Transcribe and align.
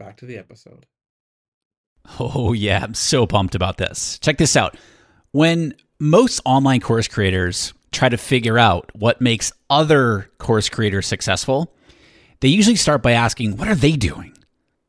back 0.00 0.16
to 0.16 0.26
the 0.26 0.38
episode. 0.38 0.86
Oh, 2.18 2.54
yeah. 2.54 2.80
I'm 2.82 2.94
so 2.94 3.26
pumped 3.26 3.54
about 3.54 3.76
this. 3.76 4.18
Check 4.18 4.38
this 4.38 4.56
out. 4.56 4.76
When 5.32 5.74
most 6.00 6.40
online 6.46 6.80
course 6.80 7.06
creators 7.06 7.74
try 7.92 8.08
to 8.08 8.16
figure 8.16 8.58
out 8.58 8.90
what 8.94 9.20
makes 9.20 9.52
other 9.68 10.30
course 10.38 10.68
creators 10.70 11.06
successful, 11.06 11.72
they 12.40 12.48
usually 12.48 12.76
start 12.76 13.02
by 13.02 13.12
asking, 13.12 13.58
What 13.58 13.68
are 13.68 13.74
they 13.74 13.92
doing? 13.92 14.32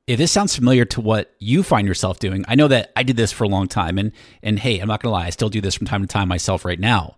If 0.07 0.17
this 0.17 0.31
sounds 0.31 0.55
familiar 0.55 0.85
to 0.85 1.01
what 1.01 1.35
you 1.37 1.61
find 1.61 1.87
yourself 1.87 2.17
doing, 2.19 2.45
I 2.47 2.55
know 2.55 2.69
that 2.69 2.91
I 2.95 3.03
did 3.03 3.17
this 3.17 3.31
for 3.31 3.43
a 3.43 3.49
long 3.49 3.67
time. 3.67 3.97
And, 3.97 4.13
and 4.41 4.57
hey, 4.57 4.79
I'm 4.79 4.87
not 4.87 5.03
going 5.03 5.11
to 5.11 5.13
lie, 5.13 5.27
I 5.27 5.31
still 5.31 5.49
do 5.49 5.61
this 5.61 5.75
from 5.75 5.87
time 5.87 6.01
to 6.01 6.07
time 6.07 6.29
myself 6.29 6.63
right 6.65 6.79
now. 6.79 7.17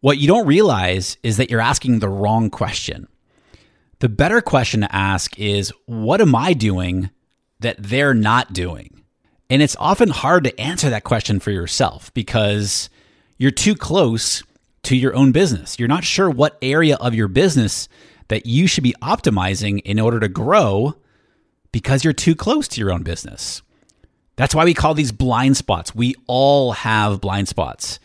What 0.00 0.18
you 0.18 0.26
don't 0.26 0.46
realize 0.46 1.18
is 1.22 1.36
that 1.36 1.50
you're 1.50 1.60
asking 1.60 1.98
the 1.98 2.08
wrong 2.08 2.48
question. 2.48 3.06
The 4.00 4.08
better 4.08 4.40
question 4.40 4.80
to 4.80 4.94
ask 4.94 5.38
is 5.38 5.72
what 5.86 6.20
am 6.20 6.34
I 6.34 6.54
doing 6.54 7.10
that 7.60 7.76
they're 7.78 8.14
not 8.14 8.52
doing? 8.52 9.02
And 9.50 9.60
it's 9.60 9.76
often 9.78 10.08
hard 10.08 10.44
to 10.44 10.60
answer 10.60 10.88
that 10.88 11.04
question 11.04 11.38
for 11.38 11.50
yourself 11.50 12.12
because 12.14 12.88
you're 13.36 13.50
too 13.50 13.74
close 13.74 14.42
to 14.84 14.96
your 14.96 15.14
own 15.14 15.32
business. 15.32 15.78
You're 15.78 15.88
not 15.88 16.04
sure 16.04 16.30
what 16.30 16.56
area 16.62 16.96
of 16.96 17.14
your 17.14 17.28
business 17.28 17.88
that 18.28 18.46
you 18.46 18.66
should 18.66 18.84
be 18.84 18.94
optimizing 19.02 19.80
in 19.84 20.00
order 20.00 20.18
to 20.20 20.28
grow 20.28 20.94
because 21.70 22.02
you're 22.02 22.12
too 22.14 22.34
close 22.34 22.68
to 22.68 22.80
your 22.80 22.92
own 22.92 23.02
business. 23.02 23.60
That's 24.36 24.54
why 24.54 24.64
we 24.64 24.72
call 24.72 24.94
these 24.94 25.12
blind 25.12 25.58
spots. 25.58 25.94
We 25.94 26.14
all 26.26 26.72
have 26.72 27.20
blind 27.20 27.48
spots 27.48 27.98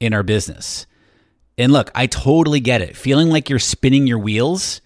in 0.00 0.14
our 0.14 0.22
business. 0.22 0.86
And 1.58 1.72
look, 1.72 1.90
I 1.94 2.06
totally 2.06 2.60
get 2.60 2.80
it. 2.80 2.96
Feeling 2.96 3.28
like 3.28 3.50
you're 3.50 3.58
spinning 3.58 4.06
your 4.06 4.18
wheels 4.18 4.80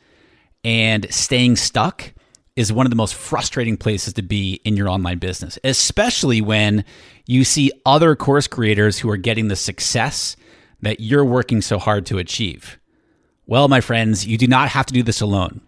and 0.64 1.12
staying 1.12 1.56
stuck 1.56 2.12
is 2.56 2.72
one 2.72 2.84
of 2.86 2.90
the 2.90 2.96
most 2.96 3.14
frustrating 3.14 3.76
places 3.76 4.12
to 4.14 4.22
be 4.22 4.60
in 4.64 4.76
your 4.76 4.88
online 4.88 5.18
business, 5.18 5.58
especially 5.64 6.40
when 6.40 6.84
you 7.26 7.44
see 7.44 7.72
other 7.86 8.14
course 8.16 8.46
creators 8.46 8.98
who 8.98 9.08
are 9.08 9.16
getting 9.16 9.48
the 9.48 9.56
success 9.56 10.36
that 10.82 11.00
you're 11.00 11.24
working 11.24 11.62
so 11.62 11.78
hard 11.78 12.04
to 12.06 12.18
achieve. 12.18 12.78
Well, 13.46 13.68
my 13.68 13.80
friends, 13.80 14.26
you 14.26 14.36
do 14.36 14.46
not 14.46 14.68
have 14.68 14.86
to 14.86 14.94
do 14.94 15.02
this 15.02 15.20
alone. 15.20 15.60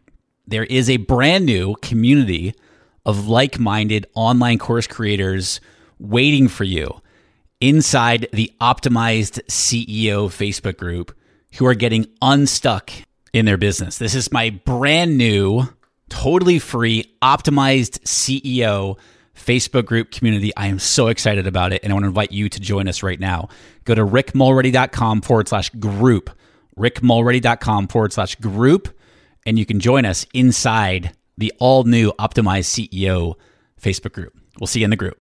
There 0.47 0.65
is 0.65 0.91
a 0.91 0.99
brand 0.99 1.47
new 1.47 1.77
community 1.77 2.55
of 3.07 3.29
like 3.29 3.59
minded 3.59 4.07
online 4.15 4.59
course 4.59 4.87
creators 4.87 5.61
waiting 5.99 6.49
for 6.49 6.65
you 6.65 7.01
inside 7.61 8.29
the 8.33 8.53
Optimized 8.61 9.41
CEO 9.45 10.27
Facebook 10.27 10.77
group 10.77 11.17
who 11.55 11.67
are 11.67 11.75
getting 11.75 12.07
unstuck 12.21 12.91
in 13.33 13.45
their 13.45 13.57
business. 13.57 13.99
This 13.99 14.15
is 14.15 14.33
my 14.33 14.51
brand 14.51 15.17
new, 15.17 15.65
totally 16.09 16.59
free, 16.59 17.15
optimized 17.23 18.01
CEO 18.01 18.99
Facebook 19.35 19.87
group 19.87 20.11
community. 20.11 20.53
I 20.57 20.67
am 20.67 20.79
so 20.79 21.09
excited 21.09 21.47
about 21.47 21.73
it, 21.73 21.83
and 21.83 21.93
I 21.93 21.95
want 21.95 22.05
to 22.05 22.09
invite 22.09 22.33
you 22.33 22.49
to 22.49 22.61
join 22.61 22.89
us 22.89 23.03
right 23.03 23.19
now. 23.19 23.49
Go 23.85 23.95
to 23.95 24.05
rickmulready.com 24.05 25.23
forward 25.23 25.49
slash 25.49 25.71
group, 25.71 26.31
rickmulready.com 26.79 27.89
forward 27.89 28.13
slash 28.13 28.35
group, 28.37 28.97
and 29.47 29.59
you 29.59 29.67
can 29.67 29.81
join 29.81 30.05
us 30.05 30.27
inside 30.35 31.17
the 31.39 31.53
all 31.59 31.85
new 31.85 32.13
optimized 32.19 32.89
CEO 32.89 33.35
Facebook 33.81 34.13
group. 34.13 34.37
We'll 34.61 34.67
see 34.67 34.81
you 34.81 34.85
in 34.85 34.91
the 34.91 34.97
group. 34.97 35.17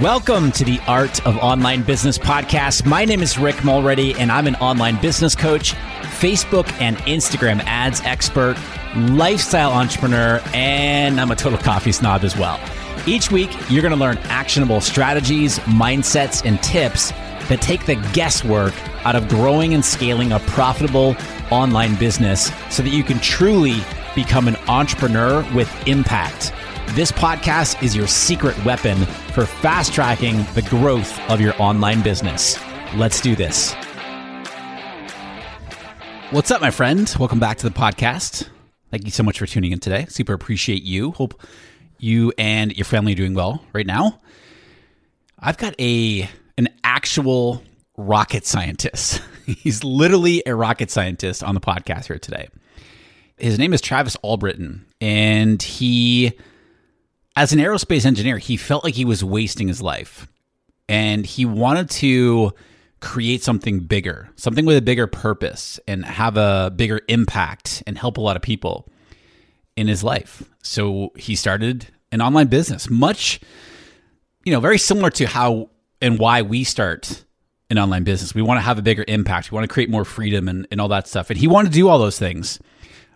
Welcome 0.00 0.52
to 0.52 0.64
the 0.64 0.78
Art 0.86 1.26
of 1.26 1.38
Online 1.38 1.82
Business 1.82 2.18
podcast. 2.18 2.84
My 2.84 3.06
name 3.06 3.22
is 3.22 3.38
Rick 3.38 3.64
Mulready, 3.64 4.14
and 4.16 4.30
I'm 4.30 4.46
an 4.46 4.54
online 4.56 5.00
business 5.00 5.34
coach, 5.34 5.72
Facebook 6.18 6.70
and 6.82 6.98
Instagram 6.98 7.62
ads 7.64 8.02
expert, 8.02 8.58
lifestyle 8.94 9.72
entrepreneur, 9.72 10.42
and 10.52 11.18
I'm 11.18 11.30
a 11.30 11.34
total 11.34 11.58
coffee 11.58 11.92
snob 11.92 12.24
as 12.24 12.36
well. 12.36 12.60
Each 13.06 13.30
week, 13.30 13.48
you're 13.70 13.80
going 13.80 13.94
to 13.94 13.98
learn 13.98 14.18
actionable 14.24 14.82
strategies, 14.82 15.60
mindsets, 15.60 16.44
and 16.44 16.62
tips 16.62 17.12
that 17.48 17.62
take 17.62 17.86
the 17.86 17.94
guesswork 18.12 18.74
out 19.06 19.16
of 19.16 19.26
growing 19.28 19.72
and 19.72 19.82
scaling 19.82 20.30
a 20.30 20.40
profitable 20.40 21.16
online 21.50 21.94
business 21.94 22.52
so 22.68 22.82
that 22.82 22.90
you 22.90 23.02
can 23.02 23.18
truly 23.20 23.80
become 24.14 24.46
an 24.46 24.56
entrepreneur 24.68 25.42
with 25.54 25.72
impact. 25.88 26.52
This 26.88 27.10
podcast 27.10 27.82
is 27.82 27.96
your 27.96 28.06
secret 28.06 28.62
weapon 28.62 29.06
for 29.36 29.44
fast 29.44 29.92
tracking 29.92 30.46
the 30.54 30.62
growth 30.62 31.20
of 31.28 31.42
your 31.42 31.52
online 31.60 32.00
business. 32.00 32.58
Let's 32.94 33.20
do 33.20 33.36
this. 33.36 33.74
What's 36.30 36.50
up, 36.50 36.62
my 36.62 36.70
friend? 36.70 37.14
Welcome 37.20 37.38
back 37.38 37.58
to 37.58 37.68
the 37.68 37.74
podcast. 37.74 38.48
Thank 38.90 39.04
you 39.04 39.10
so 39.10 39.22
much 39.22 39.38
for 39.38 39.44
tuning 39.44 39.72
in 39.72 39.78
today. 39.78 40.06
Super 40.08 40.32
appreciate 40.32 40.84
you. 40.84 41.10
Hope 41.10 41.38
you 41.98 42.32
and 42.38 42.74
your 42.78 42.86
family 42.86 43.12
are 43.12 43.16
doing 43.16 43.34
well 43.34 43.62
right 43.74 43.86
now. 43.86 44.22
I've 45.38 45.58
got 45.58 45.78
a 45.78 46.26
an 46.56 46.68
actual 46.82 47.62
rocket 47.98 48.46
scientist. 48.46 49.20
He's 49.44 49.84
literally 49.84 50.44
a 50.46 50.54
rocket 50.54 50.90
scientist 50.90 51.44
on 51.44 51.54
the 51.54 51.60
podcast 51.60 52.06
here 52.06 52.18
today. 52.18 52.48
His 53.36 53.58
name 53.58 53.74
is 53.74 53.82
Travis 53.82 54.16
Albritton, 54.24 54.86
and 55.02 55.62
he 55.62 56.32
as 57.36 57.52
an 57.52 57.58
aerospace 57.58 58.06
engineer, 58.06 58.38
he 58.38 58.56
felt 58.56 58.82
like 58.82 58.94
he 58.94 59.04
was 59.04 59.22
wasting 59.22 59.68
his 59.68 59.82
life 59.82 60.26
and 60.88 61.26
he 61.26 61.44
wanted 61.44 61.90
to 61.90 62.52
create 63.00 63.42
something 63.42 63.80
bigger, 63.80 64.30
something 64.36 64.64
with 64.64 64.76
a 64.76 64.82
bigger 64.82 65.06
purpose 65.06 65.78
and 65.86 66.04
have 66.04 66.38
a 66.38 66.72
bigger 66.74 67.02
impact 67.08 67.82
and 67.86 67.98
help 67.98 68.16
a 68.16 68.22
lot 68.22 68.36
of 68.36 68.42
people 68.42 68.88
in 69.76 69.86
his 69.86 70.02
life. 70.02 70.42
So 70.62 71.12
he 71.14 71.36
started 71.36 71.88
an 72.10 72.22
online 72.22 72.46
business, 72.46 72.88
much, 72.88 73.38
you 74.44 74.52
know, 74.52 74.60
very 74.60 74.78
similar 74.78 75.10
to 75.10 75.26
how 75.26 75.68
and 76.00 76.18
why 76.18 76.40
we 76.40 76.64
start 76.64 77.24
an 77.68 77.78
online 77.78 78.04
business. 78.04 78.34
We 78.34 78.42
want 78.42 78.58
to 78.58 78.62
have 78.62 78.78
a 78.78 78.82
bigger 78.82 79.04
impact. 79.06 79.50
We 79.50 79.56
want 79.56 79.68
to 79.68 79.72
create 79.72 79.90
more 79.90 80.04
freedom 80.06 80.48
and, 80.48 80.66
and 80.70 80.80
all 80.80 80.88
that 80.88 81.06
stuff. 81.06 81.28
And 81.28 81.38
he 81.38 81.48
wanted 81.48 81.72
to 81.72 81.74
do 81.74 81.88
all 81.88 81.98
those 81.98 82.18
things, 82.18 82.58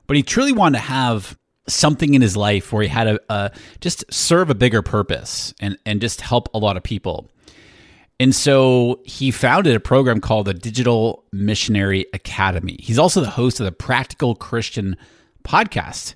but 0.07 0.17
he 0.17 0.23
truly 0.23 0.53
wanted 0.53 0.79
to 0.79 0.85
have 0.85 1.39
something 1.75 2.15
in 2.15 2.23
his 2.23 2.37
life 2.37 2.73
where 2.73 2.83
he 2.83 2.89
had 2.89 3.07
a, 3.07 3.21
a 3.29 3.51
just 3.81 4.05
serve 4.13 4.51
a 4.51 4.55
bigger 4.55 4.83
purpose 4.83 5.55
and 5.61 5.79
and 5.87 6.01
just 6.01 6.21
help 6.21 6.49
a 6.55 6.59
lot 6.59 6.77
of 6.77 6.83
people. 6.83 7.31
And 8.19 8.35
so 8.35 9.01
he 9.05 9.31
founded 9.31 9.75
a 9.75 9.81
program 9.81 10.21
called 10.21 10.47
the 10.47 10.53
Digital 10.53 11.25
Missionary 11.33 12.05
Academy. 12.13 12.77
He's 12.79 12.99
also 12.99 13.23
the 13.23 13.31
host 13.31 13.61
of 13.61 13.65
the 13.65 13.73
Practical 13.73 14.35
Christian 14.35 14.97
podcast. 15.43 16.15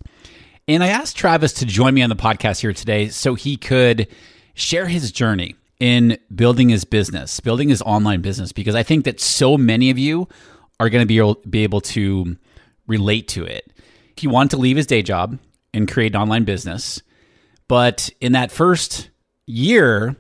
And 0.69 0.85
I 0.85 0.89
asked 0.89 1.17
Travis 1.17 1.55
to 1.55 1.67
join 1.67 1.95
me 1.95 2.03
on 2.03 2.11
the 2.11 2.17
podcast 2.17 2.61
here 2.61 2.75
today 2.75 3.09
so 3.09 3.35
he 3.35 3.57
could 3.57 4.07
share 4.53 4.87
his 4.87 5.13
journey 5.13 5.57
in 5.81 6.19
building 6.35 6.69
his 6.69 6.85
business, 6.85 7.41
building 7.41 7.69
his 7.69 7.83
online 7.83 8.21
business, 8.21 8.53
because 8.53 8.75
I 8.75 8.83
think 8.83 9.05
that 9.07 9.21
so 9.21 9.57
many 9.57 9.91
of 9.91 9.99
you 9.99 10.29
are 10.79 10.91
going 10.91 11.03
to 11.03 11.07
be 11.07 11.19
able, 11.19 11.35
be 11.49 11.63
able 11.63 11.81
to 11.81 12.37
relate 12.87 13.29
to 13.29 13.45
it. 13.45 13.73
He 14.17 14.27
wanted 14.27 14.51
to 14.51 14.57
leave 14.59 14.77
his 14.77 14.87
day 14.87 15.03
job 15.03 15.39
and 15.73 15.91
create 15.91 16.15
an 16.15 16.21
online 16.21 16.45
business. 16.45 17.03
But 17.69 18.11
in 18.21 18.33
that 18.33 18.53
first 18.53 19.11
year, 19.47 20.17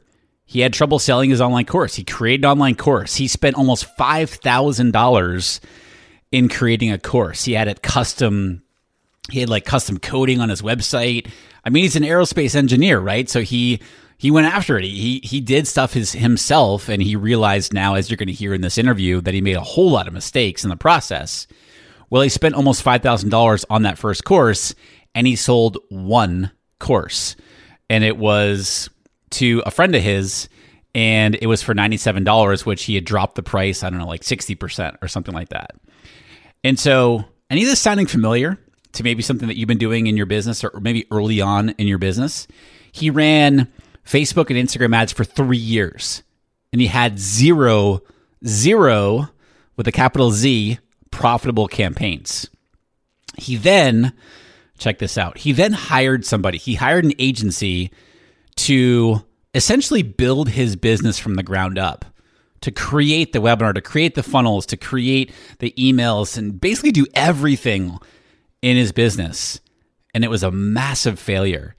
he 0.46 0.60
had 0.60 0.72
trouble 0.72 0.98
selling 0.98 1.30
his 1.30 1.40
online 1.40 1.66
course. 1.66 1.94
He 1.94 2.04
created 2.04 2.44
an 2.44 2.52
online 2.52 2.74
course. 2.74 3.16
He 3.16 3.28
spent 3.28 3.56
almost 3.56 3.86
$5,000 3.96 5.60
in 6.32 6.48
creating 6.48 6.92
a 6.92 6.98
course. 6.98 7.44
He 7.44 7.52
had 7.52 7.68
it 7.68 7.82
custom 7.82 8.62
he 9.30 9.40
had 9.40 9.48
like 9.48 9.64
custom 9.64 9.98
coding 9.98 10.40
on 10.40 10.48
his 10.48 10.62
website. 10.62 11.30
I 11.64 11.70
mean, 11.70 11.84
he's 11.84 11.96
an 11.96 12.02
aerospace 12.02 12.54
engineer, 12.54 13.00
right? 13.00 13.28
So 13.28 13.40
he 13.40 13.80
he 14.18 14.30
went 14.30 14.46
after 14.46 14.78
it. 14.78 14.84
He 14.84 15.20
he 15.24 15.40
did 15.40 15.66
stuff 15.66 15.94
his 15.94 16.12
himself 16.12 16.88
and 16.88 17.02
he 17.02 17.16
realized 17.16 17.72
now 17.72 17.94
as 17.94 18.10
you're 18.10 18.16
going 18.16 18.26
to 18.28 18.32
hear 18.32 18.52
in 18.52 18.60
this 18.60 18.78
interview 18.78 19.20
that 19.22 19.34
he 19.34 19.40
made 19.40 19.56
a 19.56 19.62
whole 19.62 19.90
lot 19.90 20.06
of 20.06 20.14
mistakes 20.14 20.62
in 20.62 20.70
the 20.70 20.76
process. 20.76 21.46
Well, 22.14 22.22
he 22.22 22.28
spent 22.28 22.54
almost 22.54 22.84
$5,000 22.84 23.64
on 23.70 23.82
that 23.82 23.98
first 23.98 24.22
course 24.22 24.72
and 25.16 25.26
he 25.26 25.34
sold 25.34 25.78
one 25.88 26.52
course. 26.78 27.34
And 27.90 28.04
it 28.04 28.16
was 28.16 28.88
to 29.30 29.64
a 29.66 29.72
friend 29.72 29.96
of 29.96 30.00
his 30.00 30.48
and 30.94 31.36
it 31.42 31.48
was 31.48 31.60
for 31.60 31.74
$97 31.74 32.64
which 32.64 32.84
he 32.84 32.94
had 32.94 33.04
dropped 33.04 33.34
the 33.34 33.42
price, 33.42 33.82
I 33.82 33.90
don't 33.90 33.98
know, 33.98 34.06
like 34.06 34.20
60% 34.20 34.98
or 35.02 35.08
something 35.08 35.34
like 35.34 35.48
that. 35.48 35.72
And 36.62 36.78
so, 36.78 37.24
any 37.50 37.64
of 37.64 37.68
this 37.68 37.80
sounding 37.80 38.06
familiar 38.06 38.60
to 38.92 39.02
maybe 39.02 39.20
something 39.20 39.48
that 39.48 39.56
you've 39.56 39.66
been 39.66 39.76
doing 39.76 40.06
in 40.06 40.16
your 40.16 40.26
business 40.26 40.62
or 40.62 40.78
maybe 40.80 41.08
early 41.10 41.40
on 41.40 41.70
in 41.70 41.88
your 41.88 41.98
business? 41.98 42.46
He 42.92 43.10
ran 43.10 43.66
Facebook 44.06 44.50
and 44.50 44.68
Instagram 44.68 44.94
ads 44.94 45.12
for 45.12 45.24
3 45.24 45.56
years 45.56 46.22
and 46.72 46.80
he 46.80 46.86
had 46.86 47.18
zero 47.18 48.02
zero 48.46 49.30
with 49.76 49.88
a 49.88 49.92
capital 49.92 50.30
Z 50.30 50.78
profitable 51.14 51.68
campaigns. 51.68 52.50
He 53.38 53.54
then 53.54 54.12
check 54.78 54.98
this 54.98 55.16
out. 55.16 55.38
He 55.38 55.52
then 55.52 55.72
hired 55.72 56.26
somebody. 56.26 56.58
He 56.58 56.74
hired 56.74 57.04
an 57.04 57.14
agency 57.20 57.92
to 58.56 59.24
essentially 59.54 60.02
build 60.02 60.48
his 60.48 60.74
business 60.74 61.18
from 61.18 61.36
the 61.36 61.44
ground 61.44 61.78
up, 61.78 62.04
to 62.62 62.72
create 62.72 63.32
the 63.32 63.38
webinar, 63.38 63.72
to 63.74 63.80
create 63.80 64.16
the 64.16 64.24
funnels, 64.24 64.66
to 64.66 64.76
create 64.76 65.32
the 65.60 65.72
emails, 65.78 66.36
and 66.36 66.60
basically 66.60 66.90
do 66.90 67.06
everything 67.14 67.96
in 68.60 68.76
his 68.76 68.90
business. 68.90 69.60
And 70.14 70.24
it 70.24 70.30
was 70.30 70.42
a 70.42 70.50
massive 70.50 71.20
failure. 71.20 71.76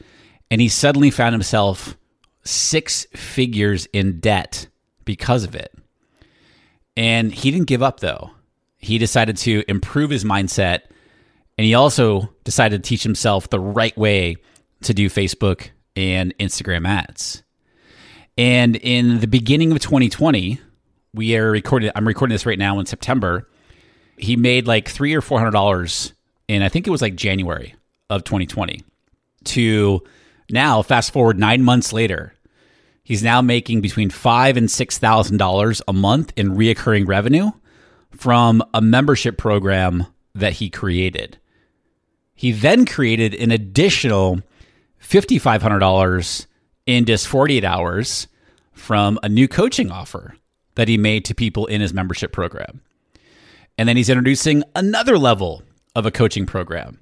And 0.49 0.61
he 0.61 0.69
suddenly 0.69 1.11
found 1.11 1.33
himself 1.33 1.97
six 2.45 3.05
figures 3.13 3.85
in 3.87 4.21
debt 4.21 4.67
because 5.03 5.43
of 5.43 5.55
it. 5.55 5.73
And 6.95 7.33
he 7.33 7.51
didn't 7.51 7.67
give 7.67 7.83
up, 7.83 7.99
though. 7.99 8.31
He 8.85 8.99
decided 8.99 9.35
to 9.37 9.63
improve 9.67 10.11
his 10.11 10.23
mindset. 10.23 10.81
And 11.57 11.65
he 11.65 11.73
also 11.73 12.29
decided 12.43 12.83
to 12.83 12.87
teach 12.87 13.01
himself 13.01 13.49
the 13.49 13.59
right 13.59 13.97
way 13.97 14.35
to 14.83 14.93
do 14.93 15.09
Facebook 15.09 15.69
and 15.95 16.37
Instagram 16.37 16.87
ads. 16.87 17.41
And 18.37 18.75
in 18.75 19.21
the 19.21 19.27
beginning 19.27 19.71
of 19.71 19.79
2020, 19.79 20.59
we 21.15 21.35
are 21.35 21.49
recording. 21.49 21.89
I'm 21.95 22.07
recording 22.07 22.35
this 22.35 22.45
right 22.45 22.59
now 22.59 22.77
in 22.77 22.85
September. 22.85 23.49
He 24.17 24.35
made 24.35 24.67
like 24.67 24.87
three 24.87 25.15
or 25.15 25.21
four 25.21 25.39
hundred 25.39 25.51
dollars 25.51 26.13
in 26.47 26.61
I 26.61 26.69
think 26.69 26.85
it 26.85 26.91
was 26.91 27.01
like 27.01 27.15
January 27.15 27.73
of 28.11 28.23
2020. 28.23 28.83
To 29.45 30.03
now, 30.51 30.83
fast 30.83 31.11
forward 31.11 31.39
nine 31.39 31.63
months 31.63 31.91
later, 31.91 32.35
he's 33.03 33.23
now 33.23 33.41
making 33.41 33.81
between 33.81 34.11
five 34.11 34.57
and 34.57 34.69
six 34.69 34.99
thousand 34.99 35.37
dollars 35.37 35.81
a 35.87 35.93
month 35.93 36.33
in 36.35 36.51
reoccurring 36.51 37.07
revenue 37.07 37.49
from 38.17 38.63
a 38.73 38.81
membership 38.81 39.37
program 39.37 40.05
that 40.33 40.53
he 40.53 40.69
created. 40.69 41.37
He 42.33 42.51
then 42.51 42.85
created 42.85 43.33
an 43.35 43.51
additional 43.51 44.41
$5,500 45.01 46.47
in 46.85 47.05
just 47.05 47.27
48 47.27 47.63
hours 47.63 48.27
from 48.73 49.17
a 49.23 49.29
new 49.29 49.47
coaching 49.47 49.91
offer 49.91 50.35
that 50.75 50.87
he 50.87 50.97
made 50.97 51.25
to 51.25 51.35
people 51.35 51.65
in 51.67 51.81
his 51.81 51.93
membership 51.93 52.31
program. 52.31 52.81
And 53.77 53.87
then 53.87 53.97
he's 53.97 54.09
introducing 54.09 54.63
another 54.75 55.17
level 55.17 55.63
of 55.95 56.05
a 56.05 56.11
coaching 56.11 56.45
program. 56.45 56.99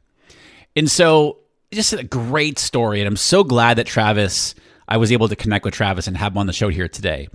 And 0.75 0.89
so, 0.89 1.39
just 1.71 1.93
a 1.93 2.03
great 2.03 2.59
story. 2.59 2.99
And 2.99 3.07
I'm 3.07 3.17
so 3.17 3.43
glad 3.43 3.77
that 3.77 3.87
Travis, 3.87 4.53
I 4.87 4.97
was 4.97 5.11
able 5.11 5.27
to 5.27 5.35
connect 5.35 5.65
with 5.65 5.73
Travis 5.73 6.07
and 6.07 6.15
have 6.17 6.33
him 6.33 6.37
on 6.37 6.47
the 6.47 6.53
show 6.53 6.69
here 6.69 6.87
today. 6.87 7.27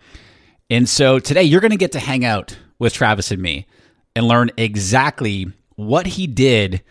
And 0.70 0.88
so, 0.88 1.18
today 1.18 1.42
you're 1.42 1.60
going 1.60 1.72
to 1.72 1.76
get 1.76 1.92
to 1.92 2.00
hang 2.00 2.24
out 2.24 2.56
with 2.78 2.92
Travis 2.92 3.30
and 3.30 3.42
me 3.42 3.66
and 4.14 4.26
learn 4.26 4.50
exactly 4.56 5.46
what 5.76 6.06
he 6.06 6.26
did 6.26 6.82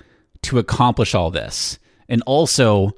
to 0.44 0.60
accomplish 0.60 1.14
all 1.14 1.32
this. 1.32 1.80
And 2.08 2.24
also, 2.26 2.92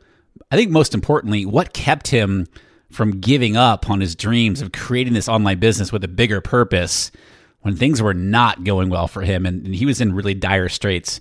I 0.51 0.55
think 0.55 0.71
most 0.71 0.93
importantly, 0.93 1.45
what 1.45 1.73
kept 1.73 2.07
him 2.07 2.47
from 2.91 3.19
giving 3.19 3.55
up 3.55 3.89
on 3.89 4.01
his 4.01 4.15
dreams 4.15 4.61
of 4.61 4.71
creating 4.71 5.13
this 5.13 5.29
online 5.29 5.59
business 5.59 5.91
with 5.91 6.03
a 6.03 6.07
bigger 6.07 6.41
purpose 6.41 7.11
when 7.61 7.75
things 7.75 8.01
were 8.01 8.13
not 8.13 8.63
going 8.63 8.89
well 8.89 9.07
for 9.07 9.21
him 9.21 9.45
and, 9.45 9.67
he 9.67 9.85
was 9.85 10.01
in 10.01 10.13
really 10.13 10.33
dire 10.33 10.69
straits 10.69 11.19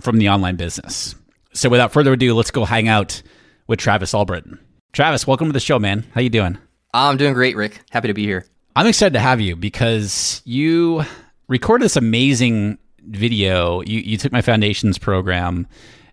from 0.00 0.18
the 0.18 0.28
online 0.28 0.56
business. 0.56 1.14
So 1.52 1.68
without 1.68 1.92
further 1.92 2.12
ado, 2.12 2.34
let's 2.34 2.50
go 2.50 2.64
hang 2.64 2.88
out 2.88 3.22
with 3.66 3.78
Travis 3.78 4.14
Albritton. 4.14 4.58
Travis, 4.92 5.26
welcome 5.26 5.48
to 5.48 5.52
the 5.52 5.60
show, 5.60 5.78
man. 5.78 6.04
How 6.14 6.20
you 6.20 6.30
doing? 6.30 6.58
I'm 6.92 7.16
doing 7.16 7.34
great, 7.34 7.56
Rick. 7.56 7.80
Happy 7.90 8.08
to 8.08 8.14
be 8.14 8.24
here. 8.24 8.46
I'm 8.76 8.86
excited 8.86 9.14
to 9.14 9.20
have 9.20 9.40
you 9.40 9.56
because 9.56 10.42
you 10.44 11.04
recorded 11.48 11.84
this 11.84 11.96
amazing 11.96 12.78
video. 13.02 13.80
You 13.82 14.00
you 14.00 14.16
took 14.16 14.32
my 14.32 14.42
foundations 14.42 14.98
program, 14.98 15.66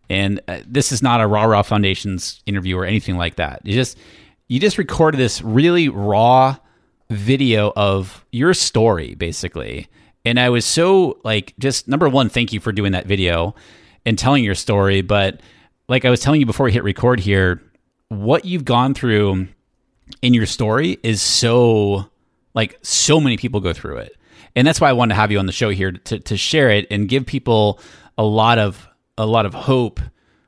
and 0.09 0.41
uh, 0.47 0.59
this 0.65 0.91
is 0.91 1.01
not 1.01 1.21
a 1.21 1.27
raw 1.27 1.43
raw 1.43 1.61
foundations 1.61 2.41
interview 2.45 2.77
or 2.77 2.85
anything 2.85 3.17
like 3.17 3.35
that. 3.35 3.61
You 3.63 3.73
just 3.73 3.97
you 4.47 4.59
just 4.59 4.77
recorded 4.77 5.17
this 5.17 5.41
really 5.41 5.89
raw 5.89 6.57
video 7.09 7.71
of 7.75 8.25
your 8.31 8.53
story, 8.53 9.15
basically. 9.15 9.87
And 10.25 10.39
I 10.39 10.49
was 10.49 10.65
so 10.65 11.19
like, 11.23 11.53
just 11.59 11.87
number 11.87 12.09
one, 12.09 12.29
thank 12.29 12.51
you 12.51 12.59
for 12.59 12.71
doing 12.71 12.93
that 12.93 13.05
video 13.05 13.53
and 14.05 14.17
telling 14.17 14.43
your 14.43 14.55
story. 14.55 15.01
But 15.01 15.41
like 15.87 16.03
I 16.03 16.09
was 16.09 16.19
telling 16.19 16.39
you 16.39 16.45
before 16.47 16.65
we 16.65 16.71
hit 16.71 16.83
record 16.83 17.19
here, 17.19 17.61
what 18.09 18.45
you've 18.45 18.65
gone 18.65 18.93
through 18.93 19.47
in 20.21 20.33
your 20.33 20.45
story 20.45 20.97
is 21.03 21.21
so 21.21 22.09
like 22.55 22.79
so 22.81 23.19
many 23.19 23.37
people 23.37 23.59
go 23.59 23.73
through 23.73 23.97
it 23.97 24.15
and 24.55 24.65
that's 24.65 24.79
why 24.79 24.89
I 24.89 24.93
wanted 24.93 25.13
to 25.13 25.19
have 25.19 25.31
you 25.31 25.39
on 25.39 25.45
the 25.45 25.51
show 25.51 25.69
here 25.69 25.91
to 25.91 26.19
to 26.19 26.37
share 26.37 26.69
it 26.69 26.87
and 26.89 27.09
give 27.09 27.25
people 27.25 27.79
a 28.17 28.23
lot 28.23 28.57
of 28.57 28.87
a 29.17 29.25
lot 29.25 29.45
of 29.45 29.53
hope 29.53 29.99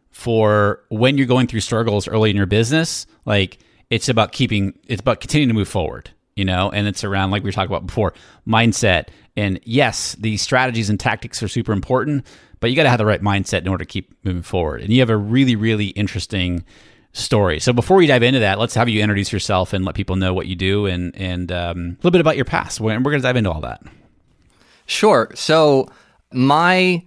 for 0.10 0.82
when 0.90 1.18
you're 1.18 1.28
going 1.28 1.48
through 1.48 1.60
struggles 1.60 2.08
early 2.08 2.30
in 2.30 2.36
your 2.36 2.46
business. 2.46 3.06
Like 3.26 3.60
it's 3.90 4.10
about 4.10 4.32
keeping 4.32 4.78
it's 4.88 5.02
about 5.02 5.20
continuing 5.20 5.50
to 5.50 5.54
move 5.54 5.68
forward, 5.68 6.10
you 6.36 6.46
know, 6.46 6.72
and 6.72 6.88
it's 6.88 7.04
around 7.04 7.32
like 7.32 7.44
we 7.44 7.50
were 7.50 7.54
talking 7.54 7.72
about 7.72 7.86
before, 7.86 8.14
mindset. 8.48 9.10
And 9.36 9.60
yes, 9.64 10.16
the 10.16 10.38
strategies 10.38 10.90
and 10.90 11.00
tactics 11.00 11.44
are 11.44 11.48
super 11.48 11.72
important, 11.72 12.26
but 12.60 12.70
you 12.70 12.76
got 12.76 12.84
to 12.84 12.90
have 12.90 12.98
the 12.98 13.06
right 13.06 13.22
mindset 13.22 13.62
in 13.62 13.68
order 13.68 13.84
to 13.84 13.88
keep 13.88 14.14
moving 14.24 14.42
forward. 14.42 14.82
And 14.82 14.92
you 14.92 15.00
have 15.02 15.10
a 15.10 15.18
really 15.18 15.56
really 15.56 15.88
interesting 15.88 16.64
story. 17.18 17.60
So 17.60 17.74
before 17.74 17.98
we 17.98 18.08
dive 18.08 18.24
into 18.24 18.40
that, 18.40 18.60
let's 18.60 18.76
have 18.76 18.90
you 18.90 19.02
introduce 19.02 19.32
yourself 19.32 19.74
and 19.74 19.84
let 19.84 19.96
people 19.96 20.16
know 20.16 20.34
what 20.34 20.48
you 20.48 20.56
do 20.56 20.86
and 20.86 21.16
and 21.16 21.52
um, 21.52 21.78
a 21.78 21.96
little 21.98 22.12
bit 22.12 22.22
about 22.22 22.36
your 22.36 22.46
past. 22.46 22.80
And 22.80 22.88
we're 22.88 23.12
going 23.12 23.22
to 23.22 23.28
dive 23.28 23.36
into 23.36 23.52
all 23.52 23.62
that. 23.62 23.82
Sure. 24.86 25.32
So 25.36 25.90
my 26.32 27.04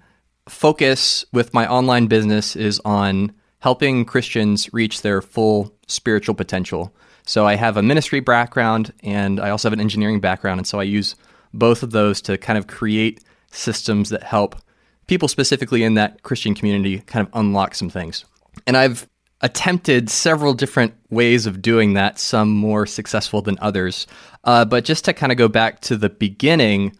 focus 0.48 1.24
with 1.32 1.54
my 1.54 1.66
online 1.66 2.06
business 2.06 2.56
is 2.56 2.80
on 2.84 3.32
helping 3.60 4.04
Christians 4.04 4.72
reach 4.72 5.02
their 5.02 5.22
full 5.22 5.74
spiritual 5.86 6.34
potential. 6.34 6.94
So 7.26 7.46
I 7.46 7.54
have 7.54 7.76
a 7.76 7.82
ministry 7.82 8.20
background 8.20 8.92
and 9.02 9.38
I 9.38 9.50
also 9.50 9.68
have 9.68 9.72
an 9.72 9.80
engineering 9.80 10.20
background, 10.20 10.58
and 10.58 10.66
so 10.66 10.80
I 10.80 10.84
use 10.84 11.14
both 11.52 11.82
of 11.82 11.90
those 11.92 12.20
to 12.22 12.38
kind 12.38 12.58
of 12.58 12.66
create 12.66 13.22
systems 13.50 14.10
that 14.10 14.22
help 14.22 14.56
people 15.06 15.28
specifically 15.28 15.82
in 15.82 15.94
that 15.94 16.22
Christian 16.22 16.54
community 16.54 17.00
kind 17.00 17.26
of 17.26 17.32
unlock 17.34 17.74
some 17.74 17.90
things. 17.90 18.24
And 18.66 18.76
I've 18.76 19.08
attempted 19.42 20.10
several 20.10 20.54
different 20.54 20.94
ways 21.10 21.46
of 21.46 21.62
doing 21.62 21.94
that, 21.94 22.18
some 22.18 22.50
more 22.50 22.86
successful 22.86 23.42
than 23.42 23.58
others. 23.60 24.06
Uh, 24.44 24.64
but 24.64 24.84
just 24.84 25.04
to 25.06 25.12
kind 25.12 25.32
of 25.32 25.38
go 25.38 25.48
back 25.48 25.80
to 25.80 25.96
the 25.96 26.10
beginning, 26.10 26.96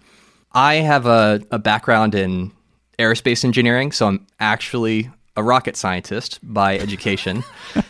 I 0.52 0.76
have 0.76 1.06
a, 1.06 1.40
a 1.50 1.58
background 1.58 2.14
in 2.14 2.52
aerospace 2.98 3.44
engineering, 3.44 3.92
so 3.92 4.06
I'm 4.06 4.26
actually 4.40 5.10
a 5.36 5.42
rocket 5.42 5.76
scientist 5.76 6.38
by 6.42 6.78
education. 6.78 7.44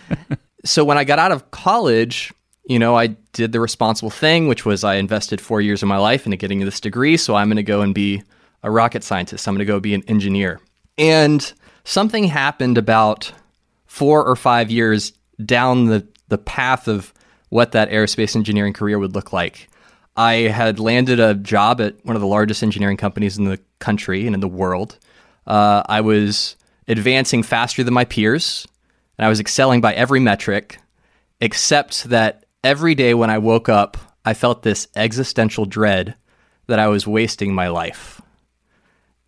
so 0.65 0.85
when 0.85 0.99
I 0.99 1.05
got 1.05 1.19
out 1.19 1.33
of 1.33 1.51
college, 1.51 2.33
you 2.65 2.79
know, 2.79 2.97
I 2.97 3.09
did 3.33 3.53
the 3.53 3.61
responsible 3.61 4.11
thing, 4.11 4.47
which 4.47 4.65
was 4.65 4.85
I 4.85 4.97
invested 4.97 5.41
four 5.41 5.61
years 5.61 5.83
of 5.83 5.89
my 5.89 5.97
life 5.97 6.27
into 6.27 6.37
getting 6.37 6.61
this 6.61 6.81
degree. 6.81 7.17
So 7.17 7.35
I'm 7.35 7.49
going 7.49 7.57
to 7.57 7.63
go 7.63 7.81
and 7.81 7.95
be 7.95 8.23
a 8.63 8.71
rocket 8.71 9.03
scientist. 9.03 9.49
I'm 9.49 9.55
going 9.55 9.61
to 9.61 9.65
go 9.65 9.81
be 9.81 9.95
an 9.95 10.05
engineer. 10.07 10.61
And 10.99 11.53
something 11.85 12.25
happened 12.25 12.79
about 12.79 13.33
four 13.91 14.25
or 14.25 14.37
five 14.37 14.71
years 14.71 15.13
down 15.45 15.87
the, 15.87 16.07
the 16.29 16.39
path 16.39 16.87
of 16.87 17.13
what 17.49 17.73
that 17.73 17.91
aerospace 17.91 18.37
engineering 18.37 18.73
career 18.73 19.01
would 19.01 19.17
look 19.17 19.33
like. 19.33 19.69
I 20.17 20.35
had 20.35 20.79
landed 20.79 21.19
a 21.19 21.35
job 21.35 21.81
at 21.81 21.97
one 22.05 22.15
of 22.15 22.23
the 22.23 22.29
largest 22.29 22.63
engineering 22.63 22.97
companies 22.97 23.37
in 23.37 23.47
the 23.47 23.59
country 23.81 24.27
and 24.27 24.35
in 24.35 24.41
the 24.41 24.47
world. 24.47 24.97
Uh, 25.45 25.83
I 25.87 26.03
was 26.03 26.55
advancing 26.87 27.43
faster 27.43 27.83
than 27.83 27.93
my 27.93 28.05
peers, 28.05 28.65
and 29.19 29.27
I 29.27 29.29
was 29.29 29.41
excelling 29.41 29.81
by 29.81 29.93
every 29.95 30.21
metric, 30.21 30.79
except 31.41 32.05
that 32.05 32.45
every 32.63 32.95
day 32.95 33.13
when 33.13 33.29
I 33.29 33.39
woke 33.39 33.69
up, 33.69 33.99
I 34.25 34.35
felt 34.35 34.63
this 34.63 34.87
existential 34.95 35.65
dread 35.65 36.15
that 36.69 36.79
I 36.79 36.87
was 36.87 37.09
wasting 37.09 37.53
my 37.53 37.67
life. 37.67 38.23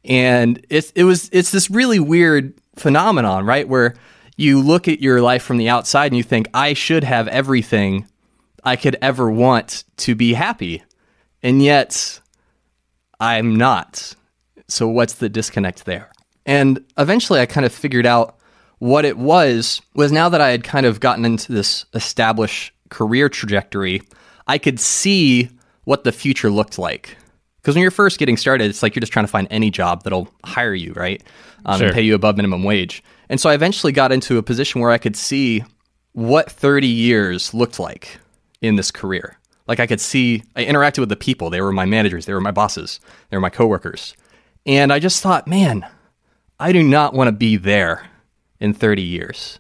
And 0.05 0.65
it 0.71 1.03
was 1.03 1.29
it's 1.33 1.51
this 1.51 1.69
really 1.69 1.99
weird 1.99 2.55
phenomenon, 2.77 3.45
right? 3.45 3.67
Where 3.67 3.97
you 4.37 4.61
look 4.61 4.89
at 4.89 5.01
your 5.01 5.21
life 5.21 5.43
from 5.43 5.57
the 5.59 5.69
outside 5.69 6.07
and 6.07 6.17
you 6.17 6.23
think 6.23 6.49
I 6.55 6.73
should 6.73 7.05
have 7.05 7.29
everything 7.29 8.07
I 8.65 8.77
could 8.77 8.97
ever 9.03 9.31
want 9.31 9.85
to 9.99 10.15
be 10.15 10.35
happy. 10.35 10.83
And 11.43 11.63
yet 11.63 12.21
I'm 13.21 13.57
not. 13.57 14.15
So 14.69 14.89
what's 14.89 15.15
the 15.15 15.29
disconnect 15.29 15.85
there? 15.85 16.11
And 16.47 16.85
eventually 16.99 17.41
I 17.41 17.47
kind 17.47 17.67
of 17.67 17.73
figured 17.73 18.07
out 18.07 18.39
what 18.79 19.05
it 19.05 19.17
was 19.17 19.81
was 19.95 20.11
now 20.11 20.29
that 20.29 20.41
I 20.41 20.51
had 20.51 20.65
kind 20.65 20.87
of 20.87 20.99
gotten 20.99 21.25
into 21.25 21.53
this 21.53 21.85
established 21.95 22.73
career 22.89 23.29
trajectory, 23.29 24.03
I 24.49 24.59
could 24.59 24.81
see 24.81 25.51
what 25.85 26.05
the 26.05 26.13
future 26.13 26.51
looked 26.51 26.79
like. 26.79 27.17
Because 27.61 27.77
when 27.77 27.83
you're 27.83 27.93
first 27.93 28.19
getting 28.19 28.37
started, 28.37 28.69
it's 28.69 28.83
like 28.83 28.97
you're 28.97 29.01
just 29.01 29.13
trying 29.13 29.25
to 29.25 29.31
find 29.31 29.47
any 29.51 29.71
job 29.71 30.03
that'll 30.03 30.29
hire 30.45 30.75
you, 30.75 30.93
right? 30.95 31.23
Um, 31.65 31.79
Sure. 31.79 31.87
And 31.89 31.95
pay 31.95 32.03
you 32.03 32.17
above 32.17 32.37
minimum 32.37 32.65
wage. 32.65 33.05
And 33.33 33.41
so 33.41 33.49
I 33.49 33.55
eventually 33.55 33.95
got 33.95 34.13
into 34.13 34.37
a 34.37 34.43
position 34.43 34.83
where 34.83 34.91
I 34.91 34.99
could 34.99 35.17
see 35.17 35.65
what 36.13 36.53
30 36.53 36.87
years 36.87 37.55
looked 37.55 37.79
like 37.79 38.19
in 38.61 38.77
this 38.77 38.91
career. 38.91 39.39
Like 39.67 39.81
I 39.81 39.87
could 39.87 40.03
see, 40.03 40.43
I 40.55 40.67
interacted 40.67 40.99
with 40.99 41.09
the 41.09 41.17
people. 41.17 41.49
They 41.49 41.63
were 41.63 41.73
my 41.73 41.87
managers, 41.87 42.27
they 42.27 42.35
were 42.35 42.43
my 42.43 42.51
bosses, 42.51 43.01
they 43.31 43.39
were 43.39 43.41
my 43.41 43.49
coworkers. 43.49 44.15
And 44.67 44.93
I 44.93 44.99
just 44.99 45.23
thought, 45.23 45.49
man, 45.49 45.87
I 46.61 46.73
do 46.73 46.83
not 46.83 47.15
want 47.15 47.29
to 47.29 47.33
be 47.33 47.57
there 47.57 48.07
in 48.61 48.75
30 48.75 49.01
years. 49.01 49.59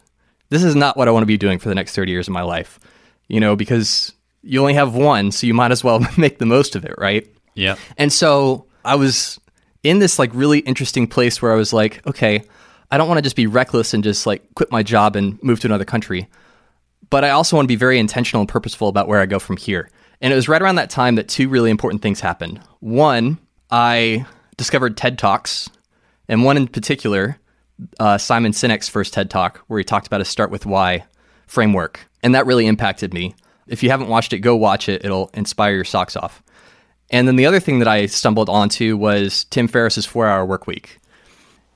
This 0.51 0.63
is 0.63 0.77
not 0.77 0.99
what 0.99 1.09
I 1.09 1.11
want 1.11 1.23
to 1.23 1.27
be 1.27 1.39
doing 1.39 1.59
for 1.59 1.71
the 1.71 1.75
next 1.75 1.95
30 1.95 2.13
years 2.13 2.29
of 2.29 2.35
my 2.35 2.43
life, 2.43 2.79
you 3.27 3.41
know, 3.41 3.57
because 3.57 4.13
you 4.43 4.61
only 4.61 4.75
have 4.75 4.95
one, 4.95 5.33
so 5.33 5.47
you 5.47 5.55
might 5.55 5.73
as 5.73 5.83
well 5.83 6.07
make 6.19 6.37
the 6.37 6.45
most 6.45 6.77
of 6.77 6.85
it, 6.85 6.95
right? 6.99 7.27
Yeah. 7.55 7.77
And 7.97 8.13
so 8.13 8.67
I 8.85 8.97
was 8.97 9.41
in 9.83 9.99
this 9.99 10.19
like 10.19 10.31
really 10.35 10.59
interesting 10.59 11.07
place 11.07 11.41
where 11.41 11.55
I 11.55 11.57
was 11.57 11.73
like, 11.73 12.07
okay, 12.07 12.45
I 12.93 12.99
don't 12.99 13.09
want 13.09 13.17
to 13.17 13.23
just 13.23 13.37
be 13.37 13.47
reckless 13.47 13.95
and 13.95 14.05
just 14.05 14.27
like 14.27 14.55
quit 14.55 14.71
my 14.71 14.83
job 14.83 15.17
and 15.17 15.43
move 15.43 15.61
to 15.61 15.67
another 15.67 15.87
country. 15.87 16.29
But 17.09 17.25
I 17.25 17.31
also 17.31 17.57
want 17.57 17.65
to 17.65 17.69
be 17.69 17.77
very 17.77 17.99
intentional 17.99 18.43
and 18.43 18.49
purposeful 18.49 18.89
about 18.89 19.09
where 19.09 19.19
I 19.19 19.25
go 19.25 19.39
from 19.39 19.57
here. 19.57 19.91
And 20.21 20.31
it 20.31 20.37
was 20.37 20.47
right 20.47 20.61
around 20.61 20.77
that 20.77 20.91
time 20.91 21.15
that 21.15 21.27
two 21.27 21.49
really 21.49 21.71
important 21.71 22.03
things 22.03 22.21
happened. 22.21 22.61
One, 22.81 23.39
I 23.71 24.27
discovered 24.59 24.99
TED 24.99 25.19
Talks, 25.19 25.71
and 26.29 26.45
one 26.45 26.59
in 26.59 26.69
particular, 26.69 27.39
uh, 27.99 28.19
Simon 28.19 28.53
Sinek's 28.53 28.91
first 28.91 29.15
TED 29.15 29.31
Talk, 29.31 29.65
where 29.69 29.79
he 29.79 29.85
talked 29.85 30.07
about 30.07 30.21
a 30.21 30.25
Start 30.27 30.51
with 30.51 30.67
Why 30.67 31.05
framework. 31.47 32.07
And 32.23 32.35
that 32.35 32.47
really 32.47 32.67
impacted 32.67 33.15
me. 33.15 33.35
If 33.67 33.83
you 33.83 33.89
haven't 33.89 34.09
watched 34.09 34.35
it, 34.35 34.41
go 34.41 34.55
watch 34.55 34.91
it. 34.91 35.03
It'll 35.03 35.31
inspire 35.33 35.75
your 35.75 35.85
socks 35.85 36.15
off. 36.15 36.43
And 37.11 37.27
then 37.27 37.37
the 37.37 37.47
other 37.47 37.61
thing 37.61 37.79
that 37.79 37.89
I 37.89 38.05
stumbled 38.05 38.51
onto 38.51 38.99
was 38.99 39.45
Tim 39.45 39.67
Ferriss's 39.67 40.05
four 40.05 40.27
hour 40.27 40.45
work 40.45 40.67
week. 40.67 40.99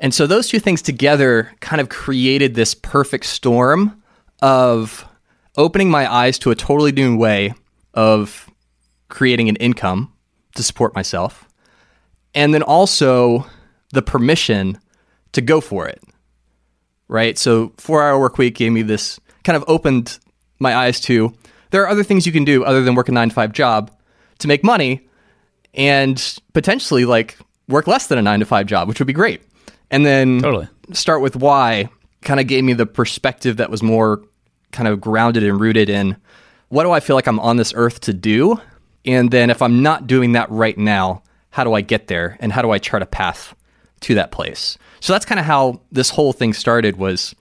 And 0.00 0.12
so 0.12 0.26
those 0.26 0.48
two 0.48 0.58
things 0.58 0.82
together 0.82 1.52
kind 1.60 1.80
of 1.80 1.88
created 1.88 2.54
this 2.54 2.74
perfect 2.74 3.24
storm 3.24 4.02
of 4.42 5.06
opening 5.56 5.90
my 5.90 6.12
eyes 6.12 6.38
to 6.40 6.50
a 6.50 6.54
totally 6.54 6.92
new 6.92 7.16
way 7.16 7.54
of 7.94 8.50
creating 9.08 9.48
an 9.48 9.56
income 9.56 10.12
to 10.54 10.62
support 10.62 10.94
myself. 10.94 11.48
And 12.34 12.52
then 12.52 12.62
also 12.62 13.46
the 13.92 14.02
permission 14.02 14.78
to 15.32 15.40
go 15.40 15.60
for 15.60 15.88
it. 15.88 16.02
Right? 17.08 17.38
So 17.38 17.68
4-hour 17.78 18.18
work 18.18 18.36
week 18.36 18.56
gave 18.56 18.72
me 18.72 18.82
this 18.82 19.18
kind 19.44 19.56
of 19.56 19.64
opened 19.68 20.18
my 20.58 20.74
eyes 20.74 21.00
to 21.00 21.32
there 21.70 21.82
are 21.82 21.88
other 21.88 22.04
things 22.04 22.26
you 22.26 22.32
can 22.32 22.44
do 22.44 22.64
other 22.64 22.82
than 22.82 22.94
work 22.94 23.08
a 23.08 23.12
9 23.12 23.28
to 23.28 23.34
5 23.34 23.52
job 23.52 23.90
to 24.38 24.48
make 24.48 24.62
money 24.62 25.06
and 25.74 26.38
potentially 26.52 27.04
like 27.04 27.38
work 27.68 27.86
less 27.86 28.06
than 28.06 28.18
a 28.18 28.22
9 28.22 28.40
to 28.40 28.46
5 28.46 28.66
job, 28.66 28.88
which 28.88 28.98
would 28.98 29.06
be 29.06 29.12
great. 29.12 29.42
And 29.90 30.04
then 30.04 30.40
Totally. 30.40 30.68
start 30.92 31.20
with 31.22 31.36
why 31.36 31.88
kind 32.22 32.40
of 32.40 32.46
gave 32.46 32.64
me 32.64 32.72
the 32.72 32.86
perspective 32.86 33.58
that 33.58 33.70
was 33.70 33.82
more 33.82 34.22
kind 34.72 34.88
of 34.88 35.00
grounded 35.00 35.44
and 35.44 35.60
rooted 35.60 35.88
in 35.88 36.16
what 36.68 36.82
do 36.82 36.90
I 36.90 37.00
feel 37.00 37.14
like 37.14 37.28
I'm 37.28 37.40
on 37.40 37.56
this 37.56 37.72
earth 37.76 38.00
to 38.00 38.12
do? 38.12 38.60
And 39.04 39.30
then 39.30 39.50
if 39.50 39.62
I'm 39.62 39.82
not 39.82 40.06
doing 40.06 40.32
that 40.32 40.50
right 40.50 40.76
now, 40.76 41.22
how 41.50 41.64
do 41.64 41.72
I 41.72 41.80
get 41.80 42.08
there 42.08 42.36
and 42.40 42.52
how 42.52 42.62
do 42.62 42.70
I 42.72 42.78
chart 42.78 43.02
a 43.02 43.06
path 43.06 43.54
to 44.00 44.14
that 44.16 44.32
place? 44.32 44.76
So 45.00 45.12
that's 45.12 45.24
kind 45.24 45.38
of 45.38 45.46
how 45.46 45.80
this 45.92 46.10
whole 46.10 46.32
thing 46.32 46.52
started 46.52 46.96
was 46.96 47.34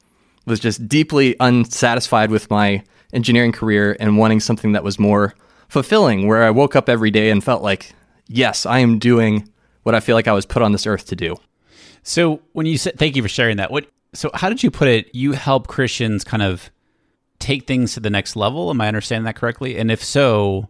was 0.46 0.60
just 0.60 0.88
deeply 0.88 1.36
unsatisfied 1.40 2.30
with 2.30 2.52
my 2.52 2.84
engineering 3.14 3.52
career 3.52 3.98
and 4.00 4.18
wanting 4.18 4.40
something 4.40 4.74
that 4.74 4.84
was 4.84 5.00
more 5.00 5.34
fulfilling 5.70 6.28
where 6.28 6.44
I 6.44 6.52
woke 6.52 6.76
up 6.76 6.88
every 6.88 7.10
day 7.10 7.32
and 7.32 7.44
felt 7.44 7.64
like 7.64 7.94
yes, 8.28 8.66
I 8.66 8.80
am 8.80 9.00
doing 9.00 9.50
what 9.84 9.96
I 9.96 10.00
feel 10.00 10.16
like 10.16 10.28
I 10.28 10.34
was 10.34 10.46
put 10.46 10.62
on 10.62 10.72
this 10.72 10.86
earth 10.86 11.08
to 11.08 11.16
do. 11.16 11.38
So 12.06 12.40
when 12.54 12.68
you 12.68 12.78
said, 12.78 12.98
thank 13.00 13.16
you 13.16 13.24
for 13.24 13.28
sharing 13.28 13.58
that. 13.58 13.72
What? 13.72 13.88
So 14.14 14.30
how 14.34 14.48
did 14.48 14.62
you 14.62 14.70
put 14.70 14.88
it? 14.88 15.14
You 15.14 15.34
help 15.34 15.68
Christians 15.68 16.24
kind 16.24 16.44
of 16.44 16.70
take 17.40 17.66
things 17.66 17.96
to 17.96 18.00
the 18.00 18.12
next 18.12 18.36
level. 18.36 18.70
Am 18.70 18.80
I 18.80 18.88
understanding 18.88 19.26
that 19.26 19.36
correctly? 19.36 19.76
And 19.78 19.90
if 19.90 20.04
so, 20.04 20.70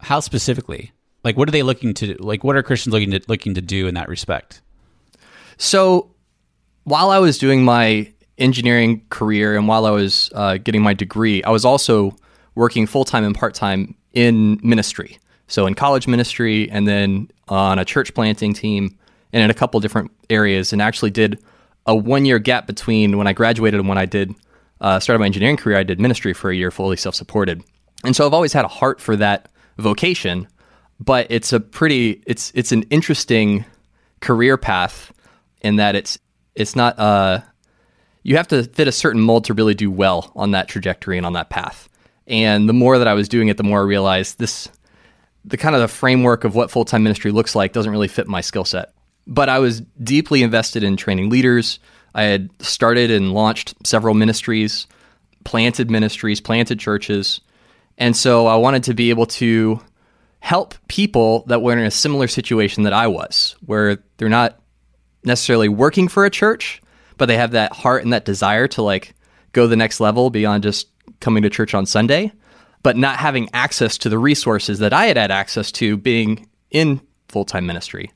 how 0.00 0.20
specifically? 0.20 0.92
Like, 1.22 1.36
what 1.36 1.48
are 1.48 1.52
they 1.52 1.62
looking 1.62 1.92
to? 1.94 2.14
Like, 2.18 2.44
what 2.44 2.56
are 2.56 2.62
Christians 2.62 2.94
looking 2.94 3.10
to 3.10 3.20
looking 3.28 3.54
to 3.54 3.60
do 3.60 3.86
in 3.86 3.94
that 3.94 4.08
respect? 4.08 4.62
So 5.58 6.10
while 6.84 7.10
I 7.10 7.18
was 7.18 7.36
doing 7.36 7.62
my 7.62 8.10
engineering 8.38 9.04
career 9.10 9.54
and 9.54 9.68
while 9.68 9.84
I 9.84 9.90
was 9.90 10.30
uh, 10.34 10.56
getting 10.56 10.80
my 10.80 10.94
degree, 10.94 11.42
I 11.44 11.50
was 11.50 11.66
also 11.66 12.16
working 12.54 12.86
full 12.86 13.04
time 13.04 13.22
and 13.22 13.34
part 13.34 13.54
time 13.54 13.94
in 14.14 14.60
ministry. 14.62 15.18
So 15.46 15.66
in 15.66 15.74
college 15.74 16.08
ministry 16.08 16.70
and 16.70 16.88
then 16.88 17.30
on 17.48 17.78
a 17.78 17.84
church 17.84 18.14
planting 18.14 18.54
team 18.54 18.98
and 19.32 19.42
in 19.42 19.50
a 19.50 19.54
couple 19.54 19.80
different 19.80 20.10
areas, 20.30 20.72
and 20.72 20.80
actually 20.80 21.10
did 21.10 21.42
a 21.86 21.94
one 21.94 22.24
year 22.24 22.38
gap 22.38 22.66
between 22.66 23.16
when 23.16 23.26
I 23.26 23.32
graduated 23.32 23.80
and 23.80 23.88
when 23.88 23.98
I 23.98 24.06
did 24.06 24.34
uh, 24.80 25.00
started 25.00 25.18
my 25.18 25.26
engineering 25.26 25.56
career. 25.56 25.76
I 25.76 25.82
did 25.82 26.00
ministry 26.00 26.32
for 26.32 26.50
a 26.50 26.56
year, 26.56 26.70
fully 26.70 26.96
self 26.96 27.14
supported, 27.14 27.62
and 28.04 28.14
so 28.14 28.26
I've 28.26 28.34
always 28.34 28.52
had 28.52 28.64
a 28.64 28.68
heart 28.68 29.00
for 29.00 29.16
that 29.16 29.48
vocation. 29.78 30.46
But 31.00 31.28
it's 31.30 31.52
a 31.52 31.60
pretty 31.60 32.22
it's 32.26 32.52
it's 32.54 32.72
an 32.72 32.82
interesting 32.84 33.64
career 34.20 34.56
path 34.56 35.12
in 35.62 35.76
that 35.76 35.94
it's 35.94 36.18
it's 36.54 36.74
not 36.74 36.98
uh 36.98 37.40
you 38.22 38.36
have 38.36 38.48
to 38.48 38.64
fit 38.64 38.88
a 38.88 38.92
certain 38.92 39.20
mold 39.20 39.44
to 39.44 39.54
really 39.54 39.74
do 39.74 39.90
well 39.90 40.32
on 40.34 40.50
that 40.50 40.68
trajectory 40.68 41.16
and 41.16 41.24
on 41.24 41.32
that 41.34 41.50
path. 41.50 41.88
And 42.26 42.68
the 42.68 42.72
more 42.72 42.98
that 42.98 43.08
I 43.08 43.14
was 43.14 43.28
doing 43.28 43.48
it, 43.48 43.56
the 43.56 43.62
more 43.62 43.80
I 43.80 43.84
realized 43.84 44.38
this 44.38 44.68
the 45.44 45.56
kind 45.56 45.74
of 45.74 45.80
the 45.80 45.88
framework 45.88 46.44
of 46.44 46.54
what 46.54 46.70
full-time 46.70 47.02
ministry 47.02 47.30
looks 47.30 47.54
like 47.54 47.72
doesn't 47.72 47.90
really 47.90 48.08
fit 48.08 48.26
my 48.26 48.40
skill 48.40 48.64
set. 48.64 48.92
But 49.28 49.48
I 49.48 49.60
was 49.60 49.82
deeply 50.02 50.42
invested 50.42 50.82
in 50.82 50.96
training 50.96 51.30
leaders. 51.30 51.78
I 52.14 52.24
had 52.24 52.50
started 52.60 53.10
and 53.10 53.32
launched 53.32 53.74
several 53.86 54.14
ministries, 54.14 54.86
planted 55.44 55.90
ministries, 55.90 56.40
planted 56.40 56.80
churches. 56.80 57.40
And 57.98 58.16
so 58.16 58.46
I 58.46 58.56
wanted 58.56 58.84
to 58.84 58.94
be 58.94 59.10
able 59.10 59.26
to 59.26 59.80
help 60.40 60.74
people 60.88 61.44
that 61.48 61.62
were 61.62 61.72
in 61.72 61.78
a 61.80 61.90
similar 61.90 62.28
situation 62.28 62.84
that 62.84 62.92
I 62.92 63.06
was, 63.06 63.56
where 63.66 63.98
they're 64.16 64.28
not 64.28 64.60
necessarily 65.24 65.68
working 65.68 66.08
for 66.08 66.24
a 66.24 66.30
church, 66.30 66.80
but 67.16 67.26
they 67.26 67.36
have 67.36 67.50
that 67.52 67.72
heart 67.72 68.02
and 68.02 68.12
that 68.12 68.24
desire 68.24 68.68
to 68.68 68.82
like 68.82 69.14
go 69.52 69.66
the 69.66 69.76
next 69.76 70.00
level 70.00 70.30
beyond 70.30 70.62
just 70.62 70.88
coming 71.20 71.42
to 71.42 71.50
church 71.50 71.74
on 71.74 71.86
Sunday, 71.86 72.32
but 72.82 72.96
not 72.96 73.18
having 73.18 73.48
access 73.52 73.98
to 73.98 74.08
the 74.08 74.18
resources 74.18 74.78
that 74.78 74.92
I 74.92 75.06
had 75.06 75.16
had 75.16 75.30
access 75.30 75.72
to 75.72 75.96
being 75.96 76.48
in 76.70 77.00
full 77.28 77.44
time 77.44 77.66
ministry. 77.66 78.10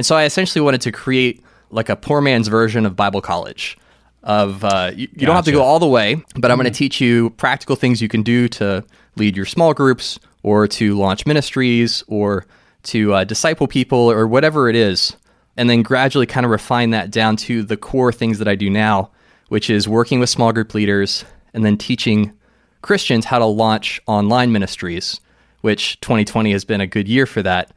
And 0.00 0.06
so 0.06 0.16
I 0.16 0.24
essentially 0.24 0.62
wanted 0.62 0.80
to 0.80 0.92
create 0.92 1.44
like 1.70 1.90
a 1.90 1.94
poor 1.94 2.22
man's 2.22 2.48
version 2.48 2.86
of 2.86 2.96
Bible 2.96 3.20
college. 3.20 3.76
Of 4.22 4.64
uh, 4.64 4.92
you, 4.96 5.08
you 5.12 5.26
don't 5.26 5.36
have 5.36 5.44
to 5.44 5.52
go 5.52 5.62
all 5.62 5.78
the 5.78 5.86
way, 5.86 6.24
but 6.36 6.50
I'm 6.50 6.56
going 6.56 6.64
to 6.64 6.70
teach 6.70 7.02
you 7.02 7.28
practical 7.28 7.76
things 7.76 8.00
you 8.00 8.08
can 8.08 8.22
do 8.22 8.48
to 8.48 8.82
lead 9.16 9.36
your 9.36 9.44
small 9.44 9.74
groups 9.74 10.18
or 10.42 10.66
to 10.68 10.96
launch 10.96 11.26
ministries 11.26 12.02
or 12.08 12.46
to 12.84 13.12
uh, 13.12 13.24
disciple 13.24 13.68
people 13.68 14.10
or 14.10 14.26
whatever 14.26 14.70
it 14.70 14.74
is 14.74 15.14
and 15.58 15.68
then 15.68 15.82
gradually 15.82 16.24
kind 16.24 16.46
of 16.46 16.50
refine 16.50 16.88
that 16.92 17.10
down 17.10 17.36
to 17.36 17.62
the 17.62 17.76
core 17.76 18.10
things 18.10 18.38
that 18.38 18.48
I 18.48 18.54
do 18.54 18.70
now, 18.70 19.10
which 19.48 19.68
is 19.68 19.86
working 19.86 20.18
with 20.18 20.30
small 20.30 20.50
group 20.54 20.72
leaders 20.72 21.26
and 21.52 21.62
then 21.62 21.76
teaching 21.76 22.32
Christians 22.80 23.26
how 23.26 23.38
to 23.38 23.44
launch 23.44 24.00
online 24.06 24.50
ministries, 24.50 25.20
which 25.60 26.00
2020 26.00 26.52
has 26.52 26.64
been 26.64 26.80
a 26.80 26.86
good 26.86 27.06
year 27.06 27.26
for 27.26 27.42
that. 27.42 27.70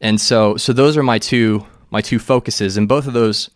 And 0.00 0.20
so 0.20 0.56
so 0.56 0.72
those 0.72 0.96
are 0.96 1.02
my 1.02 1.18
two 1.18 1.66
my 1.90 2.00
two 2.00 2.18
focuses 2.18 2.76
and 2.76 2.88
both 2.88 3.06
of 3.06 3.12
those 3.12 3.50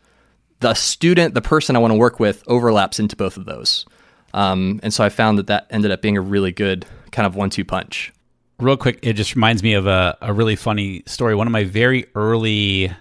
the 0.61 0.75
student, 0.75 1.35
the 1.35 1.43
person 1.43 1.77
I 1.77 1.81
want 1.81 1.93
to 1.93 1.99
work 1.99 2.21
with, 2.21 2.43
overlaps 2.47 2.99
into 2.99 3.17
both 3.17 3.37
of 3.37 3.45
those. 3.45 3.85
Um, 4.33 4.81
and 4.83 4.95
so 4.95 5.05
I 5.05 5.09
found 5.09 5.39
that 5.39 5.49
that 5.49 5.67
ended 5.71 5.91
up 5.91 6.01
being 6.01 6.17
a 6.17 6.21
really 6.21 6.53
good 6.53 6.87
kind 7.11 7.27
of 7.27 7.35
one-two 7.37 7.65
punch. 7.65 8.13
Real 8.59 8.77
quick, 8.77 9.01
it 9.03 9.15
just 9.15 9.35
reminds 9.35 9.63
me 9.63 9.75
of 9.75 9.87
a, 9.87 10.17
a 10.23 10.33
really 10.33 10.57
funny 10.57 11.03
story. 11.05 11.35
One 11.35 11.49
of 11.49 11.53
my 11.53 11.65
very 11.65 12.07
early 12.15 12.93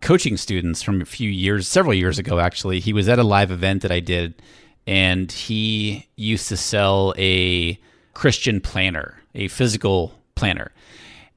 coaching 0.00 0.38
students 0.38 0.82
from 0.82 1.02
a 1.02 1.04
few 1.04 1.28
years, 1.28 1.68
several 1.68 1.94
years 1.94 2.18
ago, 2.18 2.40
actually, 2.40 2.80
he 2.80 2.92
was 2.92 3.08
at 3.08 3.18
a 3.18 3.22
live 3.22 3.50
event 3.50 3.82
that 3.82 3.92
I 3.92 4.00
did, 4.00 4.40
and 4.86 5.30
he 5.30 6.08
used 6.16 6.48
to 6.48 6.56
sell 6.56 7.14
a 7.18 7.78
Christian 8.14 8.60
planner, 8.60 9.20
a 9.34 9.48
physical 9.48 10.14
planner. 10.34 10.72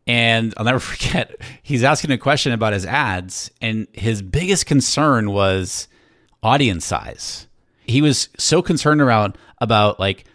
And 0.06 0.54
I'll 0.58 0.66
never 0.66 0.80
forget, 0.80 1.36
he's 1.62 1.84
asking 1.84 2.12
a 2.12 2.18
question 2.18 2.52
about 2.52 2.74
his 2.74 2.86
ads, 2.86 3.52
and 3.62 3.88
his 3.94 4.22
biggest 4.22 4.66
concern 4.66 5.32
was 5.32 5.88
audience 6.42 6.86
size. 6.86 7.48
He 7.86 8.02
was 8.02 8.30
so 8.38 8.62
concerned 8.62 9.02
around 9.02 9.38
about 9.60 10.00
like 10.00 10.26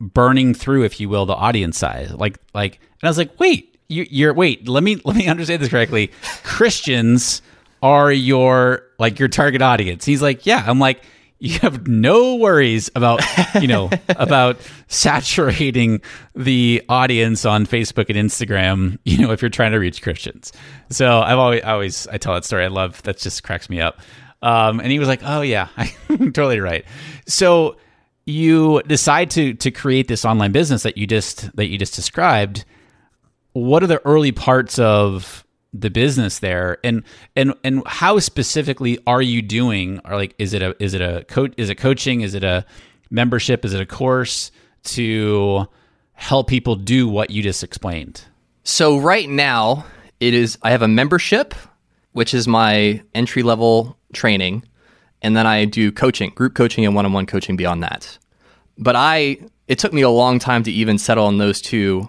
burning 0.00 0.54
through, 0.54 0.84
if 0.84 1.00
you 1.00 1.08
will, 1.08 1.26
the 1.26 1.34
audience 1.34 1.78
size. 1.78 2.12
Like, 2.12 2.38
like, 2.54 2.76
and 2.76 3.04
I 3.04 3.08
was 3.08 3.18
like, 3.18 3.38
wait, 3.38 3.78
you, 3.88 4.06
you're 4.10 4.34
wait, 4.34 4.68
let 4.68 4.82
me 4.82 5.00
let 5.04 5.16
me 5.16 5.26
understand 5.28 5.62
this 5.62 5.68
correctly. 5.68 6.10
Christians 6.42 7.42
are 7.82 8.10
your 8.10 8.82
like 8.98 9.18
your 9.18 9.28
target 9.28 9.62
audience. 9.62 10.04
He's 10.04 10.22
like, 10.22 10.46
yeah. 10.46 10.64
I'm 10.66 10.78
like, 10.78 11.02
you 11.38 11.58
have 11.58 11.86
no 11.86 12.36
worries 12.36 12.90
about 12.94 13.20
you 13.60 13.68
know 13.68 13.90
about 14.10 14.58
saturating 14.88 16.00
the 16.34 16.82
audience 16.88 17.44
on 17.44 17.66
Facebook 17.66 18.08
and 18.08 18.16
Instagram. 18.16 18.98
You 19.04 19.18
know, 19.18 19.32
if 19.32 19.42
you're 19.42 19.50
trying 19.50 19.72
to 19.72 19.78
reach 19.78 20.02
Christians. 20.02 20.52
So 20.90 21.20
I've 21.20 21.38
always, 21.38 21.62
I 21.62 21.72
always, 21.72 22.06
I 22.08 22.18
tell 22.18 22.34
that 22.34 22.44
story. 22.44 22.64
I 22.64 22.68
love 22.68 23.02
that. 23.02 23.18
Just 23.18 23.42
cracks 23.42 23.68
me 23.68 23.80
up. 23.80 24.00
Um, 24.42 24.80
and 24.80 24.90
he 24.90 24.98
was 24.98 25.08
like, 25.08 25.20
"Oh 25.24 25.42
yeah, 25.42 25.68
I'm 25.76 26.32
totally 26.32 26.60
right." 26.60 26.84
So 27.26 27.76
you 28.26 28.82
decide 28.86 29.30
to 29.32 29.54
to 29.54 29.70
create 29.70 30.08
this 30.08 30.24
online 30.24 30.52
business 30.52 30.82
that 30.84 30.96
you 30.96 31.06
just 31.06 31.54
that 31.56 31.66
you 31.66 31.78
just 31.78 31.94
described. 31.94 32.64
What 33.52 33.82
are 33.82 33.86
the 33.86 34.04
early 34.04 34.32
parts 34.32 34.78
of 34.78 35.43
the 35.74 35.90
business 35.90 36.38
there. 36.38 36.78
And 36.84 37.02
and 37.36 37.52
and 37.64 37.82
how 37.86 38.20
specifically 38.20 38.98
are 39.06 39.20
you 39.20 39.42
doing? 39.42 40.00
Or 40.04 40.14
like 40.14 40.34
is 40.38 40.54
it 40.54 40.62
a 40.62 40.80
is 40.82 40.94
it 40.94 41.02
a 41.02 41.24
coach 41.24 41.52
is 41.58 41.68
it 41.68 41.74
coaching? 41.74 42.20
Is 42.22 42.34
it 42.34 42.44
a 42.44 42.64
membership? 43.10 43.64
Is 43.64 43.74
it 43.74 43.80
a 43.80 43.86
course 43.86 44.52
to 44.84 45.66
help 46.12 46.46
people 46.46 46.76
do 46.76 47.08
what 47.08 47.30
you 47.30 47.42
just 47.42 47.64
explained? 47.64 48.24
So 48.62 48.98
right 48.98 49.28
now 49.28 49.84
it 50.20 50.32
is 50.32 50.56
i 50.62 50.70
have 50.70 50.82
a 50.82 50.88
membership 50.88 51.54
which 52.12 52.32
is 52.32 52.46
my 52.46 53.02
entry 53.14 53.42
level 53.42 53.98
training 54.12 54.62
and 55.20 55.36
then 55.36 55.44
i 55.46 55.64
do 55.64 55.90
coaching 55.90 56.30
group 56.30 56.54
coaching 56.54 56.86
and 56.86 56.94
one-on-one 56.94 57.26
coaching 57.26 57.56
beyond 57.56 57.82
that. 57.82 58.16
But 58.78 58.94
i 58.96 59.38
it 59.66 59.78
took 59.78 59.92
me 59.92 60.02
a 60.02 60.10
long 60.10 60.38
time 60.38 60.62
to 60.62 60.70
even 60.70 60.98
settle 60.98 61.26
on 61.26 61.38
those 61.38 61.60
two 61.60 62.08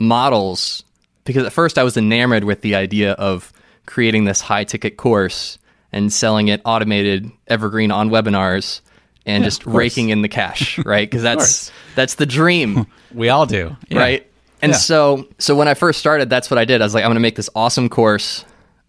models 0.00 0.82
because 1.26 1.44
at 1.44 1.52
first 1.52 1.76
I 1.76 1.82
was 1.82 1.96
enamored 1.96 2.44
with 2.44 2.62
the 2.62 2.74
idea 2.74 3.12
of 3.12 3.52
creating 3.84 4.24
this 4.24 4.40
high 4.40 4.64
ticket 4.64 4.96
course 4.96 5.58
and 5.92 6.12
selling 6.12 6.48
it 6.48 6.60
automated 6.64 7.30
evergreen 7.46 7.90
on 7.90 8.10
webinars 8.10 8.80
and 9.26 9.42
yeah, 9.42 9.46
just 9.46 9.66
raking 9.66 10.08
in 10.08 10.22
the 10.22 10.28
cash, 10.28 10.78
right? 10.84 11.08
Because 11.08 11.22
that's 11.22 11.70
that's 11.94 12.14
the 12.14 12.26
dream. 12.26 12.86
we 13.14 13.28
all 13.28 13.46
do, 13.46 13.76
yeah. 13.88 13.98
right? 13.98 14.26
And 14.62 14.72
yeah. 14.72 14.78
so 14.78 15.28
so 15.38 15.54
when 15.54 15.68
I 15.68 15.74
first 15.74 15.98
started, 15.98 16.30
that's 16.30 16.50
what 16.50 16.58
I 16.58 16.64
did. 16.64 16.80
I 16.80 16.84
was 16.84 16.94
like, 16.94 17.04
I'm 17.04 17.08
going 17.08 17.16
to 17.16 17.20
make 17.20 17.36
this 17.36 17.50
awesome 17.54 17.88
course 17.88 18.44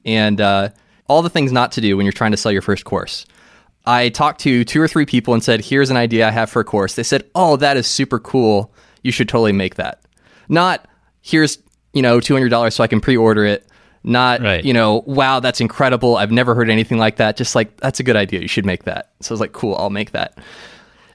and 0.05 0.39
uh, 0.39 0.69
all 1.07 1.21
the 1.21 1.29
things 1.29 1.51
not 1.51 1.73
to 1.73 1.81
do 1.81 1.97
when 1.97 2.05
you're 2.05 2.13
trying 2.13 2.31
to 2.31 2.37
sell 2.37 2.51
your 2.51 2.61
first 2.61 2.85
course. 2.85 3.25
I 3.85 4.09
talked 4.09 4.41
to 4.41 4.65
two 4.65 4.81
or 4.81 4.87
three 4.87 5.05
people 5.05 5.33
and 5.33 5.43
said, 5.43 5.61
"Here's 5.61 5.89
an 5.89 5.97
idea 5.97 6.27
I 6.27 6.31
have 6.31 6.49
for 6.49 6.59
a 6.59 6.65
course." 6.65 6.95
They 6.95 7.03
said, 7.03 7.23
"Oh, 7.35 7.55
that 7.57 7.77
is 7.77 7.87
super 7.87 8.19
cool. 8.19 8.73
You 9.01 9.11
should 9.11 9.29
totally 9.29 9.53
make 9.53 9.75
that." 9.75 10.01
Not 10.49 10.87
here's 11.21 11.57
you 11.97 12.03
know, 12.03 12.19
$200 12.19 12.71
so 12.71 12.83
I 12.83 12.87
can 12.87 13.01
pre-order 13.01 13.43
it. 13.43 13.67
Not, 14.03 14.41
right. 14.41 14.63
you 14.63 14.71
know, 14.71 15.03
wow, 15.07 15.39
that's 15.39 15.59
incredible. 15.59 16.15
I've 16.15 16.31
never 16.31 16.53
heard 16.53 16.69
anything 16.69 16.99
like 16.99 17.17
that. 17.17 17.35
Just 17.35 17.55
like, 17.55 17.75
that's 17.77 17.99
a 17.99 18.03
good 18.03 18.15
idea. 18.15 18.39
You 18.39 18.47
should 18.47 18.65
make 18.65 18.83
that. 18.83 19.11
So 19.21 19.31
I 19.31 19.33
was 19.33 19.41
like, 19.41 19.51
cool, 19.51 19.75
I'll 19.75 19.89
make 19.89 20.11
that. 20.11 20.37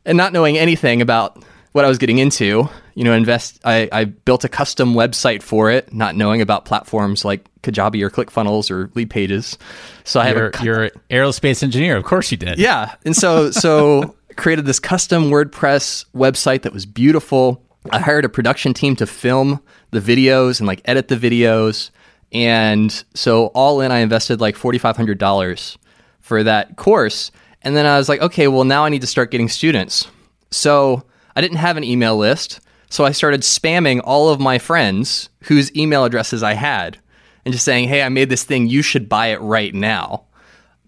And 0.05 0.19
not 0.19 0.33
knowing 0.33 0.59
anything 0.59 1.01
about 1.01 1.43
what 1.71 1.85
I 1.85 1.89
was 1.89 1.97
getting 1.97 2.19
into, 2.19 2.69
you 2.95 3.05
know, 3.05 3.13
invest, 3.15 3.61
I, 3.65 3.89
I 3.93 4.05
built 4.05 4.45
a 4.45 4.49
custom 4.49 4.93
website 4.95 5.43
for 5.43 5.71
it, 5.71 5.95
not 5.95 6.17
knowing 6.17 6.43
about 6.43 6.65
platforms 6.65 7.25
like 7.25 7.49
Kajabi 7.63 8.03
or 8.03 8.11
ClickFunnels 8.11 8.71
or 8.71 8.89
Leadpages. 8.89 9.57
So 10.03 10.21
I 10.21 10.33
you're, 10.33 10.51
have 10.51 10.61
a, 10.61 10.65
you're 10.65 10.91
aerospace 11.09 11.63
engineer. 11.63 11.97
Of 11.97 12.05
course 12.05 12.31
you 12.33 12.37
did. 12.37 12.59
Yeah. 12.59 12.97
And 13.05 13.17
so, 13.17 13.53
so 13.53 14.17
created 14.37 14.67
this 14.67 14.81
custom 14.81 15.31
WordPress 15.31 16.05
website 16.15 16.63
that 16.63 16.73
was 16.73 16.85
beautiful. 16.85 17.65
I 17.91 18.01
hired 18.01 18.25
a 18.25 18.29
production 18.29 18.75
team 18.75 18.97
to 18.97 19.07
film 19.07 19.61
the 19.93 20.01
videos 20.01 20.59
and 20.59 20.67
like 20.67 20.83
edit 20.85 21.09
the 21.09 21.17
videos. 21.17 21.91
And 22.33 22.93
so 23.15 23.47
all 23.49 23.81
in, 23.81 23.93
I 23.93 23.99
invested 23.99 24.41
like 24.41 24.57
$4,500 24.57 25.77
for 26.21 26.43
that 26.43 26.77
course. 26.77 27.31
And 27.63 27.77
then 27.77 27.87
I 27.87 27.99
was 27.99 28.09
like, 28.09 28.21
okay, 28.21 28.49
well, 28.49 28.65
now 28.65 28.85
I 28.85 28.89
need 28.89 29.03
to 29.03 29.07
start 29.07 29.31
getting 29.31 29.49
students. 29.49 30.09
So 30.51 31.05
I 31.37 31.41
didn't 31.41 31.59
have 31.59 31.77
an 31.77 31.85
email 31.85 32.17
list. 32.17 32.61
So 32.91 33.05
I 33.05 33.13
started 33.13 33.43
spamming 33.43 34.01
all 34.03 34.29
of 34.29 34.41
my 34.41 34.59
friends 34.59 35.29
whose 35.45 35.75
email 35.77 36.05
addresses 36.05 36.43
I 36.43 36.55
had 36.55 36.99
and 37.45 37.53
just 37.53 37.65
saying, 37.65 37.89
hey, 37.89 38.03
I 38.03 38.09
made 38.09 38.29
this 38.29 38.45
thing. 38.45 38.69
You 38.69 38.83
should 38.83 39.09
buy 39.09 39.29
it 39.29 39.41
right 39.41 39.75
now. 39.75 40.25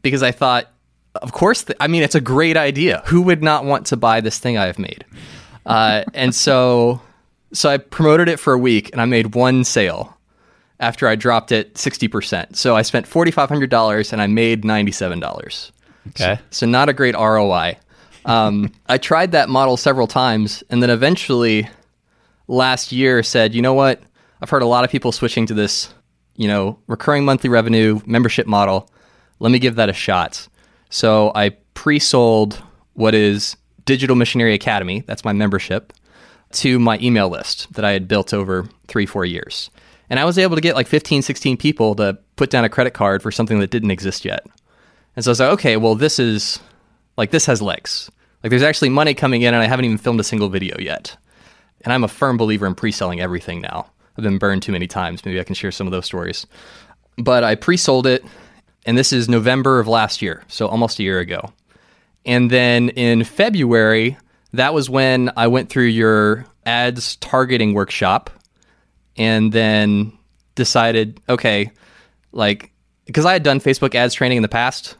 Because 0.02 0.22
I 0.22 0.32
thought, 0.32 0.70
of 1.14 1.32
course, 1.32 1.64
th- 1.64 1.76
I 1.80 1.86
mean, 1.86 2.02
it's 2.02 2.14
a 2.14 2.20
great 2.20 2.56
idea. 2.56 3.02
Who 3.06 3.22
would 3.22 3.42
not 3.42 3.64
want 3.64 3.86
to 3.86 3.96
buy 3.96 4.20
this 4.20 4.38
thing 4.38 4.58
I've 4.58 4.78
made? 4.78 5.04
Uh, 5.64 6.04
and 6.12 6.34
so 6.34 7.00
so 7.54 7.70
I 7.70 7.78
promoted 7.78 8.28
it 8.28 8.38
for 8.38 8.52
a 8.52 8.58
week 8.58 8.90
and 8.92 9.00
I 9.00 9.04
made 9.04 9.34
one 9.34 9.64
sale 9.64 10.16
after 10.80 11.08
I 11.08 11.14
dropped 11.14 11.52
it 11.52 11.74
60%. 11.74 12.56
So 12.56 12.76
I 12.76 12.82
spent 12.82 13.06
$4,500 13.06 14.12
and 14.12 14.20
I 14.20 14.26
made 14.26 14.64
$97. 14.64 15.70
Okay. 16.08 16.36
So, 16.36 16.38
so 16.50 16.66
not 16.66 16.88
a 16.88 16.92
great 16.92 17.14
ROI. 17.14 17.78
Um, 18.24 18.72
I 18.88 18.98
tried 18.98 19.32
that 19.32 19.48
model 19.48 19.76
several 19.76 20.06
times 20.06 20.62
and 20.68 20.82
then 20.82 20.90
eventually 20.90 21.68
last 22.48 22.92
year 22.92 23.22
said, 23.22 23.54
you 23.54 23.62
know 23.62 23.74
what? 23.74 24.02
I've 24.42 24.50
heard 24.50 24.62
a 24.62 24.66
lot 24.66 24.84
of 24.84 24.90
people 24.90 25.12
switching 25.12 25.46
to 25.46 25.54
this, 25.54 25.94
you 26.36 26.48
know, 26.48 26.78
recurring 26.88 27.24
monthly 27.24 27.48
revenue 27.48 28.00
membership 28.04 28.46
model. 28.46 28.90
Let 29.38 29.52
me 29.52 29.58
give 29.58 29.76
that 29.76 29.88
a 29.88 29.94
shot. 29.94 30.48
So 30.90 31.32
I 31.34 31.50
pre 31.74 31.98
sold 31.98 32.60
what 32.94 33.14
is 33.14 33.56
Digital 33.84 34.16
Missionary 34.16 34.54
Academy. 34.54 35.04
That's 35.06 35.24
my 35.24 35.32
membership 35.32 35.92
to 36.54 36.78
my 36.78 36.98
email 37.00 37.28
list 37.28 37.72
that 37.74 37.84
I 37.84 37.92
had 37.92 38.08
built 38.08 38.32
over 38.32 38.68
three, 38.88 39.06
four 39.06 39.24
years. 39.24 39.70
And 40.10 40.20
I 40.20 40.24
was 40.24 40.38
able 40.38 40.56
to 40.56 40.62
get 40.62 40.74
like 40.74 40.86
15, 40.86 41.22
16 41.22 41.56
people 41.56 41.94
to 41.96 42.18
put 42.36 42.50
down 42.50 42.64
a 42.64 42.68
credit 42.68 42.92
card 42.92 43.22
for 43.22 43.30
something 43.30 43.58
that 43.60 43.70
didn't 43.70 43.90
exist 43.90 44.24
yet. 44.24 44.46
And 45.16 45.24
so 45.24 45.30
I 45.30 45.32
was 45.32 45.40
like, 45.40 45.50
okay, 45.50 45.76
well, 45.76 45.94
this 45.94 46.18
is 46.18 46.60
like, 47.16 47.30
this 47.30 47.46
has 47.46 47.62
legs. 47.62 48.10
Like, 48.42 48.50
there's 48.50 48.62
actually 48.62 48.90
money 48.90 49.14
coming 49.14 49.42
in, 49.42 49.54
and 49.54 49.62
I 49.62 49.66
haven't 49.66 49.86
even 49.86 49.96
filmed 49.96 50.20
a 50.20 50.24
single 50.24 50.50
video 50.50 50.76
yet. 50.78 51.16
And 51.80 51.92
I'm 51.92 52.04
a 52.04 52.08
firm 52.08 52.36
believer 52.36 52.66
in 52.66 52.74
pre 52.74 52.92
selling 52.92 53.20
everything 53.20 53.60
now. 53.60 53.90
I've 54.16 54.24
been 54.24 54.38
burned 54.38 54.62
too 54.62 54.72
many 54.72 54.86
times. 54.86 55.24
Maybe 55.24 55.40
I 55.40 55.44
can 55.44 55.54
share 55.54 55.72
some 55.72 55.86
of 55.86 55.92
those 55.92 56.04
stories. 56.04 56.46
But 57.16 57.42
I 57.42 57.54
pre 57.54 57.76
sold 57.76 58.06
it, 58.06 58.24
and 58.84 58.98
this 58.98 59.12
is 59.12 59.28
November 59.28 59.80
of 59.80 59.88
last 59.88 60.20
year, 60.20 60.42
so 60.48 60.68
almost 60.68 60.98
a 60.98 61.02
year 61.02 61.20
ago. 61.20 61.52
And 62.26 62.50
then 62.50 62.90
in 62.90 63.24
February, 63.24 64.16
that 64.54 64.74
was 64.74 64.88
when 64.88 65.30
I 65.36 65.46
went 65.48 65.68
through 65.68 65.86
your 65.86 66.46
ads 66.64 67.16
targeting 67.16 67.74
workshop 67.74 68.30
and 69.16 69.52
then 69.52 70.12
decided, 70.54 71.20
okay, 71.28 71.70
like, 72.32 72.72
because 73.06 73.26
I 73.26 73.32
had 73.32 73.42
done 73.42 73.60
Facebook 73.60 73.94
ads 73.94 74.14
training 74.14 74.36
in 74.36 74.42
the 74.42 74.48
past 74.48 74.96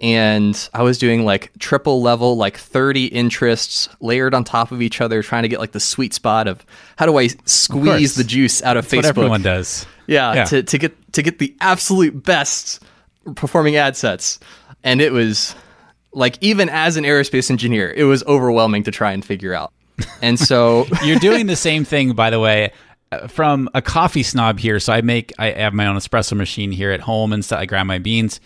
and 0.00 0.68
I 0.74 0.82
was 0.82 0.98
doing 0.98 1.24
like 1.24 1.52
triple 1.58 2.02
level, 2.02 2.36
like 2.36 2.56
30 2.58 3.06
interests 3.06 3.88
layered 4.00 4.34
on 4.34 4.44
top 4.44 4.72
of 4.72 4.82
each 4.82 5.00
other, 5.00 5.22
trying 5.22 5.42
to 5.42 5.48
get 5.48 5.58
like 5.58 5.72
the 5.72 5.80
sweet 5.80 6.12
spot 6.12 6.48
of 6.48 6.64
how 6.96 7.06
do 7.06 7.18
I 7.18 7.28
squeeze 7.44 8.14
the 8.14 8.24
juice 8.24 8.62
out 8.62 8.76
of 8.76 8.88
That's 8.88 8.94
Facebook. 8.94 9.16
What 9.16 9.18
everyone 9.18 9.42
does. 9.42 9.86
Yeah, 10.06 10.34
yeah, 10.34 10.44
To, 10.44 10.62
to 10.62 10.78
get 10.78 11.12
to 11.14 11.22
get 11.22 11.38
the 11.38 11.56
absolute 11.60 12.22
best 12.22 12.82
performing 13.34 13.76
ad 13.76 13.96
sets. 13.96 14.38
And 14.84 15.00
it 15.00 15.12
was 15.12 15.54
like 16.16 16.38
even 16.40 16.68
as 16.70 16.96
an 16.96 17.04
aerospace 17.04 17.50
engineer, 17.50 17.92
it 17.92 18.04
was 18.04 18.24
overwhelming 18.24 18.82
to 18.84 18.90
try 18.90 19.12
and 19.12 19.24
figure 19.24 19.52
out. 19.54 19.72
And 20.22 20.40
so 20.40 20.86
you're 21.04 21.18
doing 21.18 21.46
the 21.46 21.56
same 21.56 21.84
thing, 21.84 22.14
by 22.14 22.30
the 22.30 22.40
way, 22.40 22.72
uh, 23.12 23.28
from 23.28 23.68
a 23.74 23.82
coffee 23.82 24.22
snob 24.22 24.58
here. 24.58 24.80
So 24.80 24.92
I 24.92 25.02
make, 25.02 25.32
I 25.38 25.50
have 25.50 25.74
my 25.74 25.86
own 25.86 25.96
espresso 25.96 26.36
machine 26.36 26.72
here 26.72 26.90
at 26.90 27.00
home 27.00 27.32
and 27.32 27.44
stuff. 27.44 27.60
I 27.60 27.66
grind 27.66 27.86
my 27.86 27.98
beans. 27.98 28.40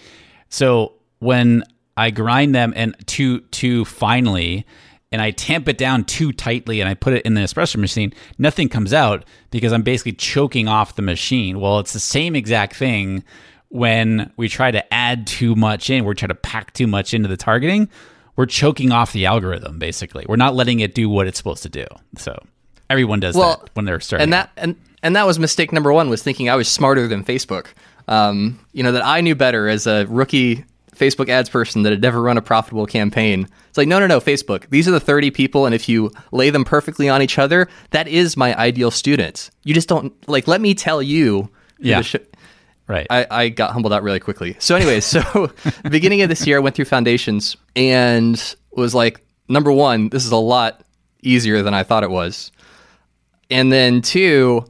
So 0.48 0.94
when 1.20 1.62
I 1.96 2.11
grind 2.11 2.54
them 2.54 2.72
and 2.74 2.96
too 3.06 3.40
too 3.40 3.85
finely, 3.85 4.66
and 5.12 5.22
I 5.22 5.30
tamp 5.30 5.68
it 5.68 5.78
down 5.78 6.04
too 6.04 6.33
tightly, 6.33 6.80
and 6.80 6.88
I 6.88 6.94
put 6.94 7.12
it 7.12 7.24
in 7.24 7.35
the 7.35 7.40
espresso 7.40 7.76
machine, 7.76 8.12
nothing 8.38 8.68
comes 8.68 8.92
out 8.92 9.24
because 9.50 9.72
I'm 9.72 9.83
basically 9.83 10.12
choking 10.12 10.66
off 10.66 10.96
the 10.96 11.02
machine. 11.02 11.61
Well, 11.61 11.78
it's 11.78 11.92
the 11.92 12.00
same 12.00 12.35
exact 12.35 12.76
thing 12.76 13.22
when 13.70 14.33
we 14.37 14.48
try 14.48 14.70
to 14.70 14.92
add 14.94 15.26
too 15.26 15.54
much 15.54 15.90
in, 15.90 16.04
we're 16.04 16.14
trying 16.14 16.28
to 16.28 16.35
pack 16.35 16.72
too 16.74 16.87
much 16.87 17.14
into 17.14 17.28
the 17.28 17.37
targeting, 17.37 17.88
we're 18.37 18.46
choking 18.46 18.92
off 18.92 19.12
the 19.12 19.26
algorithm 19.26 19.78
basically. 19.78 20.26
We're 20.28 20.37
not 20.37 20.54
letting 20.54 20.80
it 20.80 20.94
do 20.94 21.09
what 21.09 21.26
it's 21.26 21.38
supposed 21.38 21.62
to 21.62 21.68
do. 21.68 21.87
So 22.16 22.38
everyone 22.88 23.20
does 23.20 23.35
Well, 23.37 23.61
that 23.62 23.70
when 23.74 23.85
they're 23.85 24.00
starting. 24.00 24.24
and 24.24 24.33
that 24.33 24.50
and 24.56 24.76
and 25.02 25.16
that 25.16 25.24
was 25.26 25.38
mistake 25.38 25.72
number 25.72 25.92
one 25.92 26.11
was 26.11 26.22
thinking 26.22 26.48
I 26.50 26.56
was 26.56 26.68
smarter 26.68 27.06
than 27.09 27.24
Facebook. 27.24 27.66
Um, 28.09 28.59
you 28.72 28.83
know 28.83 28.92
that 28.92 29.04
I 29.06 29.20
knew 29.20 29.35
better 29.35 29.68
as 29.68 29.87
a 29.87 30.04
rookie 30.06 30.64
Facebook 30.96 31.28
ads 31.28 31.48
person 31.48 31.83
that 31.85 31.90
had 31.90 32.02
never 32.02 32.20
run 32.20 32.37
a 32.37 32.42
profitable 32.42 32.85
campaign. 32.87 33.46
It's 33.68 33.78
like 33.78 33.87
no, 33.88 34.00
no, 34.00 34.06
no, 34.09 34.20
Facebook. 34.20 34.68
These 34.70 34.88
are 34.88 34.90
the 34.90 35.00
thirty 35.00 35.30
people, 35.30 35.64
and 35.64 35.74
if 35.74 35.88
you 35.88 36.11
lay 36.33 36.50
them 36.50 36.64
perfectly 36.64 37.09
on 37.09 37.22
each 37.22 37.38
other, 37.38 37.68
that 37.90 38.09
is 38.09 38.37
my 38.37 38.54
ideal 38.59 38.90
student. 38.90 39.50
You 39.62 39.74
just 39.74 39.88
don't 39.88 40.12
like. 40.28 40.48
Let 40.48 40.61
me 40.61 40.74
tell 40.74 41.00
you. 41.00 41.50
who 41.78 41.88
Yeah. 41.88 41.98
the 41.98 42.04
sh- 42.04 42.16
right. 42.90 43.07
I, 43.09 43.26
I 43.31 43.48
got 43.48 43.72
humbled 43.72 43.92
out 43.92 44.03
really 44.03 44.20
quickly. 44.20 44.57
So, 44.59 44.74
anyways, 44.74 45.05
so 45.05 45.53
beginning 45.90 46.22
of 46.22 46.29
this 46.29 46.46
year, 46.46 46.57
I 46.57 46.61
went 46.61 46.74
through 46.74 46.87
foundations 46.87 47.57
and 47.76 48.55
was 48.72 48.94
like, 48.94 49.24
number 49.48 49.72
one, 49.72 50.09
this 50.09 50.24
is 50.24 50.33
a 50.33 50.37
lot 50.37 50.83
easier 51.22 51.62
than 51.62 51.74
I 51.74 51.83
thought 51.83 52.03
it 52.03 52.11
was. 52.11 52.53
And 53.50 53.72
then 53.72 54.03
two, 54.03 54.64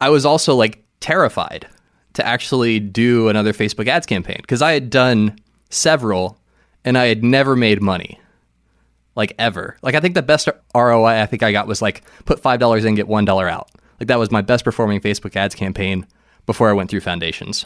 I 0.00 0.10
was 0.10 0.26
also 0.26 0.54
like 0.54 0.82
terrified 1.00 1.66
to 2.14 2.26
actually 2.26 2.80
do 2.80 3.28
another 3.28 3.52
Facebook 3.52 3.86
ads 3.86 4.06
campaign 4.06 4.38
because 4.40 4.62
I 4.62 4.72
had 4.72 4.90
done 4.90 5.38
several 5.70 6.38
and 6.84 6.98
I 6.98 7.06
had 7.06 7.22
never 7.22 7.56
made 7.56 7.82
money. 7.82 8.20
Like 9.16 9.34
ever. 9.38 9.76
Like 9.82 9.94
I 9.94 10.00
think 10.00 10.14
the 10.14 10.22
best 10.22 10.48
ROI 10.74 11.20
I 11.20 11.26
think 11.26 11.42
I 11.42 11.52
got 11.52 11.66
was 11.66 11.82
like 11.82 12.02
put 12.24 12.40
five 12.40 12.60
dollars 12.60 12.84
in, 12.84 12.94
get 12.94 13.08
one 13.08 13.24
dollar 13.24 13.48
out. 13.48 13.68
Like 13.98 14.06
that 14.06 14.18
was 14.18 14.30
my 14.30 14.40
best 14.40 14.64
performing 14.64 15.00
Facebook 15.00 15.36
ads 15.36 15.54
campaign 15.54 16.06
before 16.50 16.68
I 16.68 16.72
went 16.72 16.90
through 16.90 16.98
foundations. 16.98 17.64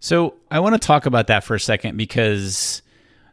So 0.00 0.34
I 0.50 0.58
want 0.58 0.74
to 0.74 0.84
talk 0.84 1.06
about 1.06 1.28
that 1.28 1.44
for 1.44 1.54
a 1.54 1.60
second 1.60 1.96
because 1.96 2.82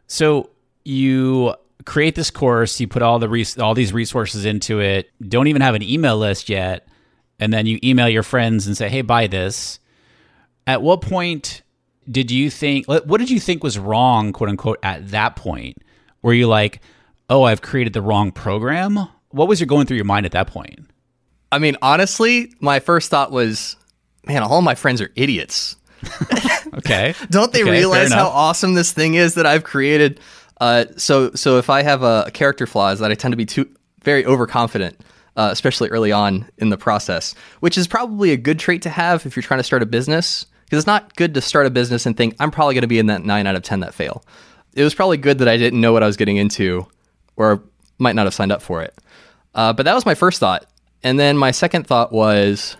so 0.06 0.48
you 0.84 1.56
create 1.84 2.14
this 2.14 2.30
course, 2.30 2.78
you 2.78 2.86
put 2.86 3.02
all 3.02 3.18
the 3.18 3.28
res- 3.28 3.58
all 3.58 3.74
these 3.74 3.92
resources 3.92 4.44
into 4.44 4.78
it, 4.78 5.10
don't 5.28 5.48
even 5.48 5.60
have 5.60 5.74
an 5.74 5.82
email 5.82 6.16
list 6.16 6.48
yet, 6.48 6.86
and 7.40 7.52
then 7.52 7.66
you 7.66 7.80
email 7.82 8.08
your 8.08 8.22
friends 8.22 8.68
and 8.68 8.76
say, 8.76 8.88
"Hey, 8.88 9.02
buy 9.02 9.26
this." 9.26 9.80
At 10.68 10.82
what 10.82 11.00
point 11.00 11.62
did 12.08 12.30
you 12.30 12.48
think 12.48 12.86
what 12.86 13.18
did 13.18 13.30
you 13.30 13.40
think 13.40 13.64
was 13.64 13.76
wrong, 13.76 14.32
quote 14.32 14.50
unquote, 14.50 14.78
at 14.84 15.08
that 15.08 15.34
point? 15.34 15.78
Were 16.22 16.32
you 16.32 16.46
like, 16.46 16.80
"Oh, 17.28 17.42
I've 17.42 17.60
created 17.60 17.92
the 17.92 18.02
wrong 18.02 18.30
program?" 18.30 19.08
What 19.30 19.48
was 19.48 19.58
your 19.58 19.66
going 19.66 19.86
through 19.86 19.96
your 19.96 20.04
mind 20.04 20.26
at 20.26 20.32
that 20.32 20.46
point? 20.46 20.78
I 21.50 21.58
mean, 21.58 21.76
honestly, 21.82 22.52
my 22.60 22.78
first 22.78 23.10
thought 23.10 23.32
was, 23.32 23.76
man, 24.26 24.42
all 24.42 24.62
my 24.62 24.74
friends 24.74 25.00
are 25.00 25.10
idiots. 25.16 25.76
Okay. 26.74 27.14
Don't 27.30 27.52
they 27.52 27.62
Okay, 27.62 27.70
realize 27.70 28.12
how 28.12 28.26
awesome 28.28 28.74
this 28.74 28.90
thing 28.90 29.14
is 29.14 29.34
that 29.34 29.46
I've 29.46 29.62
created? 29.62 30.18
Uh, 30.60 30.86
so, 30.96 31.30
so 31.34 31.58
if 31.58 31.70
I 31.70 31.82
have 31.82 32.02
a, 32.02 32.24
a 32.26 32.30
character 32.32 32.66
flaw, 32.66 32.90
is 32.90 32.98
that 32.98 33.12
I 33.12 33.14
tend 33.14 33.30
to 33.32 33.36
be 33.36 33.46
too 33.46 33.68
very 34.02 34.26
overconfident, 34.26 35.00
uh, 35.36 35.48
especially 35.52 35.88
early 35.90 36.10
on 36.10 36.46
in 36.58 36.70
the 36.70 36.76
process, 36.76 37.34
which 37.60 37.78
is 37.78 37.86
probably 37.86 38.32
a 38.32 38.36
good 38.36 38.58
trait 38.58 38.82
to 38.82 38.90
have 38.90 39.24
if 39.24 39.36
you're 39.36 39.42
trying 39.42 39.60
to 39.60 39.64
start 39.64 39.82
a 39.82 39.86
business. 39.86 40.46
Because 40.64 40.78
it's 40.78 40.86
not 40.86 41.14
good 41.14 41.34
to 41.34 41.40
start 41.40 41.66
a 41.66 41.70
business 41.70 42.06
and 42.06 42.16
think 42.16 42.34
I'm 42.40 42.50
probably 42.50 42.74
going 42.74 42.82
to 42.82 42.88
be 42.88 42.98
in 42.98 43.06
that 43.06 43.24
nine 43.24 43.46
out 43.46 43.54
of 43.54 43.62
ten 43.62 43.80
that 43.80 43.94
fail. 43.94 44.24
It 44.74 44.82
was 44.82 44.94
probably 44.94 45.16
good 45.16 45.38
that 45.38 45.48
I 45.48 45.56
didn't 45.56 45.80
know 45.80 45.92
what 45.92 46.02
I 46.02 46.06
was 46.06 46.16
getting 46.16 46.38
into, 46.38 46.86
or 47.36 47.62
might 47.98 48.16
not 48.16 48.26
have 48.26 48.34
signed 48.34 48.50
up 48.50 48.62
for 48.62 48.82
it. 48.82 48.94
Uh, 49.54 49.72
but 49.72 49.84
that 49.84 49.94
was 49.94 50.04
my 50.04 50.16
first 50.16 50.40
thought, 50.40 50.66
and 51.04 51.20
then 51.20 51.38
my 51.38 51.52
second 51.52 51.86
thought 51.86 52.10
was, 52.12 52.76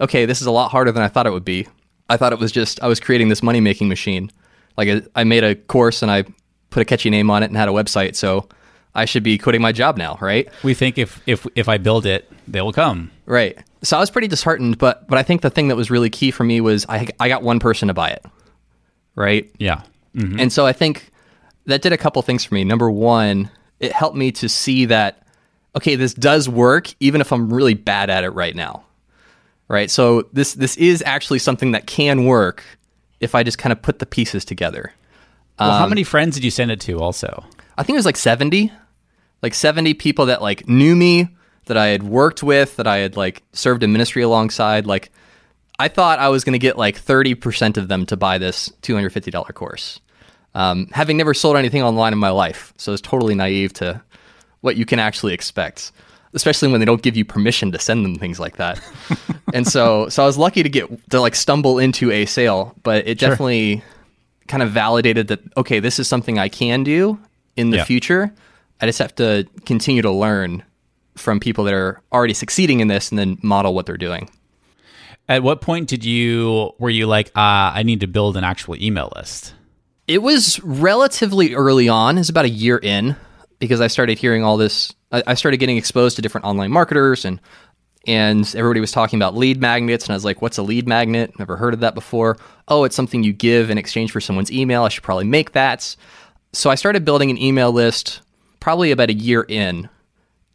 okay, 0.00 0.26
this 0.26 0.40
is 0.40 0.46
a 0.46 0.50
lot 0.50 0.70
harder 0.70 0.92
than 0.92 1.02
I 1.02 1.08
thought 1.08 1.26
it 1.26 1.32
would 1.32 1.44
be. 1.44 1.66
I 2.08 2.16
thought 2.16 2.32
it 2.32 2.38
was 2.38 2.52
just 2.52 2.82
I 2.82 2.86
was 2.88 3.00
creating 3.00 3.28
this 3.28 3.42
money 3.42 3.60
making 3.60 3.88
machine. 3.88 4.30
Like 4.76 4.88
I- 4.88 5.02
I 5.20 5.24
made 5.24 5.44
a 5.44 5.54
course 5.54 6.02
and 6.02 6.10
I 6.10 6.24
put 6.70 6.80
a 6.82 6.84
catchy 6.84 7.10
name 7.10 7.30
on 7.30 7.42
it 7.42 7.46
and 7.46 7.56
had 7.56 7.68
a 7.68 7.72
website, 7.72 8.14
so 8.16 8.48
I 8.94 9.04
should 9.06 9.22
be 9.22 9.38
quitting 9.38 9.62
my 9.62 9.72
job 9.72 9.96
now, 9.96 10.18
right? 10.20 10.48
We 10.62 10.74
think 10.74 10.98
if 10.98 11.20
if 11.26 11.46
if 11.54 11.68
I 11.68 11.78
build 11.78 12.06
it, 12.06 12.30
they 12.46 12.60
will 12.60 12.72
come. 12.72 13.10
Right. 13.26 13.56
So 13.82 13.96
I 13.96 14.00
was 14.00 14.10
pretty 14.10 14.28
disheartened, 14.28 14.78
but 14.78 15.08
but 15.08 15.18
I 15.18 15.22
think 15.22 15.42
the 15.42 15.50
thing 15.50 15.68
that 15.68 15.76
was 15.76 15.90
really 15.90 16.10
key 16.10 16.30
for 16.30 16.44
me 16.44 16.60
was 16.60 16.84
I 16.88 17.08
I 17.20 17.28
got 17.28 17.42
one 17.42 17.58
person 17.58 17.88
to 17.88 17.94
buy 17.94 18.10
it. 18.10 18.24
Right? 19.16 19.50
Yeah. 19.58 19.82
Mm-hmm. 20.16 20.40
And 20.40 20.52
so 20.52 20.66
I 20.66 20.72
think 20.72 21.10
that 21.66 21.82
did 21.82 21.92
a 21.92 21.96
couple 21.96 22.20
things 22.22 22.44
for 22.44 22.54
me. 22.54 22.64
Number 22.64 22.90
one, 22.90 23.50
it 23.80 23.92
helped 23.92 24.16
me 24.16 24.32
to 24.32 24.48
see 24.48 24.86
that, 24.86 25.26
okay, 25.76 25.94
this 25.96 26.14
does 26.14 26.48
work, 26.48 26.92
even 27.00 27.20
if 27.20 27.32
I'm 27.32 27.52
really 27.52 27.74
bad 27.74 28.10
at 28.10 28.24
it 28.24 28.30
right 28.30 28.54
now. 28.54 28.84
Right. 29.68 29.90
So 29.90 30.28
this 30.32 30.54
this 30.54 30.76
is 30.76 31.02
actually 31.06 31.38
something 31.38 31.72
that 31.72 31.86
can 31.86 32.26
work 32.26 32.64
if 33.20 33.34
I 33.34 33.42
just 33.42 33.58
kind 33.58 33.72
of 33.72 33.80
put 33.80 33.98
the 33.98 34.06
pieces 34.06 34.44
together. 34.44 34.92
Well, 35.58 35.70
Um, 35.70 35.78
how 35.78 35.86
many 35.86 36.04
friends 36.04 36.34
did 36.34 36.44
you 36.44 36.50
send 36.50 36.70
it 36.70 36.80
to 36.80 37.00
also? 37.00 37.44
I 37.78 37.82
think 37.82 37.94
it 37.94 37.98
was 37.98 38.06
like 38.06 38.16
70, 38.16 38.70
like 39.42 39.54
70 39.54 39.94
people 39.94 40.26
that 40.26 40.42
like 40.42 40.68
knew 40.68 40.94
me, 40.94 41.28
that 41.66 41.76
I 41.76 41.88
had 41.88 42.02
worked 42.02 42.42
with, 42.42 42.76
that 42.76 42.86
I 42.86 42.98
had 42.98 43.16
like 43.16 43.42
served 43.52 43.82
in 43.82 43.92
ministry 43.92 44.22
alongside. 44.22 44.86
Like 44.86 45.10
I 45.78 45.88
thought 45.88 46.18
I 46.18 46.28
was 46.28 46.44
going 46.44 46.52
to 46.52 46.58
get 46.58 46.76
like 46.76 47.00
30% 47.00 47.76
of 47.76 47.88
them 47.88 48.06
to 48.06 48.16
buy 48.16 48.38
this 48.38 48.70
$250 48.82 49.54
course. 49.54 50.00
Um, 50.54 50.88
having 50.92 51.16
never 51.16 51.34
sold 51.34 51.56
anything 51.56 51.82
online 51.82 52.12
in 52.12 52.18
my 52.18 52.30
life. 52.30 52.72
So 52.76 52.92
it's 52.92 53.02
totally 53.02 53.34
naive 53.34 53.72
to 53.74 54.02
what 54.60 54.76
you 54.76 54.84
can 54.86 54.98
actually 55.00 55.34
expect, 55.34 55.90
especially 56.34 56.68
when 56.70 56.80
they 56.80 56.84
don't 56.86 57.02
give 57.02 57.16
you 57.16 57.24
permission 57.24 57.72
to 57.72 57.78
send 57.78 58.04
them 58.04 58.16
things 58.16 58.38
like 58.40 58.56
that. 58.56 58.80
and 59.54 59.66
so, 59.66 60.08
so 60.08 60.22
I 60.22 60.26
was 60.26 60.36
lucky 60.36 60.62
to 60.62 60.68
get 60.68 61.10
to 61.10 61.20
like 61.20 61.34
stumble 61.34 61.78
into 61.78 62.10
a 62.10 62.26
sale, 62.26 62.74
but 62.82 63.06
it 63.06 63.18
definitely 63.18 63.82
kind 64.48 64.62
of 64.62 64.70
validated 64.70 65.28
that, 65.28 65.40
okay, 65.56 65.80
this 65.80 65.98
is 65.98 66.06
something 66.08 66.38
I 66.38 66.48
can 66.48 66.84
do 66.84 67.18
in 67.56 67.70
the 67.70 67.78
Yeah. 67.78 67.84
future. 67.84 68.32
I 68.80 68.86
just 68.86 68.98
have 68.98 69.14
to 69.16 69.46
continue 69.64 70.02
to 70.02 70.10
learn 70.10 70.62
from 71.16 71.38
people 71.40 71.64
that 71.64 71.74
are 71.74 72.02
already 72.12 72.34
succeeding 72.34 72.80
in 72.80 72.88
this 72.88 73.10
and 73.10 73.18
then 73.18 73.38
model 73.42 73.72
what 73.74 73.86
they're 73.86 73.96
doing. 73.96 74.28
At 75.28 75.42
what 75.42 75.60
point 75.62 75.88
did 75.88 76.04
you 76.04 76.72
were 76.78 76.90
you 76.90 77.06
like, 77.06 77.28
uh, 77.28 77.72
I 77.72 77.82
need 77.82 78.00
to 78.00 78.06
build 78.06 78.36
an 78.36 78.44
actual 78.44 78.76
email 78.76 79.10
list? 79.16 79.54
It 80.06 80.18
was 80.22 80.60
relatively 80.60 81.54
early 81.54 81.88
on, 81.88 82.18
it's 82.18 82.28
about 82.28 82.44
a 82.44 82.50
year 82.50 82.76
in, 82.76 83.16
because 83.64 83.80
I 83.80 83.86
started 83.86 84.18
hearing 84.18 84.44
all 84.44 84.56
this. 84.56 84.94
I, 85.12 85.22
I 85.28 85.34
started 85.34 85.58
getting 85.58 85.76
exposed 85.76 86.16
to 86.16 86.22
different 86.22 86.46
online 86.46 86.70
marketers 86.70 87.24
and 87.24 87.40
and 88.06 88.54
everybody 88.54 88.80
was 88.80 88.92
talking 88.92 89.18
about 89.18 89.34
lead 89.34 89.60
magnets, 89.60 90.04
and 90.04 90.12
I 90.12 90.16
was 90.16 90.24
like, 90.24 90.42
"What's 90.42 90.58
a 90.58 90.62
lead 90.62 90.86
magnet? 90.86 91.38
Never 91.38 91.56
heard 91.56 91.74
of 91.74 91.80
that 91.80 91.94
before." 91.94 92.36
Oh, 92.68 92.84
it's 92.84 92.96
something 92.96 93.22
you 93.22 93.32
give 93.32 93.70
in 93.70 93.78
exchange 93.78 94.12
for 94.12 94.20
someone's 94.20 94.52
email. 94.52 94.84
I 94.84 94.88
should 94.88 95.02
probably 95.02 95.24
make 95.24 95.52
that. 95.52 95.96
So 96.52 96.70
I 96.70 96.74
started 96.74 97.04
building 97.04 97.30
an 97.30 97.38
email 97.38 97.72
list 97.72 98.20
probably 98.60 98.90
about 98.90 99.10
a 99.10 99.14
year 99.14 99.44
in, 99.48 99.88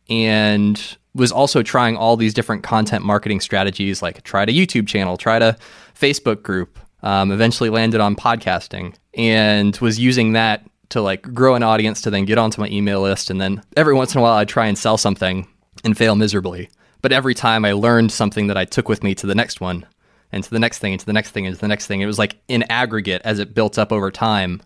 and 0.10 0.98
was 1.16 1.32
also 1.32 1.64
trying 1.64 1.98
all 1.98 2.16
these 2.18 2.34
different 2.34 2.64
content 2.64 3.04
marketing 3.04 3.40
strategies, 3.40 4.02
like 4.02 4.24
tried 4.24 4.50
a 4.50 4.54
YouTube 4.54 4.88
channel, 4.88 5.18
tried 5.18 5.42
a 5.42 5.58
Facebook 6.00 6.44
group, 6.44 6.80
um, 7.02 7.32
eventually 7.32 7.70
landed 7.70 8.00
on 8.00 8.16
podcasting, 8.16 8.96
and 9.16 9.76
was 9.78 10.00
using 10.00 10.34
that 10.34 10.66
to 10.90 11.02
like 11.02 11.22
grow 11.34 11.56
an 11.56 11.64
audience 11.64 12.02
to 12.02 12.10
then 12.10 12.26
get 12.26 12.38
onto 12.38 12.62
my 12.62 12.68
email 12.70 13.02
list. 13.02 13.30
And 13.30 13.40
then 13.40 13.62
every 13.78 13.94
once 13.94 14.14
in 14.14 14.20
a 14.20 14.22
while, 14.22 14.34
I'd 14.34 14.50
try 14.50 14.68
and 14.68 14.78
sell 14.78 14.98
something 14.98 15.48
and 15.84 15.98
fail 15.98 16.16
miserably. 16.16 16.70
But 17.02 17.12
every 17.12 17.34
time 17.34 17.64
I 17.64 17.74
learned 17.74 18.12
something 18.12 18.48
that 18.48 18.58
I 18.58 18.66
took 18.66 18.90
with 18.90 19.04
me 19.04 19.16
to 19.16 19.28
the 19.28 19.36
next 19.36 19.62
one, 19.62 19.86
and 20.32 20.44
to 20.44 20.50
the 20.50 20.60
next 20.60 20.80
thing, 20.80 20.94
and 20.94 21.00
to 21.00 21.06
the 21.06 21.14
next 21.14 21.32
thing, 21.32 21.46
and 21.46 21.56
to 21.56 21.62
the 21.62 21.68
next 21.68 21.88
thing. 21.88 22.02
It 22.02 22.06
was 22.06 22.20
like 22.20 22.38
in 22.48 22.64
aggregate 22.70 23.22
as 23.26 23.40
it 23.40 23.54
built 23.54 23.78
up 23.78 23.92
over 23.92 24.12
time. 24.12 24.62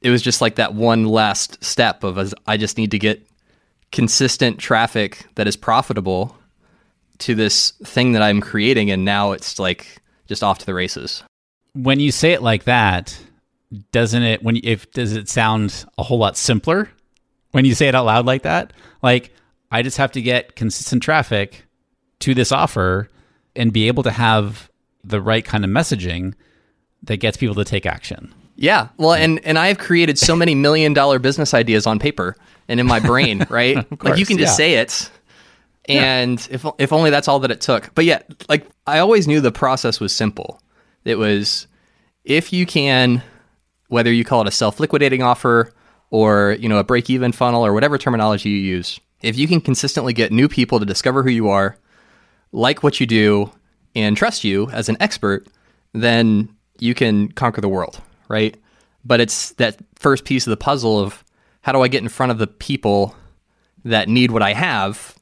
It 0.00 0.10
was 0.10 0.22
just 0.22 0.40
like 0.40 0.54
that 0.56 0.74
one 0.74 1.04
last 1.04 1.62
step 1.62 2.04
of 2.04 2.18
as 2.18 2.34
I 2.46 2.56
just 2.56 2.78
need 2.78 2.92
to 2.92 2.98
get 2.98 3.26
consistent 3.90 4.58
traffic 4.58 5.26
that 5.34 5.46
is 5.46 5.56
profitable 5.56 6.36
to 7.18 7.34
this 7.34 7.72
thing 7.84 8.12
that 8.12 8.22
I'm 8.22 8.40
creating, 8.40 8.90
and 8.90 9.04
now 9.04 9.32
it's 9.32 9.58
like 9.58 10.00
just 10.26 10.42
off 10.42 10.58
to 10.58 10.66
the 10.66 10.74
races. 10.74 11.22
When 11.74 12.00
you 12.00 12.12
say 12.12 12.32
it 12.32 12.42
like 12.42 12.64
that, 12.64 13.18
doesn't 13.92 14.22
it 14.22 14.42
when 14.42 14.56
you- 14.56 14.62
if 14.64 14.90
does 14.92 15.12
it 15.12 15.28
sound 15.28 15.84
a 15.98 16.02
whole 16.02 16.18
lot 16.18 16.36
simpler 16.36 16.88
when 17.52 17.64
you 17.64 17.74
say 17.74 17.88
it 17.88 17.94
out 17.94 18.06
loud 18.06 18.26
like 18.26 18.42
that? 18.42 18.72
Like 19.02 19.32
I 19.70 19.82
just 19.82 19.96
have 19.98 20.12
to 20.12 20.22
get 20.22 20.56
consistent 20.56 21.02
traffic 21.02 21.64
to 22.20 22.34
this 22.34 22.52
offer 22.52 23.08
and 23.54 23.72
be 23.72 23.88
able 23.88 24.02
to 24.04 24.10
have 24.10 24.70
the 25.04 25.20
right 25.20 25.44
kind 25.44 25.64
of 25.64 25.70
messaging 25.70 26.34
that 27.02 27.18
gets 27.18 27.36
people 27.36 27.54
to 27.56 27.64
take 27.64 27.86
action. 27.86 28.34
Yeah, 28.56 28.88
well, 28.96 29.12
and 29.14 29.38
and 29.44 29.56
I 29.58 29.68
have 29.68 29.78
created 29.78 30.18
so 30.18 30.34
many 30.34 30.54
million 30.54 30.92
dollar 30.92 31.20
business 31.20 31.54
ideas 31.54 31.86
on 31.86 31.98
paper 32.00 32.34
and 32.66 32.80
in 32.80 32.86
my 32.86 32.98
brain, 32.98 33.46
right? 33.50 33.76
like 34.02 34.18
you 34.18 34.26
can 34.26 34.36
just 34.36 34.58
yeah. 34.58 34.64
say 34.66 34.74
it, 34.74 35.10
and 35.88 36.46
if 36.50 36.66
if 36.78 36.92
only 36.92 37.10
that's 37.10 37.28
all 37.28 37.38
that 37.40 37.52
it 37.52 37.60
took. 37.60 37.94
But 37.94 38.04
yeah, 38.04 38.20
like 38.48 38.66
I 38.86 38.98
always 38.98 39.28
knew 39.28 39.40
the 39.40 39.52
process 39.52 40.00
was 40.00 40.12
simple. 40.12 40.60
It 41.04 41.16
was 41.18 41.68
if 42.24 42.52
you 42.52 42.66
can, 42.66 43.22
whether 43.88 44.12
you 44.12 44.24
call 44.24 44.42
it 44.42 44.48
a 44.48 44.52
self 44.52 44.80
liquidating 44.80 45.22
offer 45.22 45.72
or 46.10 46.56
you 46.60 46.68
know 46.68 46.78
a 46.78 46.84
break 46.84 47.10
even 47.10 47.32
funnel 47.32 47.64
or 47.64 47.72
whatever 47.72 47.98
terminology 47.98 48.48
you 48.50 48.58
use, 48.58 49.00
if 49.22 49.36
you 49.36 49.48
can 49.48 49.60
consistently 49.60 50.12
get 50.12 50.32
new 50.32 50.48
people 50.48 50.78
to 50.78 50.86
discover 50.86 51.22
who 51.22 51.30
you 51.30 51.48
are, 51.48 51.76
like 52.52 52.82
what 52.82 53.00
you 53.00 53.06
do, 53.06 53.50
and 53.94 54.16
trust 54.16 54.44
you 54.44 54.70
as 54.70 54.88
an 54.88 54.96
expert, 55.00 55.46
then 55.92 56.48
you 56.78 56.94
can 56.94 57.30
conquer 57.32 57.60
the 57.60 57.68
world, 57.68 58.00
right? 58.28 58.56
But 59.04 59.20
it's 59.20 59.52
that 59.52 59.78
first 59.96 60.24
piece 60.24 60.46
of 60.46 60.50
the 60.50 60.56
puzzle 60.56 60.98
of 60.98 61.24
how 61.62 61.72
do 61.72 61.82
I 61.82 61.88
get 61.88 62.02
in 62.02 62.08
front 62.08 62.30
of 62.32 62.38
the 62.38 62.46
people 62.46 63.14
that 63.84 64.08
need 64.08 64.30
what 64.30 64.42
I 64.42 64.52
have 64.52 65.14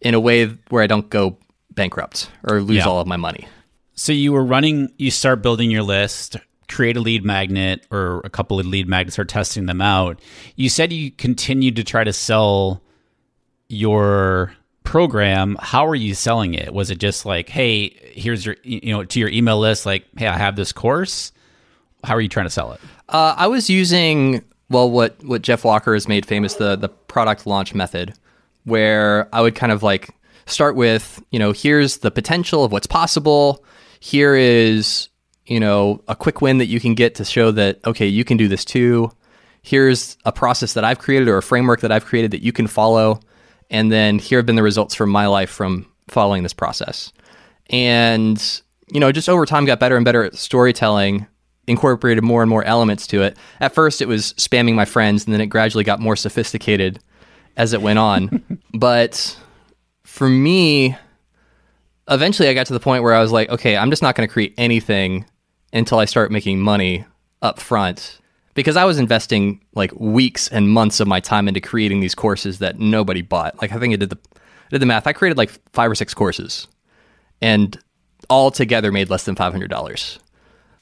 in 0.00 0.14
a 0.14 0.20
way 0.20 0.46
where 0.70 0.82
I 0.82 0.86
don't 0.86 1.08
go 1.10 1.36
bankrupt 1.72 2.30
or 2.48 2.60
lose 2.60 2.78
Yeah. 2.78 2.86
all 2.88 3.00
of 3.00 3.06
my 3.06 3.16
money. 3.16 3.46
So 3.94 4.12
you 4.12 4.32
were 4.32 4.44
running, 4.44 4.90
you 4.96 5.10
start 5.10 5.42
building 5.42 5.70
your 5.70 5.82
list, 5.82 6.36
create 6.70 6.96
a 6.96 7.00
lead 7.00 7.24
magnet 7.24 7.86
or 7.90 8.20
a 8.24 8.30
couple 8.30 8.58
of 8.58 8.66
lead 8.66 8.88
magnets, 8.88 9.18
or 9.18 9.24
testing 9.24 9.66
them 9.66 9.80
out. 9.80 10.20
You 10.56 10.68
said 10.68 10.92
you 10.92 11.10
continued 11.10 11.76
to 11.76 11.84
try 11.84 12.04
to 12.04 12.12
sell 12.12 12.82
your 13.68 14.54
program. 14.84 15.56
How 15.60 15.86
are 15.86 15.94
you 15.94 16.14
selling 16.14 16.54
it? 16.54 16.72
Was 16.72 16.90
it 16.90 16.98
just 16.98 17.26
like, 17.26 17.48
hey, 17.48 17.90
here's 18.12 18.46
your, 18.46 18.56
you 18.62 18.92
know, 18.92 19.04
to 19.04 19.20
your 19.20 19.28
email 19.28 19.58
list, 19.58 19.86
like, 19.86 20.04
hey, 20.16 20.26
I 20.26 20.36
have 20.36 20.56
this 20.56 20.72
course? 20.72 21.32
How 22.02 22.14
are 22.14 22.20
you 22.20 22.28
trying 22.28 22.46
to 22.46 22.50
sell 22.50 22.72
it? 22.72 22.80
Uh, 23.08 23.34
I 23.36 23.46
was 23.46 23.68
using 23.68 24.42
well 24.70 24.90
what 24.90 25.22
what 25.24 25.42
Jeff 25.42 25.64
Walker 25.64 25.92
has 25.92 26.08
made 26.08 26.24
famous 26.24 26.54
the 26.54 26.76
the 26.76 26.88
product 26.88 27.46
launch 27.46 27.74
method, 27.74 28.14
where 28.64 29.28
I 29.34 29.42
would 29.42 29.54
kind 29.54 29.70
of 29.70 29.82
like 29.82 30.10
start 30.46 30.76
with 30.76 31.22
you 31.30 31.38
know 31.38 31.52
here's 31.52 31.98
the 31.98 32.10
potential 32.10 32.64
of 32.64 32.72
what's 32.72 32.86
possible. 32.86 33.62
Here 34.00 34.34
is 34.34 35.09
you 35.50 35.60
know 35.60 36.02
a 36.08 36.16
quick 36.16 36.40
win 36.40 36.58
that 36.58 36.66
you 36.66 36.80
can 36.80 36.94
get 36.94 37.16
to 37.16 37.24
show 37.24 37.50
that 37.50 37.80
okay 37.84 38.06
you 38.06 38.24
can 38.24 38.38
do 38.38 38.48
this 38.48 38.64
too. 38.64 39.10
Here's 39.62 40.16
a 40.24 40.32
process 40.32 40.72
that 40.72 40.84
I've 40.84 40.98
created 40.98 41.28
or 41.28 41.36
a 41.36 41.42
framework 41.42 41.80
that 41.80 41.92
I've 41.92 42.06
created 42.06 42.30
that 42.30 42.42
you 42.42 42.52
can 42.52 42.66
follow, 42.66 43.20
and 43.68 43.92
then 43.92 44.18
here 44.18 44.38
have 44.38 44.46
been 44.46 44.56
the 44.56 44.62
results 44.62 44.94
from 44.94 45.10
my 45.10 45.26
life 45.26 45.50
from 45.50 45.86
following 46.08 46.44
this 46.44 46.54
process. 46.54 47.12
And 47.68 48.62
you 48.90 49.00
know 49.00 49.12
just 49.12 49.28
over 49.28 49.44
time 49.44 49.66
got 49.66 49.80
better 49.80 49.96
and 49.96 50.04
better 50.04 50.24
at 50.24 50.36
storytelling 50.36 51.26
incorporated 51.66 52.24
more 52.24 52.42
and 52.42 52.48
more 52.48 52.64
elements 52.64 53.06
to 53.08 53.22
it. 53.22 53.36
At 53.60 53.74
first, 53.74 54.00
it 54.00 54.08
was 54.08 54.32
spamming 54.34 54.74
my 54.74 54.84
friends, 54.84 55.24
and 55.24 55.34
then 55.34 55.40
it 55.40 55.46
gradually 55.46 55.84
got 55.84 56.00
more 56.00 56.16
sophisticated 56.16 57.00
as 57.56 57.72
it 57.72 57.82
went 57.82 57.98
on. 57.98 58.44
but 58.74 59.36
for 60.04 60.28
me, 60.28 60.96
eventually, 62.08 62.48
I 62.48 62.54
got 62.54 62.66
to 62.66 62.72
the 62.72 62.80
point 62.80 63.02
where 63.02 63.14
I 63.14 63.20
was 63.20 63.32
like, 63.32 63.48
okay, 63.50 63.76
I'm 63.76 63.90
just 63.90 64.02
not 64.02 64.14
going 64.14 64.28
to 64.28 64.32
create 64.32 64.54
anything 64.56 65.26
until 65.72 65.98
I 65.98 66.04
start 66.04 66.30
making 66.30 66.60
money 66.60 67.04
up 67.42 67.60
front. 67.60 68.18
Because 68.54 68.76
I 68.76 68.84
was 68.84 68.98
investing 68.98 69.60
like 69.74 69.92
weeks 69.94 70.48
and 70.48 70.68
months 70.68 71.00
of 71.00 71.06
my 71.06 71.20
time 71.20 71.48
into 71.48 71.60
creating 71.60 72.00
these 72.00 72.14
courses 72.14 72.58
that 72.58 72.78
nobody 72.78 73.22
bought. 73.22 73.60
Like 73.62 73.72
I 73.72 73.78
think 73.78 73.94
I 73.94 73.96
did 73.96 74.10
the 74.10 74.18
I 74.34 74.70
did 74.70 74.82
the 74.82 74.86
math. 74.86 75.06
I 75.06 75.12
created 75.12 75.38
like 75.38 75.50
five 75.72 75.90
or 75.90 75.94
six 75.94 76.14
courses, 76.14 76.66
and 77.40 77.78
all 78.28 78.50
together 78.50 78.92
made 78.92 79.08
less 79.08 79.24
than 79.24 79.36
five 79.36 79.52
hundred 79.52 79.70
dollars 79.70 80.18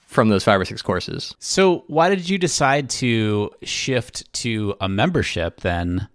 from 0.00 0.30
those 0.30 0.42
five 0.42 0.58
or 0.58 0.64
six 0.64 0.80
courses. 0.80 1.34
So 1.38 1.84
why 1.86 2.08
did 2.08 2.28
you 2.28 2.38
decide 2.38 2.88
to 2.90 3.50
shift 3.62 4.32
to 4.32 4.74
a 4.80 4.88
membership 4.88 5.60
then? 5.60 6.08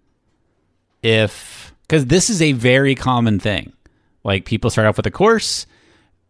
If 1.02 1.72
because 1.82 2.06
this 2.06 2.28
is 2.30 2.42
a 2.42 2.52
very 2.52 2.94
common 2.96 3.38
thing, 3.38 3.72
like 4.24 4.44
people 4.44 4.70
start 4.70 4.88
off 4.88 4.96
with 4.96 5.06
a 5.06 5.10
course, 5.12 5.66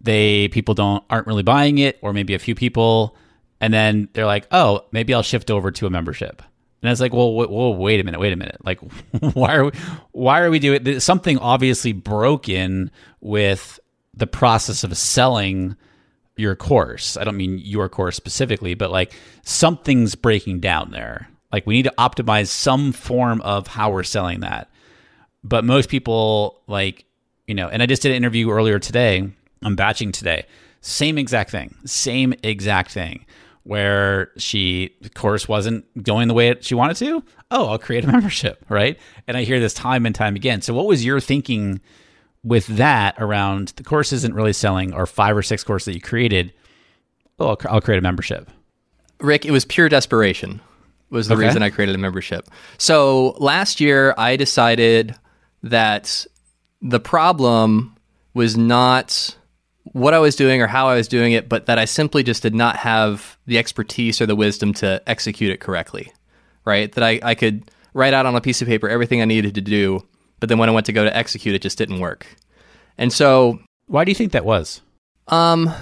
they 0.04 0.48
people 0.48 0.74
don't 0.74 1.02
aren't 1.10 1.26
really 1.26 1.42
buying 1.42 1.78
it, 1.78 1.98
or 2.00 2.12
maybe 2.12 2.34
a 2.34 2.38
few 2.38 2.54
people, 2.54 3.16
and 3.60 3.74
then 3.74 4.08
they're 4.12 4.26
like, 4.26 4.46
oh, 4.52 4.84
maybe 4.92 5.12
I'll 5.12 5.22
shift 5.22 5.50
over 5.50 5.70
to 5.72 5.86
a 5.86 5.90
membership. 5.90 6.42
And 6.82 6.92
it's 6.92 7.00
like, 7.00 7.14
well, 7.14 7.32
wh- 7.32 7.50
whoa, 7.50 7.70
wait 7.70 7.98
a 7.98 8.04
minute, 8.04 8.20
wait 8.20 8.32
a 8.32 8.36
minute. 8.36 8.58
Like, 8.64 8.78
why 9.34 9.56
are 9.56 9.64
we, 9.64 9.70
why 10.12 10.40
are 10.40 10.50
we 10.50 10.58
doing 10.58 10.84
there's 10.84 11.04
something 11.04 11.38
obviously 11.38 11.92
broken 11.92 12.90
with 13.20 13.80
the 14.16 14.26
process 14.26 14.84
of 14.84 14.96
selling 14.96 15.76
your 16.36 16.56
course. 16.56 17.16
I 17.16 17.24
don't 17.24 17.36
mean 17.36 17.58
your 17.58 17.88
course 17.88 18.16
specifically, 18.16 18.74
but 18.74 18.90
like 18.90 19.14
something's 19.42 20.14
breaking 20.14 20.60
down 20.60 20.90
there. 20.90 21.28
Like 21.52 21.66
we 21.66 21.74
need 21.74 21.84
to 21.84 21.94
optimize 21.98 22.48
some 22.48 22.92
form 22.92 23.40
of 23.42 23.68
how 23.68 23.90
we're 23.90 24.02
selling 24.02 24.40
that. 24.40 24.68
But 25.44 25.64
most 25.64 25.88
people 25.88 26.62
like, 26.66 27.04
you 27.46 27.54
know, 27.54 27.68
and 27.68 27.82
I 27.82 27.86
just 27.86 28.02
did 28.02 28.10
an 28.10 28.16
interview 28.16 28.50
earlier 28.50 28.78
today. 28.78 29.30
I'm 29.62 29.76
batching 29.76 30.12
today. 30.12 30.46
Same 30.80 31.16
exact 31.18 31.50
thing. 31.50 31.74
Same 31.84 32.34
exact 32.42 32.90
thing. 32.90 33.24
Where 33.62 34.30
she 34.36 34.94
the 35.00 35.08
course 35.08 35.48
wasn't 35.48 35.84
going 36.02 36.28
the 36.28 36.34
way 36.34 36.48
it, 36.48 36.64
she 36.64 36.74
wanted 36.74 36.96
to. 36.98 37.22
Oh, 37.50 37.68
I'll 37.68 37.78
create 37.78 38.04
a 38.04 38.06
membership, 38.12 38.62
right? 38.68 38.98
And 39.26 39.36
I 39.38 39.44
hear 39.44 39.58
this 39.58 39.72
time 39.72 40.04
and 40.04 40.14
time 40.14 40.36
again. 40.36 40.60
So 40.60 40.74
what 40.74 40.86
was 40.86 41.04
your 41.04 41.18
thinking 41.20 41.80
with 42.42 42.66
that 42.66 43.14
around 43.18 43.68
the 43.76 43.82
course 43.82 44.12
isn't 44.12 44.34
really 44.34 44.52
selling 44.52 44.92
or 44.92 45.06
five 45.06 45.34
or 45.34 45.42
six 45.42 45.64
courses 45.64 45.86
that 45.86 45.94
you 45.94 46.00
created 46.02 46.52
oh 47.38 47.48
I'll, 47.48 47.58
I'll 47.70 47.80
create 47.80 47.96
a 47.96 48.02
membership 48.02 48.50
Rick, 49.20 49.46
it 49.46 49.50
was 49.50 49.64
pure 49.64 49.88
desperation. 49.88 50.60
Was 51.08 51.28
the 51.28 51.34
Okay. 51.36 51.46
reason 51.46 51.62
I 51.62 51.70
created 51.70 51.94
a 51.94 51.98
membership. 51.98 52.46
So 52.76 53.30
last 53.38 53.80
year, 53.80 54.12
I 54.18 54.36
decided 54.36 55.14
that 55.62 56.26
the 56.82 57.00
problem 57.00 57.96
was 58.34 58.56
not 58.58 59.34
what 59.94 60.12
I 60.12 60.18
was 60.18 60.36
doing 60.36 60.60
or 60.60 60.66
how 60.66 60.88
I 60.88 60.96
was 60.96 61.08
doing 61.08 61.32
it, 61.32 61.48
but 61.48 61.66
that 61.66 61.78
I 61.78 61.86
simply 61.86 62.22
just 62.22 62.42
did 62.42 62.54
not 62.54 62.76
have 62.76 63.38
the 63.46 63.56
expertise 63.58 64.20
or 64.20 64.26
the 64.26 64.36
wisdom 64.36 64.74
to 64.74 65.02
execute 65.06 65.50
it 65.50 65.60
correctly. 65.60 66.12
Right? 66.66 66.92
That 66.92 67.02
I, 67.02 67.20
I 67.22 67.34
could 67.34 67.70
write 67.94 68.12
out 68.12 68.26
on 68.26 68.36
a 68.36 68.40
piece 68.40 68.60
of 68.60 68.68
paper 68.68 68.88
everything 68.88 69.22
I 69.22 69.24
needed 69.24 69.54
to 69.54 69.60
do, 69.62 70.06
but 70.40 70.50
then 70.50 70.58
when 70.58 70.68
I 70.68 70.72
went 70.72 70.86
to 70.86 70.92
go 70.92 71.04
to 71.04 71.16
execute, 71.16 71.54
it 71.54 71.62
just 71.62 71.78
didn't 71.78 72.00
work. 72.00 72.26
And 72.98 73.12
so 73.12 73.60
why 73.86 74.04
do 74.04 74.10
you 74.10 74.14
think 74.14 74.32
that 74.32 74.44
was 74.44 74.82
um, 75.28 75.72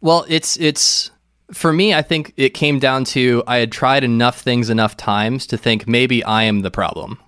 well, 0.00 0.24
it's 0.28 0.56
it's 0.58 1.10
for 1.52 1.72
me. 1.72 1.94
I 1.94 2.02
think 2.02 2.32
it 2.36 2.50
came 2.50 2.78
down 2.78 3.04
to 3.06 3.42
I 3.46 3.58
had 3.58 3.72
tried 3.72 4.04
enough 4.04 4.40
things 4.40 4.70
enough 4.70 4.96
times 4.96 5.46
to 5.48 5.56
think 5.56 5.86
maybe 5.86 6.24
I 6.24 6.44
am 6.44 6.60
the 6.60 6.70
problem, 6.70 7.18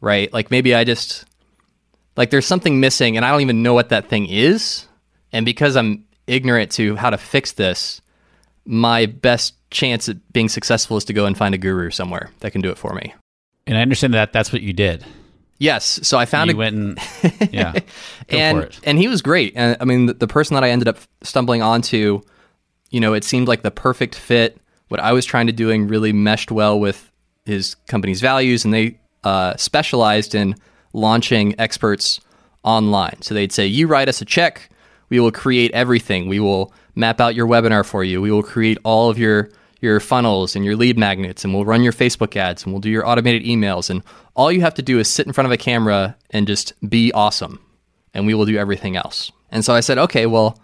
right? 0.00 0.32
Like 0.32 0.50
maybe 0.50 0.74
I 0.74 0.84
just 0.84 1.24
like 2.16 2.30
there's 2.30 2.46
something 2.46 2.80
missing, 2.80 3.16
and 3.16 3.24
I 3.24 3.30
don't 3.30 3.42
even 3.42 3.62
know 3.62 3.74
what 3.74 3.90
that 3.90 4.08
thing 4.08 4.26
is. 4.26 4.86
And 5.32 5.44
because 5.44 5.76
I'm 5.76 6.04
ignorant 6.26 6.70
to 6.72 6.96
how 6.96 7.10
to 7.10 7.18
fix 7.18 7.52
this, 7.52 8.00
my 8.64 9.06
best 9.06 9.54
chance 9.70 10.08
at 10.08 10.16
being 10.32 10.48
successful 10.48 10.96
is 10.96 11.04
to 11.06 11.12
go 11.12 11.26
and 11.26 11.36
find 11.36 11.54
a 11.54 11.58
guru 11.58 11.90
somewhere 11.90 12.30
that 12.40 12.52
can 12.52 12.60
do 12.60 12.70
it 12.70 12.78
for 12.78 12.94
me. 12.94 13.12
and 13.66 13.76
i 13.76 13.80
understand 13.80 14.14
that 14.14 14.32
that's 14.32 14.52
what 14.52 14.62
you 14.62 14.72
did 14.72 15.04
Yes, 15.58 16.00
so 16.06 16.18
I 16.18 16.26
found 16.26 16.50
you 16.50 16.56
a 16.56 16.58
went 16.58 16.76
and 16.76 16.98
yeah 17.52 17.72
go 18.28 18.36
and 18.36 18.58
for 18.58 18.64
it 18.66 18.80
and 18.84 18.98
he 18.98 19.08
was 19.08 19.22
great. 19.22 19.54
And 19.56 19.74
I 19.80 19.84
mean, 19.86 20.04
the, 20.04 20.12
the 20.12 20.26
person 20.26 20.54
that 20.54 20.62
I 20.62 20.68
ended 20.68 20.86
up 20.86 20.98
stumbling 21.22 21.62
onto, 21.62 22.20
you 22.90 23.00
know, 23.00 23.14
it 23.14 23.24
seemed 23.24 23.48
like 23.48 23.62
the 23.62 23.70
perfect 23.70 24.14
fit. 24.14 24.58
What 24.88 25.00
I 25.00 25.12
was 25.12 25.24
trying 25.24 25.46
to 25.46 25.54
doing 25.54 25.88
really 25.88 26.12
meshed 26.12 26.50
well 26.52 26.78
with 26.78 27.10
his 27.46 27.74
company's 27.88 28.20
values, 28.20 28.66
and 28.66 28.74
they 28.74 28.98
uh, 29.24 29.56
specialized 29.56 30.34
in 30.34 30.56
launching 30.92 31.58
experts 31.58 32.20
online. 32.62 33.22
So 33.22 33.32
they'd 33.32 33.50
say, 33.50 33.66
"You 33.66 33.86
write 33.86 34.10
us 34.10 34.20
a 34.20 34.26
check, 34.26 34.68
we 35.08 35.20
will 35.20 35.32
create 35.32 35.70
everything. 35.72 36.28
We 36.28 36.40
will 36.40 36.72
map 36.94 37.20
out 37.20 37.34
your 37.34 37.46
webinar 37.46 37.84
for 37.84 38.02
you. 38.02 38.20
We 38.20 38.30
will 38.30 38.42
create 38.42 38.78
all 38.84 39.10
of 39.10 39.18
your 39.18 39.50
your 39.80 40.00
funnels 40.00 40.56
and 40.56 40.64
your 40.64 40.74
lead 40.74 40.98
magnets, 40.98 41.44
and 41.44 41.52
we'll 41.52 41.66
run 41.66 41.82
your 41.82 41.92
Facebook 41.92 42.34
ads, 42.34 42.64
and 42.64 42.72
we'll 42.72 42.80
do 42.80 42.90
your 42.90 43.06
automated 43.06 43.42
emails. 43.44 43.90
And 43.90 44.02
all 44.34 44.50
you 44.50 44.62
have 44.62 44.74
to 44.74 44.82
do 44.82 44.98
is 44.98 45.08
sit 45.08 45.26
in 45.26 45.32
front 45.34 45.46
of 45.46 45.52
a 45.52 45.58
camera 45.58 46.16
and 46.30 46.46
just 46.46 46.72
be 46.88 47.12
awesome, 47.12 47.60
and 48.14 48.26
we 48.26 48.34
will 48.34 48.46
do 48.46 48.56
everything 48.56 48.96
else." 48.96 49.30
And 49.50 49.64
so 49.64 49.74
I 49.74 49.80
said, 49.80 49.98
"Okay, 49.98 50.26
well." 50.26 50.58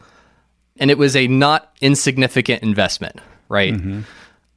And 0.78 0.90
it 0.90 0.96
was 0.96 1.14
a 1.14 1.28
not 1.28 1.70
insignificant 1.82 2.62
investment, 2.62 3.20
right? 3.50 3.74
Mm-hmm. 3.74 4.00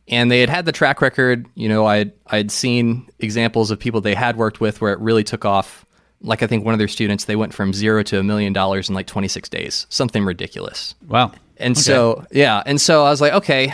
and 0.08 0.32
they 0.32 0.40
had 0.40 0.50
had 0.50 0.66
the 0.66 0.72
track 0.72 1.02
record. 1.02 1.46
You 1.56 1.68
know, 1.68 1.86
I 1.86 2.12
I'd 2.28 2.52
seen 2.52 3.08
examples 3.20 3.70
of 3.70 3.80
people 3.80 4.00
they 4.02 4.16
had 4.16 4.38
worked 4.38 4.62
with 4.62 4.80
where 4.80 4.94
it 4.94 5.00
really 5.00 5.24
took 5.26 5.44
off. 5.44 5.85
Like 6.26 6.44
I 6.44 6.48
think 6.48 6.66
one 6.66 6.74
of 6.74 6.80
their 6.80 6.88
students, 6.88 7.26
they 7.26 7.36
went 7.36 7.54
from 7.54 7.72
zero 7.74 8.04
to 8.04 8.20
a 8.20 8.24
million 8.24 8.52
dollars 8.54 8.90
in 8.90 8.96
like 8.96 9.08
26 9.08 9.48
days, 9.50 9.86
something 9.90 10.26
ridiculous. 10.26 10.96
wow 11.08 11.32
And 11.58 11.78
so 11.78 12.26
yeah, 12.32 12.64
and 12.66 12.82
so 12.82 13.06
I 13.06 13.10
was 13.10 13.22
like, 13.22 13.34
okay, 13.34 13.74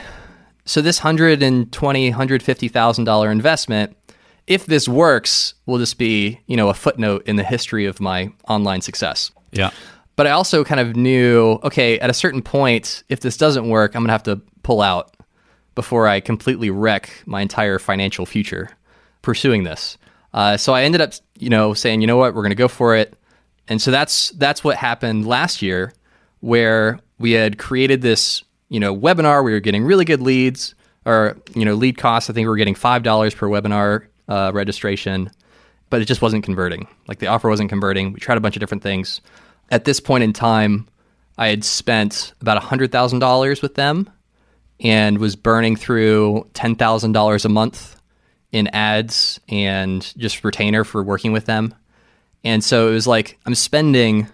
so 0.65 0.81
this 0.81 0.99
hundred 0.99 1.41
and 1.41 1.71
twenty, 1.71 2.11
hundred 2.11 2.43
fifty 2.43 2.67
thousand 2.67 3.05
dollar 3.05 3.31
investment, 3.31 3.97
if 4.47 4.65
this 4.67 4.87
works, 4.87 5.55
will 5.65 5.79
just 5.79 5.97
be 5.97 6.39
you 6.45 6.55
know 6.57 6.69
a 6.69 6.73
footnote 6.73 7.23
in 7.25 7.35
the 7.37 7.43
history 7.43 7.85
of 7.85 7.99
my 7.99 8.31
online 8.47 8.81
success. 8.81 9.31
yeah 9.51 9.71
But 10.15 10.27
I 10.27 10.31
also 10.31 10.63
kind 10.63 10.79
of 10.79 10.95
knew, 10.95 11.59
okay, 11.63 11.97
at 11.99 12.09
a 12.09 12.13
certain 12.13 12.41
point, 12.43 13.03
if 13.09 13.21
this 13.21 13.37
doesn't 13.37 13.69
work, 13.69 13.95
I'm 13.95 14.01
going 14.01 14.09
to 14.09 14.13
have 14.13 14.23
to 14.23 14.41
pull 14.61 14.81
out 14.81 15.15
before 15.73 16.07
I 16.07 16.19
completely 16.19 16.69
wreck 16.69 17.09
my 17.25 17.41
entire 17.41 17.79
financial 17.79 18.25
future 18.25 18.69
pursuing 19.21 19.63
this. 19.63 19.97
Uh, 20.33 20.57
so 20.57 20.73
I 20.73 20.83
ended 20.83 21.01
up, 21.01 21.13
you 21.37 21.49
know, 21.49 21.73
saying, 21.73 22.01
you 22.01 22.07
know 22.07 22.17
what, 22.17 22.33
we're 22.33 22.41
going 22.41 22.51
to 22.51 22.55
go 22.55 22.67
for 22.67 22.95
it. 22.95 23.17
And 23.67 23.81
so 23.81 23.91
that's 23.91 24.31
that's 24.31 24.63
what 24.63 24.75
happened 24.75 25.27
last 25.27 25.61
year, 25.61 25.93
where 26.39 26.99
we 27.19 27.31
had 27.31 27.57
created 27.57 28.01
this, 28.01 28.43
you 28.69 28.79
know, 28.79 28.95
webinar. 28.95 29.43
We 29.43 29.51
were 29.51 29.59
getting 29.59 29.83
really 29.83 30.05
good 30.05 30.21
leads, 30.21 30.75
or 31.05 31.37
you 31.53 31.65
know, 31.65 31.75
lead 31.75 31.97
costs. 31.97 32.29
I 32.29 32.33
think 32.33 32.45
we 32.45 32.49
were 32.49 32.57
getting 32.57 32.75
five 32.75 33.03
dollars 33.03 33.33
per 33.33 33.47
webinar 33.47 34.07
uh, 34.27 34.51
registration, 34.53 35.29
but 35.89 36.01
it 36.01 36.05
just 36.05 36.21
wasn't 36.21 36.43
converting. 36.43 36.87
Like 37.07 37.19
the 37.19 37.27
offer 37.27 37.49
wasn't 37.49 37.69
converting. 37.69 38.13
We 38.13 38.19
tried 38.19 38.37
a 38.37 38.41
bunch 38.41 38.55
of 38.55 38.59
different 38.59 38.83
things. 38.83 39.21
At 39.69 39.85
this 39.85 39.99
point 39.99 40.23
in 40.23 40.33
time, 40.33 40.87
I 41.37 41.47
had 41.47 41.63
spent 41.63 42.33
about 42.41 42.61
$100,000 42.61 43.61
with 43.61 43.75
them 43.75 44.09
and 44.81 45.17
was 45.17 45.35
burning 45.35 45.75
through 45.75 46.45
$10,000 46.53 47.45
a 47.45 47.49
month 47.49 48.00
in 48.51 48.67
ads 48.67 49.39
and 49.49 50.13
just 50.17 50.43
retainer 50.43 50.83
for 50.83 51.03
working 51.03 51.31
with 51.31 51.45
them. 51.45 51.73
And 52.43 52.63
so 52.63 52.89
it 52.89 52.91
was 52.91 53.07
like 53.07 53.39
I'm 53.45 53.55
spending 53.55 54.27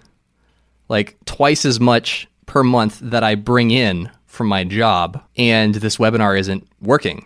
like 0.89 1.17
twice 1.25 1.65
as 1.65 1.79
much 1.79 2.27
per 2.45 2.63
month 2.63 2.99
that 3.01 3.23
I 3.23 3.35
bring 3.35 3.71
in 3.71 4.09
from 4.25 4.47
my 4.47 4.63
job, 4.63 5.21
and 5.35 5.75
this 5.75 5.97
webinar 5.97 6.39
isn't 6.39 6.67
working. 6.81 7.25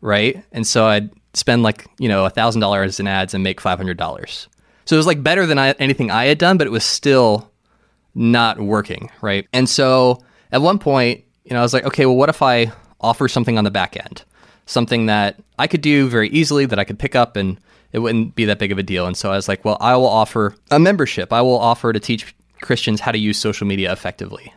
Right. 0.00 0.44
And 0.52 0.66
so 0.66 0.86
I'd 0.86 1.10
spend 1.32 1.62
like, 1.62 1.86
you 1.98 2.08
know, 2.08 2.28
$1,000 2.28 3.00
in 3.00 3.06
ads 3.06 3.32
and 3.34 3.42
make 3.42 3.60
$500. 3.60 4.46
So 4.84 4.96
it 4.96 4.98
was 4.98 5.06
like 5.06 5.22
better 5.22 5.46
than 5.46 5.58
I, 5.58 5.70
anything 5.72 6.10
I 6.10 6.26
had 6.26 6.38
done, 6.38 6.58
but 6.58 6.66
it 6.66 6.70
was 6.70 6.84
still 6.84 7.50
not 8.14 8.60
working. 8.60 9.10
Right. 9.22 9.48
And 9.52 9.68
so 9.68 10.22
at 10.52 10.60
one 10.60 10.78
point, 10.78 11.24
you 11.44 11.54
know, 11.54 11.60
I 11.60 11.62
was 11.62 11.72
like, 11.72 11.84
okay, 11.84 12.04
well, 12.06 12.16
what 12.16 12.28
if 12.28 12.42
I 12.42 12.70
offer 13.00 13.28
something 13.28 13.56
on 13.56 13.64
the 13.64 13.70
back 13.70 13.96
end? 13.96 14.24
Something 14.66 15.06
that 15.06 15.36
I 15.58 15.66
could 15.66 15.80
do 15.80 16.08
very 16.08 16.28
easily, 16.30 16.66
that 16.66 16.78
I 16.78 16.84
could 16.84 16.98
pick 16.98 17.14
up 17.14 17.36
and 17.36 17.58
it 17.92 18.00
wouldn't 18.00 18.34
be 18.34 18.44
that 18.46 18.58
big 18.58 18.72
of 18.72 18.78
a 18.78 18.82
deal. 18.82 19.06
And 19.06 19.16
so 19.16 19.30
I 19.30 19.36
was 19.36 19.48
like, 19.48 19.64
well, 19.64 19.76
I 19.80 19.96
will 19.96 20.08
offer 20.08 20.56
a 20.70 20.78
membership. 20.78 21.32
I 21.32 21.42
will 21.42 21.58
offer 21.58 21.92
to 21.92 22.00
teach 22.00 22.34
Christians 22.60 23.00
how 23.00 23.12
to 23.12 23.18
use 23.18 23.38
social 23.38 23.66
media 23.66 23.92
effectively. 23.92 24.52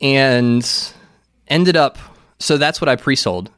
And 0.00 0.66
ended 1.48 1.76
up, 1.76 1.98
so 2.38 2.56
that's 2.56 2.80
what 2.80 2.88
I 2.88 2.96
pre 2.96 3.16
sold. 3.16 3.50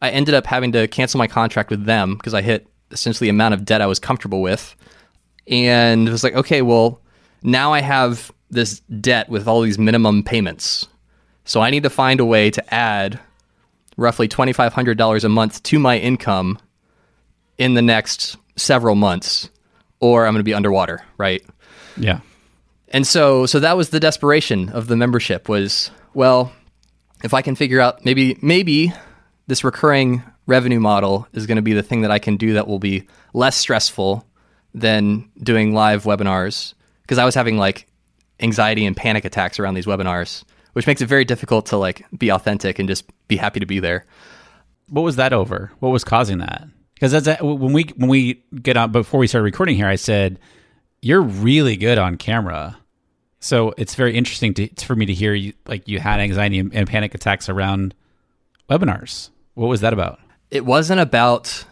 I 0.00 0.10
ended 0.10 0.34
up 0.34 0.46
having 0.46 0.72
to 0.72 0.86
cancel 0.88 1.18
my 1.18 1.26
contract 1.26 1.70
with 1.70 1.84
them 1.84 2.14
because 2.14 2.32
I 2.32 2.40
hit 2.40 2.66
essentially 2.90 3.26
the 3.26 3.30
amount 3.30 3.54
of 3.54 3.64
debt 3.64 3.82
I 3.82 3.86
was 3.86 3.98
comfortable 3.98 4.40
with. 4.40 4.74
And 5.46 6.08
it 6.08 6.12
was 6.12 6.24
like, 6.24 6.34
okay, 6.34 6.62
well, 6.62 7.00
now 7.42 7.72
I 7.72 7.80
have 7.80 8.32
this 8.50 8.80
debt 8.80 9.28
with 9.28 9.46
all 9.46 9.60
these 9.60 9.78
minimum 9.78 10.22
payments. 10.22 10.86
So 11.44 11.60
I 11.60 11.70
need 11.70 11.82
to 11.82 11.90
find 11.90 12.20
a 12.20 12.24
way 12.24 12.50
to 12.50 12.74
add 12.74 13.20
roughly 13.98 14.28
$2,500 14.28 15.24
a 15.24 15.28
month 15.28 15.62
to 15.64 15.78
my 15.78 15.98
income 15.98 16.58
in 17.58 17.74
the 17.74 17.82
next 17.82 18.36
several 18.56 18.94
months, 18.94 19.50
or 20.00 20.24
I'm 20.24 20.32
going 20.32 20.40
to 20.40 20.44
be 20.44 20.54
underwater, 20.54 21.04
right? 21.18 21.44
Yeah. 21.98 22.20
And 22.90 23.06
so, 23.06 23.44
so 23.44 23.60
that 23.60 23.76
was 23.76 23.90
the 23.90 24.00
desperation 24.00 24.70
of 24.70 24.86
the 24.86 24.96
membership 24.96 25.48
was, 25.48 25.90
well, 26.14 26.52
if 27.22 27.34
I 27.34 27.42
can 27.42 27.56
figure 27.56 27.80
out 27.80 28.04
maybe, 28.04 28.38
maybe 28.40 28.94
this 29.48 29.64
recurring 29.64 30.22
revenue 30.46 30.80
model 30.80 31.26
is 31.32 31.46
going 31.46 31.56
to 31.56 31.62
be 31.62 31.74
the 31.74 31.82
thing 31.82 32.02
that 32.02 32.10
I 32.10 32.20
can 32.20 32.36
do 32.36 32.54
that 32.54 32.68
will 32.68 32.78
be 32.78 33.06
less 33.34 33.56
stressful 33.56 34.24
than 34.72 35.28
doing 35.42 35.74
live 35.74 36.04
webinars. 36.04 36.74
Because 37.02 37.18
I 37.18 37.24
was 37.24 37.34
having 37.34 37.58
like 37.58 37.88
anxiety 38.40 38.86
and 38.86 38.96
panic 38.96 39.24
attacks 39.24 39.58
around 39.58 39.74
these 39.74 39.86
webinars, 39.86 40.44
which 40.78 40.86
makes 40.86 41.00
it 41.00 41.06
very 41.06 41.24
difficult 41.24 41.66
to 41.66 41.76
like 41.76 42.06
be 42.16 42.30
authentic 42.30 42.78
and 42.78 42.88
just 42.88 43.04
be 43.26 43.36
happy 43.36 43.58
to 43.58 43.66
be 43.66 43.80
there. 43.80 44.06
What 44.88 45.02
was 45.02 45.16
that 45.16 45.32
over? 45.32 45.72
What 45.80 45.88
was 45.88 46.04
causing 46.04 46.38
that? 46.38 46.68
Because 46.94 47.10
that's 47.20 47.42
when 47.42 47.72
we 47.72 47.92
when 47.96 48.08
we 48.08 48.44
get 48.62 48.76
on 48.76 48.92
before 48.92 49.18
we 49.18 49.26
started 49.26 49.42
recording 49.42 49.74
here, 49.74 49.88
I 49.88 49.96
said 49.96 50.38
you're 51.02 51.20
really 51.20 51.76
good 51.76 51.98
on 51.98 52.16
camera. 52.16 52.78
So 53.40 53.74
it's 53.76 53.96
very 53.96 54.16
interesting 54.16 54.54
to 54.54 54.68
for 54.84 54.94
me 54.94 55.06
to 55.06 55.12
hear 55.12 55.34
you 55.34 55.52
like 55.66 55.88
you 55.88 55.98
had 55.98 56.20
anxiety 56.20 56.60
and, 56.60 56.72
and 56.72 56.88
panic 56.88 57.12
attacks 57.12 57.48
around 57.48 57.92
webinars. 58.70 59.30
What 59.54 59.66
was 59.66 59.80
that 59.80 59.92
about? 59.92 60.20
It 60.52 60.64
wasn't 60.64 61.00
about. 61.00 61.64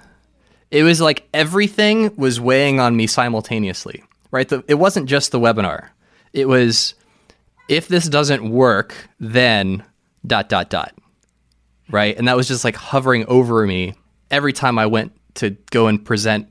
It 0.72 0.82
was 0.82 1.00
like 1.00 1.28
everything 1.32 2.12
was 2.16 2.40
weighing 2.40 2.80
on 2.80 2.96
me 2.96 3.06
simultaneously, 3.06 4.02
right? 4.32 4.48
The, 4.48 4.64
it 4.66 4.74
wasn't 4.74 5.08
just 5.08 5.30
the 5.30 5.38
webinar. 5.38 5.90
It 6.32 6.48
was 6.48 6.96
if 7.68 7.88
this 7.88 8.08
doesn't 8.08 8.48
work, 8.50 8.94
then 9.20 9.84
dot 10.26 10.48
dot 10.48 10.70
dot, 10.70 10.94
right? 11.90 12.16
And 12.16 12.28
that 12.28 12.36
was 12.36 12.48
just 12.48 12.64
like 12.64 12.76
hovering 12.76 13.24
over 13.26 13.66
me 13.66 13.94
every 14.30 14.52
time 14.52 14.78
I 14.78 14.86
went 14.86 15.12
to 15.34 15.50
go 15.70 15.86
and 15.86 16.04
present, 16.04 16.48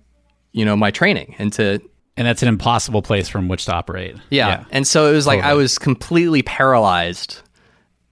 you 0.51 0.65
know, 0.65 0.75
my 0.75 0.91
training 0.91 1.35
and 1.37 1.51
to 1.53 1.81
and 2.17 2.25
that's 2.25 2.41
an 2.41 2.47
impossible 2.47 3.01
place 3.01 3.27
from 3.27 3.49
which 3.49 3.65
to 3.65 3.73
operate. 3.73 4.15
Yeah. 4.29 4.47
yeah. 4.47 4.65
And 4.71 4.87
so 4.87 5.11
it 5.11 5.13
was 5.13 5.27
like 5.27 5.39
totally. 5.39 5.51
I 5.51 5.55
was 5.55 5.77
completely 5.77 6.43
paralyzed, 6.43 7.41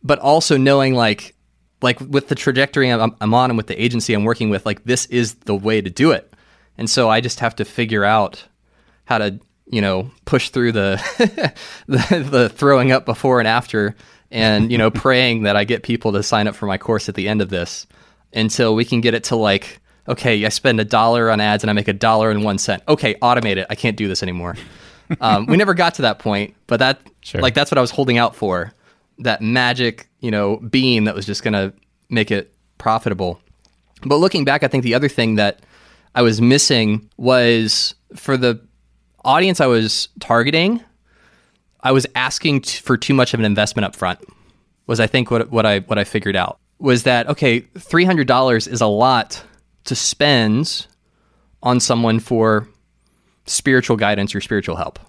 but 0.04 0.20
also 0.20 0.58
knowing 0.58 0.94
like 0.94 1.36
like 1.82 2.00
with 2.00 2.30
the 2.30 2.36
trajectory 2.36 2.90
I'm, 2.90 3.16
I'm, 3.20 3.34
on 3.34 3.52
and 3.52 3.58
with 3.58 3.68
the 3.68 3.82
agency 3.82 4.14
I'm 4.14 4.24
working 4.24 4.50
with, 4.50 4.66
like 4.66 4.86
this 4.86 5.06
is 5.08 5.36
the 5.36 5.56
way 5.56 5.82
to 5.82 5.90
do 5.90 6.12
it. 6.12 6.34
And 6.78 6.90
so 6.90 7.10
I 7.10 7.20
just 7.20 7.42
have 7.42 7.56
to 7.58 7.66
figure 7.66 8.06
out 8.06 8.46
how 9.06 9.18
to, 9.18 9.40
you 9.66 9.82
know, 9.82 10.12
push 10.26 10.50
through 10.50 10.72
the 10.74 11.54
the, 11.88 12.28
the 12.30 12.50
throwing 12.50 12.92
up 12.92 13.06
before 13.06 13.40
and 13.40 13.48
after 13.48 13.96
and, 14.32 14.72
you 14.72 14.78
know, 14.78 14.92
praying 14.92 15.44
that 15.44 15.56
I 15.56 15.64
get 15.64 15.84
people 15.84 16.12
to 16.14 16.24
sign 16.24 16.48
up 16.48 16.56
for 16.56 16.66
my 16.66 16.78
course 16.78 17.08
at 17.10 17.16
the 17.16 17.28
end 17.28 17.42
of 17.42 17.50
this 17.50 17.88
until 18.34 18.76
we 18.76 18.86
can 18.86 19.02
get 19.02 19.14
it 19.14 19.26
to 19.26 19.36
like 19.36 19.80
okay, 20.08 20.46
I 20.46 20.50
spend 20.50 20.80
a 20.80 20.86
dollar 20.86 21.32
on 21.32 21.40
ads 21.40 21.64
and 21.64 21.70
I 21.70 21.74
make 21.74 21.88
a 21.88 21.94
dollar 21.94 22.30
and 22.30 22.44
one 22.44 22.58
cent. 22.58 22.84
Okay, 22.88 23.16
automate 23.16 23.58
it. 23.58 23.68
I 23.70 23.76
can't 23.76 23.96
do 23.96 24.08
this 24.08 24.24
anymore. 24.24 24.56
um, 25.22 25.46
we 25.46 25.58
never 25.58 25.74
got 25.74 25.96
to 25.96 26.04
that 26.04 26.20
point, 26.20 26.56
but 26.68 26.80
that 26.80 27.00
sure. 27.22 27.42
like 27.42 27.54
that's 27.54 27.72
what 27.72 27.78
I 27.78 27.82
was 27.82 27.92
holding 27.92 28.18
out 28.18 28.36
for. 28.36 28.74
That 29.20 29.42
magic, 29.42 30.10
you 30.20 30.32
know, 30.32 30.58
beam 30.58 31.06
that 31.06 31.16
was 31.16 31.26
just 31.26 31.44
going 31.44 31.54
to 31.54 31.74
make 32.10 32.32
it 32.32 32.54
profitable. 32.78 33.40
But 34.04 34.18
looking 34.18 34.44
back, 34.44 34.64
I 34.64 34.68
think 34.68 34.84
the 34.84 34.96
other 34.96 35.08
thing 35.08 35.36
that 35.36 35.62
I 36.16 36.22
was 36.22 36.42
missing 36.42 37.10
was 37.18 37.96
for 38.16 38.38
the 38.38 38.60
audience 39.24 39.62
I 39.62 39.68
was 39.68 40.10
targeting, 40.20 40.84
I 41.82 41.92
was 41.92 42.08
asking 42.16 42.62
t- 42.62 42.80
for 42.80 42.98
too 42.98 43.14
much 43.14 43.34
of 43.34 43.40
an 43.40 43.46
investment 43.46 43.86
up 43.86 43.96
front. 43.96 44.20
Was 44.88 45.00
I 45.00 45.08
think 45.08 45.32
what 45.32 45.52
what 45.52 45.66
I 45.66 45.80
what 45.80 45.98
I 45.98 46.04
figured 46.04 46.36
out 46.36 46.60
was 46.80 47.04
that 47.04 47.28
okay, 47.28 47.62
three 47.62 48.06
hundred 48.06 48.28
dollars 48.28 48.68
is 48.68 48.82
a 48.82 48.88
lot 48.88 49.44
to 49.86 49.96
spend 49.96 50.88
on 51.62 51.80
someone 51.80 52.20
for 52.20 52.68
spiritual 53.46 53.98
guidance 53.98 54.36
or 54.36 54.42
spiritual 54.42 54.76
help, 54.76 55.00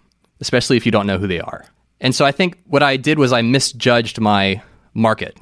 especially 0.41 0.77
if 0.77 0.87
you 0.87 0.93
don't 0.93 1.07
know 1.07 1.19
who 1.19 1.27
they 1.27 1.41
are. 1.41 1.67
And 2.01 2.15
so 2.15 2.25
I 2.25 2.33
think 2.33 2.59
what 2.67 2.83
I 2.83 2.97
did 2.97 3.19
was 3.19 3.33
I 3.33 3.43
misjudged 3.43 4.21
my 4.21 4.63
market 4.93 5.37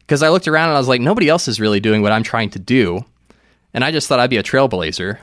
because 0.00 0.22
I 0.22 0.28
looked 0.28 0.48
around 0.48 0.68
and 0.68 0.76
I 0.76 0.80
was 0.80 0.88
like, 0.88 1.00
nobody 1.00 1.28
else 1.28 1.48
is 1.48 1.60
really 1.60 1.80
doing 1.80 2.02
what 2.02 2.12
I'm 2.12 2.22
trying 2.22 2.50
to 2.50 2.58
do. 2.58 3.04
And 3.74 3.84
I 3.84 3.90
just 3.90 4.08
thought 4.08 4.20
I'd 4.20 4.30
be 4.30 4.36
a 4.36 4.42
trailblazer. 4.42 5.18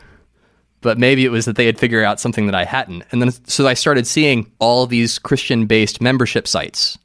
But 0.84 1.00
maybe 1.00 1.26
it 1.26 1.32
was 1.32 1.46
that 1.46 1.56
they 1.56 1.66
had 1.66 1.80
figured 1.80 2.06
out 2.06 2.20
something 2.20 2.46
that 2.46 2.56
I 2.56 2.66
hadn't. 2.66 3.04
And 3.12 3.22
then 3.22 3.32
so 3.48 3.68
I 3.68 3.74
started 3.74 4.06
seeing 4.06 4.52
all 4.60 4.86
these 4.86 5.18
Christian 5.18 5.66
based 5.66 6.02
membership 6.02 6.48
sites 6.48 7.00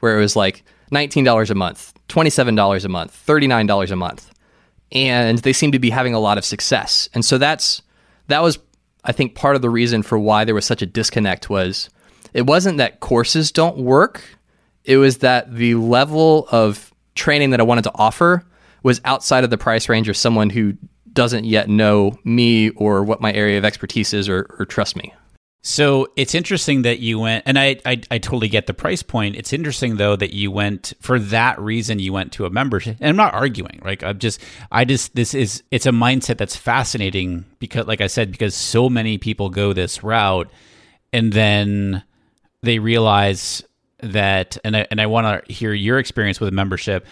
where 0.00 0.18
it 0.18 0.20
was 0.20 0.36
like 0.36 0.62
$19 0.92 1.48
a 1.50 1.54
month, 1.54 1.94
$27 2.08 2.84
a 2.84 2.88
month, 2.88 3.24
$39 3.26 3.90
a 3.90 3.96
month 3.96 4.34
and 4.94 5.38
they 5.38 5.52
seemed 5.52 5.72
to 5.72 5.78
be 5.78 5.90
having 5.90 6.14
a 6.14 6.20
lot 6.20 6.38
of 6.38 6.44
success. 6.44 7.08
And 7.12 7.24
so 7.24 7.36
that's 7.38 7.82
that 8.28 8.42
was 8.42 8.58
I 9.04 9.12
think 9.12 9.34
part 9.34 9.56
of 9.56 9.62
the 9.62 9.70
reason 9.70 10.02
for 10.02 10.18
why 10.18 10.44
there 10.44 10.54
was 10.54 10.64
such 10.64 10.80
a 10.80 10.86
disconnect 10.86 11.50
was 11.50 11.90
it 12.32 12.46
wasn't 12.46 12.78
that 12.78 13.00
courses 13.00 13.52
don't 13.52 13.78
work, 13.78 14.22
it 14.84 14.96
was 14.96 15.18
that 15.18 15.54
the 15.54 15.74
level 15.74 16.46
of 16.50 16.92
training 17.14 17.50
that 17.50 17.60
I 17.60 17.64
wanted 17.64 17.84
to 17.84 17.92
offer 17.94 18.44
was 18.82 19.00
outside 19.04 19.44
of 19.44 19.50
the 19.50 19.58
price 19.58 19.88
range 19.88 20.08
of 20.08 20.16
someone 20.16 20.50
who 20.50 20.74
doesn't 21.14 21.44
yet 21.44 21.68
know 21.68 22.18
me 22.24 22.70
or 22.70 23.02
what 23.04 23.20
my 23.20 23.32
area 23.32 23.56
of 23.56 23.64
expertise 23.64 24.12
is 24.12 24.28
or, 24.28 24.54
or 24.58 24.66
trust 24.66 24.96
me. 24.96 25.14
So 25.66 26.08
it's 26.14 26.34
interesting 26.34 26.82
that 26.82 26.98
you 26.98 27.18
went, 27.18 27.44
and 27.46 27.58
I, 27.58 27.80
I, 27.86 27.98
I 28.10 28.18
totally 28.18 28.48
get 28.48 28.66
the 28.66 28.74
price 28.74 29.02
point. 29.02 29.34
It's 29.34 29.50
interesting 29.50 29.96
though 29.96 30.14
that 30.14 30.34
you 30.34 30.50
went 30.50 30.92
for 31.00 31.18
that 31.18 31.58
reason. 31.58 31.98
You 31.98 32.12
went 32.12 32.32
to 32.32 32.44
a 32.44 32.50
membership, 32.50 32.98
and 33.00 33.08
I'm 33.08 33.16
not 33.16 33.32
arguing. 33.32 33.80
Like 33.82 34.02
I'm 34.02 34.18
just, 34.18 34.42
I 34.70 34.84
just 34.84 35.14
this 35.14 35.32
is 35.32 35.62
it's 35.70 35.86
a 35.86 35.90
mindset 35.90 36.36
that's 36.36 36.54
fascinating 36.54 37.46
because, 37.60 37.86
like 37.86 38.02
I 38.02 38.08
said, 38.08 38.30
because 38.30 38.54
so 38.54 38.90
many 38.90 39.16
people 39.16 39.48
go 39.48 39.72
this 39.72 40.04
route, 40.04 40.50
and 41.14 41.32
then 41.32 42.04
they 42.62 42.78
realize 42.78 43.62
that, 44.00 44.58
and 44.64 44.76
I 44.76 44.86
and 44.90 45.00
I 45.00 45.06
want 45.06 45.46
to 45.46 45.50
hear 45.50 45.72
your 45.72 45.98
experience 45.98 46.40
with 46.40 46.50
a 46.50 46.52
membership. 46.52 47.06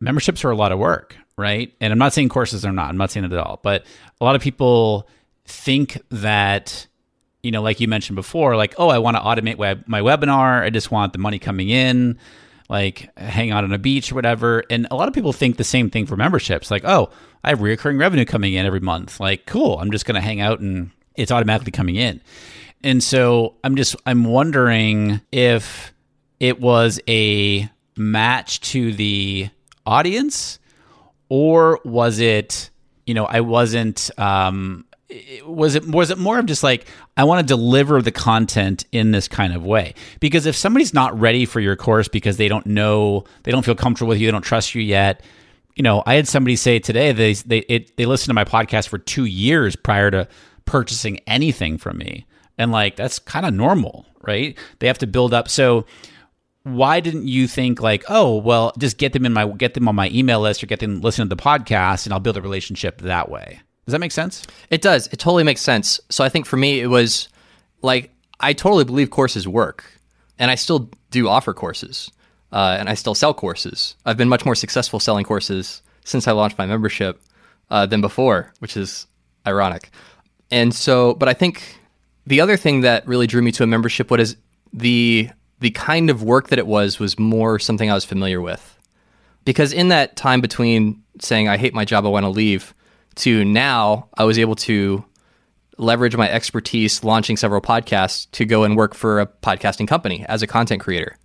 Memberships 0.00 0.42
are 0.42 0.50
a 0.50 0.56
lot 0.56 0.72
of 0.72 0.78
work, 0.78 1.16
right? 1.36 1.72
And 1.80 1.92
I'm 1.92 1.98
not 1.98 2.12
saying 2.12 2.28
courses 2.28 2.64
are 2.64 2.72
not. 2.72 2.90
I'm 2.90 2.96
not 2.96 3.10
saying 3.10 3.24
it 3.24 3.32
at 3.32 3.38
all, 3.38 3.60
but 3.62 3.84
a 4.20 4.24
lot 4.24 4.36
of 4.36 4.42
people 4.42 5.08
think 5.46 6.00
that 6.10 6.86
you 7.44 7.50
know, 7.50 7.60
like 7.60 7.78
you 7.78 7.86
mentioned 7.86 8.16
before, 8.16 8.56
like, 8.56 8.74
oh, 8.78 8.88
I 8.88 8.98
want 8.98 9.18
to 9.18 9.22
automate 9.22 9.56
web- 9.56 9.84
my 9.86 10.00
webinar. 10.00 10.62
I 10.62 10.70
just 10.70 10.90
want 10.90 11.12
the 11.12 11.18
money 11.18 11.38
coming 11.38 11.68
in, 11.68 12.18
like 12.70 13.10
hang 13.18 13.50
out 13.50 13.64
on 13.64 13.72
a 13.72 13.78
beach 13.78 14.10
or 14.10 14.14
whatever. 14.14 14.64
And 14.70 14.88
a 14.90 14.96
lot 14.96 15.08
of 15.08 15.14
people 15.14 15.34
think 15.34 15.58
the 15.58 15.64
same 15.64 15.90
thing 15.90 16.06
for 16.06 16.16
memberships. 16.16 16.70
Like, 16.70 16.84
oh, 16.86 17.10
I 17.44 17.50
have 17.50 17.60
recurring 17.60 17.98
revenue 17.98 18.24
coming 18.24 18.54
in 18.54 18.64
every 18.64 18.80
month. 18.80 19.20
Like, 19.20 19.44
cool. 19.44 19.78
I'm 19.78 19.90
just 19.90 20.06
going 20.06 20.14
to 20.14 20.22
hang 20.22 20.40
out 20.40 20.60
and 20.60 20.90
it's 21.16 21.30
automatically 21.30 21.70
coming 21.70 21.96
in. 21.96 22.22
And 22.82 23.02
so 23.02 23.56
I'm 23.62 23.76
just, 23.76 23.94
I'm 24.06 24.24
wondering 24.24 25.20
if 25.30 25.92
it 26.40 26.60
was 26.60 26.98
a 27.06 27.68
match 27.96 28.60
to 28.72 28.94
the 28.94 29.50
audience 29.84 30.58
or 31.34 31.80
was 31.84 32.20
it, 32.20 32.70
you 33.06 33.12
know, 33.12 33.24
I 33.24 33.40
wasn't, 33.40 34.08
um, 34.20 34.84
was 35.44 35.74
it 35.74 35.84
was 35.84 36.10
it 36.10 36.18
more 36.18 36.38
of 36.38 36.46
just 36.46 36.62
like 36.62 36.86
I 37.16 37.24
want 37.24 37.40
to 37.40 37.46
deliver 37.46 38.00
the 38.00 38.12
content 38.12 38.84
in 38.92 39.10
this 39.10 39.26
kind 39.26 39.52
of 39.52 39.66
way? 39.66 39.94
Because 40.20 40.46
if 40.46 40.54
somebody's 40.54 40.94
not 40.94 41.18
ready 41.18 41.44
for 41.44 41.58
your 41.58 41.74
course 41.74 42.06
because 42.06 42.36
they 42.36 42.46
don't 42.46 42.66
know, 42.66 43.24
they 43.42 43.50
don't 43.50 43.64
feel 43.64 43.74
comfortable 43.74 44.10
with 44.10 44.20
you, 44.20 44.28
they 44.28 44.30
don't 44.30 44.42
trust 44.42 44.76
you 44.76 44.82
yet. 44.82 45.22
You 45.74 45.82
know, 45.82 46.04
I 46.06 46.14
had 46.14 46.28
somebody 46.28 46.54
say 46.54 46.78
today 46.78 47.10
they 47.10 47.32
they 47.32 47.58
it, 47.58 47.96
they 47.96 48.06
listened 48.06 48.30
to 48.30 48.34
my 48.34 48.44
podcast 48.44 48.86
for 48.86 48.98
two 48.98 49.24
years 49.24 49.74
prior 49.74 50.12
to 50.12 50.28
purchasing 50.66 51.18
anything 51.26 51.78
from 51.78 51.98
me, 51.98 52.26
and 52.58 52.70
like 52.70 52.94
that's 52.94 53.18
kind 53.18 53.44
of 53.44 53.52
normal, 53.54 54.06
right? 54.22 54.56
They 54.78 54.86
have 54.86 54.98
to 54.98 55.08
build 55.08 55.34
up. 55.34 55.48
So 55.48 55.84
why 56.64 56.98
didn't 57.00 57.28
you 57.28 57.46
think 57.46 57.80
like, 57.80 58.04
oh, 58.08 58.36
well, 58.38 58.72
just 58.78 58.98
get 58.98 59.12
them 59.12 59.24
in 59.26 59.32
my 59.32 59.46
get 59.46 59.74
them 59.74 59.86
on 59.86 59.94
my 59.94 60.10
email 60.10 60.40
list 60.40 60.62
or 60.62 60.66
get 60.66 60.80
them 60.80 61.00
listen 61.00 61.28
to 61.28 61.34
the 61.34 61.40
podcast, 61.40 62.06
and 62.06 62.12
I'll 62.12 62.20
build 62.20 62.36
a 62.36 62.42
relationship 62.42 63.02
that 63.02 63.30
way? 63.30 63.60
Does 63.84 63.92
that 63.92 63.98
make 64.00 64.12
sense? 64.12 64.46
It 64.70 64.80
does. 64.80 65.06
It 65.08 65.18
totally 65.18 65.44
makes 65.44 65.60
sense. 65.60 66.00
So 66.08 66.24
I 66.24 66.30
think 66.30 66.46
for 66.46 66.56
me, 66.56 66.80
it 66.80 66.86
was 66.86 67.28
like 67.82 68.10
I 68.40 68.54
totally 68.54 68.84
believe 68.84 69.10
courses 69.10 69.46
work, 69.46 69.84
and 70.38 70.50
I 70.50 70.54
still 70.54 70.90
do 71.10 71.28
offer 71.28 71.52
courses, 71.52 72.10
uh, 72.50 72.76
and 72.78 72.88
I 72.88 72.94
still 72.94 73.14
sell 73.14 73.34
courses. 73.34 73.94
I've 74.06 74.16
been 74.16 74.30
much 74.30 74.46
more 74.46 74.54
successful 74.54 74.98
selling 75.00 75.24
courses 75.24 75.82
since 76.04 76.26
I 76.26 76.32
launched 76.32 76.56
my 76.56 76.66
membership 76.66 77.20
uh, 77.70 77.84
than 77.84 78.00
before, 78.00 78.52
which 78.60 78.76
is 78.76 79.06
ironic. 79.46 79.90
And 80.50 80.74
so, 80.74 81.14
but 81.14 81.28
I 81.28 81.34
think 81.34 81.78
the 82.26 82.40
other 82.40 82.56
thing 82.56 82.80
that 82.82 83.06
really 83.06 83.26
drew 83.26 83.42
me 83.42 83.52
to 83.52 83.64
a 83.64 83.66
membership 83.66 84.10
was 84.10 84.36
the 84.72 85.28
the 85.64 85.70
kind 85.70 86.10
of 86.10 86.22
work 86.22 86.48
that 86.48 86.58
it 86.58 86.66
was 86.66 87.00
was 87.00 87.18
more 87.18 87.58
something 87.58 87.90
I 87.90 87.94
was 87.94 88.04
familiar 88.04 88.42
with. 88.42 88.78
Because 89.46 89.72
in 89.72 89.88
that 89.88 90.14
time 90.14 90.42
between 90.42 91.02
saying 91.20 91.48
I 91.48 91.56
hate 91.56 91.72
my 91.72 91.86
job, 91.86 92.04
I 92.04 92.10
want 92.10 92.24
to 92.24 92.28
leave, 92.28 92.74
to 93.14 93.46
now 93.46 94.10
I 94.12 94.24
was 94.24 94.38
able 94.38 94.56
to 94.56 95.02
leverage 95.78 96.18
my 96.18 96.30
expertise 96.30 97.02
launching 97.02 97.38
several 97.38 97.62
podcasts 97.62 98.30
to 98.32 98.44
go 98.44 98.64
and 98.64 98.76
work 98.76 98.94
for 98.94 99.20
a 99.20 99.26
podcasting 99.26 99.88
company 99.88 100.26
as 100.28 100.42
a 100.42 100.46
content 100.46 100.82
creator. 100.82 101.16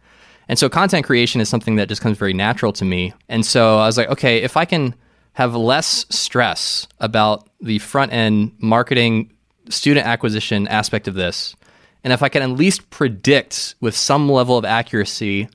And 0.48 0.58
so 0.58 0.70
content 0.70 1.06
creation 1.06 1.42
is 1.42 1.50
something 1.50 1.76
that 1.76 1.90
just 1.90 2.02
comes 2.02 2.18
very 2.18 2.34
natural 2.34 2.72
to 2.74 2.86
me. 2.86 3.12
And 3.28 3.46
so 3.46 3.78
I 3.78 3.88
was 3.88 3.98
like, 3.98 4.08
okay, 4.08 4.38
if 4.42 4.56
I 4.56 4.64
can 4.64 4.96
have 5.34 5.54
less 5.54 6.06
stress 6.10 6.88
about 7.02 7.50
the 7.60 7.80
front 7.80 8.14
end 8.14 8.54
marketing, 8.60 9.34
student 9.68 10.08
acquisition 10.08 10.66
aspect 10.70 11.10
of 11.10 11.16
this, 11.16 11.58
and 12.04 12.14
if 12.14 12.24
I 12.24 12.30
can 12.30 12.42
at 12.42 12.50
least 12.50 12.90
predict 12.90 13.76
with 13.82 13.96
some 13.96 14.30
level 14.30 14.58
of 14.58 14.66
accuracy 14.66 15.50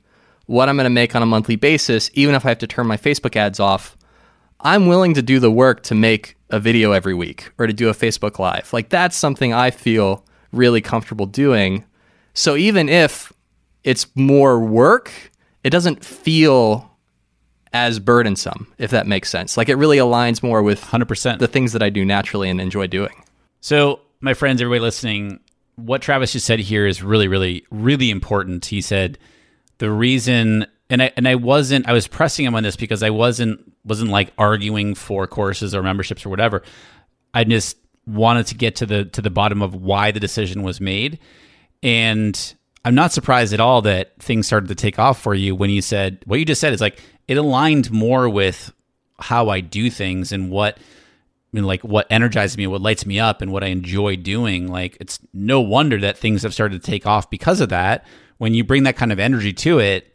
what 0.46 0.68
I'm 0.68 0.76
going 0.76 0.84
to 0.84 0.90
make 0.90 1.16
on 1.16 1.22
a 1.22 1.26
monthly 1.26 1.56
basis, 1.56 2.10
even 2.14 2.34
if 2.34 2.44
I 2.44 2.50
have 2.50 2.58
to 2.58 2.66
turn 2.66 2.86
my 2.86 2.98
Facebook 2.98 3.34
ads 3.34 3.60
off, 3.60 3.96
I'm 4.60 4.86
willing 4.86 5.14
to 5.14 5.22
do 5.22 5.38
the 5.38 5.50
work 5.50 5.82
to 5.84 5.94
make 5.94 6.36
a 6.50 6.60
video 6.60 6.92
every 6.92 7.14
week 7.14 7.50
or 7.58 7.66
to 7.66 7.72
do 7.72 7.88
a 7.88 7.94
Facebook 7.94 8.38
Live. 8.38 8.72
Like 8.72 8.88
that's 8.88 9.16
something 9.16 9.52
I 9.52 9.70
feel 9.70 10.24
really 10.52 10.80
comfortable 10.80 11.26
doing. 11.26 11.84
So 12.34 12.56
even 12.56 12.88
if 12.88 13.32
it's 13.82 14.06
more 14.14 14.60
work, 14.60 15.12
it 15.62 15.70
doesn't 15.70 16.04
feel 16.04 16.90
as 17.72 17.98
burdensome, 17.98 18.72
if 18.78 18.90
that 18.92 19.06
makes 19.06 19.28
sense. 19.28 19.56
Like 19.56 19.68
it 19.68 19.76
really 19.76 19.98
aligns 19.98 20.42
more 20.42 20.62
with 20.62 20.80
100% 20.80 21.38
the 21.38 21.48
things 21.48 21.72
that 21.72 21.82
I 21.82 21.90
do 21.90 22.04
naturally 22.04 22.48
and 22.48 22.60
enjoy 22.60 22.86
doing. 22.86 23.24
So, 23.60 24.00
my 24.20 24.32
friends, 24.32 24.62
everybody 24.62 24.80
listening, 24.80 25.40
what 25.76 26.02
Travis 26.02 26.32
just 26.32 26.46
said 26.46 26.60
here 26.60 26.86
is 26.86 27.02
really, 27.02 27.28
really, 27.28 27.66
really 27.70 28.10
important. 28.10 28.66
He 28.66 28.80
said 28.80 29.18
the 29.78 29.90
reason, 29.90 30.66
and 30.88 31.02
I 31.02 31.12
and 31.16 31.26
I 31.26 31.34
wasn't, 31.34 31.88
I 31.88 31.92
was 31.92 32.06
pressing 32.06 32.44
him 32.44 32.54
on 32.54 32.62
this 32.62 32.76
because 32.76 33.02
I 33.02 33.10
wasn't 33.10 33.72
wasn't 33.84 34.10
like 34.10 34.32
arguing 34.38 34.94
for 34.94 35.26
courses 35.26 35.74
or 35.74 35.82
memberships 35.82 36.24
or 36.24 36.30
whatever. 36.30 36.62
I 37.32 37.44
just 37.44 37.76
wanted 38.06 38.46
to 38.48 38.54
get 38.54 38.76
to 38.76 38.86
the 38.86 39.04
to 39.06 39.22
the 39.22 39.30
bottom 39.30 39.62
of 39.62 39.74
why 39.74 40.10
the 40.10 40.20
decision 40.20 40.62
was 40.62 40.80
made, 40.80 41.18
and 41.82 42.54
I'm 42.84 42.94
not 42.94 43.12
surprised 43.12 43.54
at 43.54 43.60
all 43.60 43.82
that 43.82 44.12
things 44.20 44.46
started 44.46 44.68
to 44.68 44.74
take 44.74 44.98
off 44.98 45.20
for 45.20 45.34
you 45.34 45.54
when 45.54 45.70
you 45.70 45.82
said 45.82 46.22
what 46.26 46.38
you 46.38 46.44
just 46.44 46.60
said 46.60 46.72
is 46.72 46.80
like 46.80 47.00
it 47.26 47.36
aligned 47.36 47.90
more 47.90 48.28
with 48.28 48.72
how 49.18 49.48
I 49.48 49.60
do 49.60 49.90
things 49.90 50.32
and 50.32 50.50
what 50.50 50.78
mean, 51.54 51.64
like 51.64 51.82
what 51.82 52.06
energizes 52.10 52.56
me, 52.56 52.66
what 52.66 52.80
lights 52.80 53.06
me 53.06 53.18
up, 53.20 53.40
and 53.42 53.52
what 53.52 53.64
I 53.64 53.68
enjoy 53.68 54.16
doing. 54.16 54.68
Like 54.68 54.96
it's 55.00 55.18
no 55.32 55.60
wonder 55.60 55.98
that 56.00 56.18
things 56.18 56.42
have 56.42 56.52
started 56.52 56.82
to 56.82 56.90
take 56.90 57.06
off 57.06 57.30
because 57.30 57.60
of 57.60 57.68
that. 57.70 58.06
When 58.38 58.54
you 58.54 58.64
bring 58.64 58.82
that 58.82 58.96
kind 58.96 59.12
of 59.12 59.20
energy 59.20 59.52
to 59.52 59.78
it, 59.78 60.12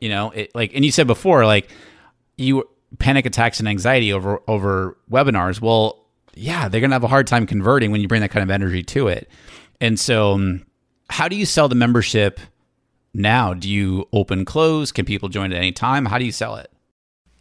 you 0.00 0.08
know, 0.08 0.30
it 0.32 0.54
like, 0.54 0.74
and 0.74 0.84
you 0.84 0.90
said 0.90 1.06
before, 1.06 1.46
like 1.46 1.70
you 2.36 2.68
panic 2.98 3.26
attacks 3.26 3.58
and 3.60 3.68
anxiety 3.68 4.12
over 4.12 4.40
over 4.48 4.96
webinars. 5.10 5.60
Well, 5.60 6.04
yeah, 6.34 6.68
they're 6.68 6.80
gonna 6.80 6.94
have 6.94 7.04
a 7.04 7.08
hard 7.08 7.26
time 7.26 7.46
converting 7.46 7.90
when 7.90 8.00
you 8.00 8.08
bring 8.08 8.20
that 8.22 8.30
kind 8.30 8.42
of 8.42 8.50
energy 8.50 8.82
to 8.82 9.08
it. 9.08 9.28
And 9.80 9.98
so, 9.98 10.32
um, 10.32 10.66
how 11.10 11.28
do 11.28 11.36
you 11.36 11.46
sell 11.46 11.68
the 11.68 11.74
membership 11.74 12.40
now? 13.12 13.54
Do 13.54 13.68
you 13.68 14.08
open 14.12 14.44
close? 14.44 14.92
Can 14.92 15.04
people 15.04 15.28
join 15.28 15.52
at 15.52 15.58
any 15.58 15.72
time? 15.72 16.06
How 16.06 16.18
do 16.18 16.24
you 16.24 16.32
sell 16.32 16.56
it? 16.56 16.70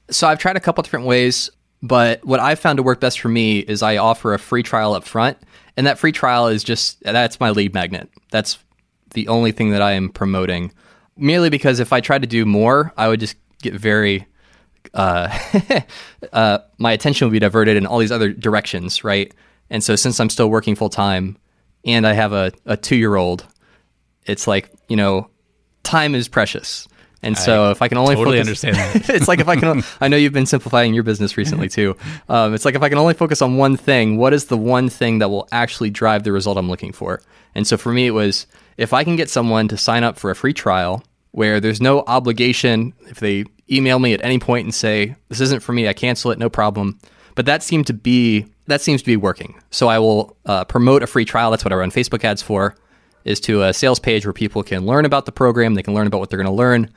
So 0.09 0.27
I've 0.27 0.39
tried 0.39 0.57
a 0.57 0.59
couple 0.59 0.83
different 0.83 1.05
ways. 1.05 1.49
But 1.83 2.23
what 2.25 2.39
I've 2.39 2.59
found 2.59 2.77
to 2.77 2.83
work 2.83 3.01
best 3.01 3.19
for 3.19 3.27
me 3.27 3.59
is 3.59 3.83
I 3.83 3.97
offer 3.97 4.33
a 4.33 4.39
free 4.39 4.63
trial 4.63 4.93
up 4.93 5.03
front. 5.03 5.37
And 5.75 5.85
that 5.85 5.99
free 5.99 6.13
trial 6.13 6.47
is 6.47 6.63
just 6.63 7.03
that's 7.03 7.41
my 7.41 7.49
lead 7.49 7.73
magnet. 7.73 8.09
That's 8.31 8.57
the 9.13 9.27
only 9.27 9.51
thing 9.51 9.71
that 9.71 9.81
I 9.81 9.91
am 9.91 10.09
promoting. 10.09 10.71
Merely 11.17 11.49
because 11.49 11.81
if 11.81 11.91
I 11.91 11.99
tried 11.99 12.21
to 12.21 12.27
do 12.27 12.45
more, 12.45 12.93
I 12.97 13.09
would 13.09 13.19
just 13.19 13.35
get 13.61 13.73
very 13.73 14.25
uh, 14.93 15.37
uh, 16.33 16.59
my 16.77 16.93
attention 16.93 17.27
would 17.27 17.33
be 17.33 17.39
diverted 17.39 17.75
in 17.75 17.85
all 17.85 17.99
these 17.99 18.11
other 18.11 18.31
directions, 18.31 19.03
right? 19.03 19.33
And 19.69 19.83
so 19.83 19.95
since 19.95 20.19
I'm 20.19 20.29
still 20.29 20.49
working 20.49 20.75
full 20.75 20.89
time 20.89 21.37
and 21.83 22.07
I 22.07 22.13
have 22.13 22.31
a, 22.31 22.53
a 22.65 22.77
two 22.77 22.95
year 22.95 23.15
old, 23.15 23.45
it's 24.25 24.47
like, 24.47 24.71
you 24.87 24.95
know, 24.95 25.29
time 25.83 26.15
is 26.15 26.29
precious. 26.29 26.87
And 27.23 27.37
so, 27.37 27.65
I 27.65 27.71
if 27.71 27.81
I 27.81 27.87
can 27.87 27.97
only 27.97 28.15
totally 28.15 28.37
focus, 28.37 28.63
understand 28.65 29.05
it's 29.09 29.27
like 29.27 29.39
if 29.39 29.47
I 29.47 29.55
can. 29.55 29.83
I 30.01 30.07
know 30.07 30.17
you've 30.17 30.33
been 30.33 30.45
simplifying 30.45 30.93
your 30.93 31.03
business 31.03 31.37
recently 31.37 31.69
too. 31.77 31.95
Um, 32.29 32.53
it's 32.53 32.65
like 32.65 32.75
if 32.75 32.81
I 32.81 32.89
can 32.89 32.97
only 32.97 33.13
focus 33.13 33.41
on 33.41 33.57
one 33.57 33.77
thing, 33.77 34.17
what 34.17 34.33
is 34.33 34.45
the 34.45 34.57
one 34.57 34.89
thing 34.89 35.19
that 35.19 35.29
will 35.29 35.47
actually 35.51 35.89
drive 35.89 36.23
the 36.23 36.31
result 36.31 36.57
I'm 36.57 36.69
looking 36.69 36.91
for? 36.91 37.21
And 37.55 37.65
so 37.65 37.77
for 37.77 37.93
me, 37.93 38.07
it 38.07 38.11
was 38.11 38.45
if 38.77 38.93
I 38.93 39.03
can 39.03 39.15
get 39.15 39.29
someone 39.29 39.67
to 39.69 39.77
sign 39.77 40.03
up 40.03 40.17
for 40.17 40.31
a 40.31 40.35
free 40.35 40.53
trial 40.53 41.03
where 41.31 41.59
there's 41.59 41.81
no 41.81 42.03
obligation. 42.07 42.93
If 43.07 43.19
they 43.19 43.45
email 43.71 43.99
me 43.99 44.13
at 44.13 44.23
any 44.23 44.39
point 44.39 44.65
and 44.65 44.75
say 44.75 45.15
this 45.29 45.39
isn't 45.39 45.63
for 45.63 45.73
me, 45.73 45.87
I 45.87 45.93
cancel 45.93 46.31
it, 46.31 46.39
no 46.39 46.49
problem. 46.49 46.99
But 47.35 47.45
that 47.45 47.63
seemed 47.63 47.87
to 47.87 47.93
be 47.93 48.45
that 48.67 48.81
seems 48.81 49.01
to 49.01 49.05
be 49.05 49.17
working. 49.17 49.59
So 49.71 49.87
I 49.87 49.99
will 49.99 50.37
uh, 50.45 50.63
promote 50.65 51.03
a 51.03 51.07
free 51.07 51.25
trial. 51.25 51.51
That's 51.51 51.65
what 51.65 51.73
I 51.73 51.75
run 51.75 51.91
Facebook 51.91 52.23
ads 52.23 52.41
for. 52.41 52.75
Is 53.25 53.39
to 53.41 53.63
a 53.63 53.73
sales 53.73 53.99
page 53.99 54.25
where 54.25 54.33
people 54.33 54.63
can 54.63 54.85
learn 54.85 55.05
about 55.05 55.25
the 55.25 55.31
program, 55.31 55.75
they 55.75 55.83
can 55.83 55.93
learn 55.93 56.07
about 56.07 56.19
what 56.19 56.29
they're 56.29 56.37
going 56.37 56.45
to 56.45 56.53
learn, 56.53 56.89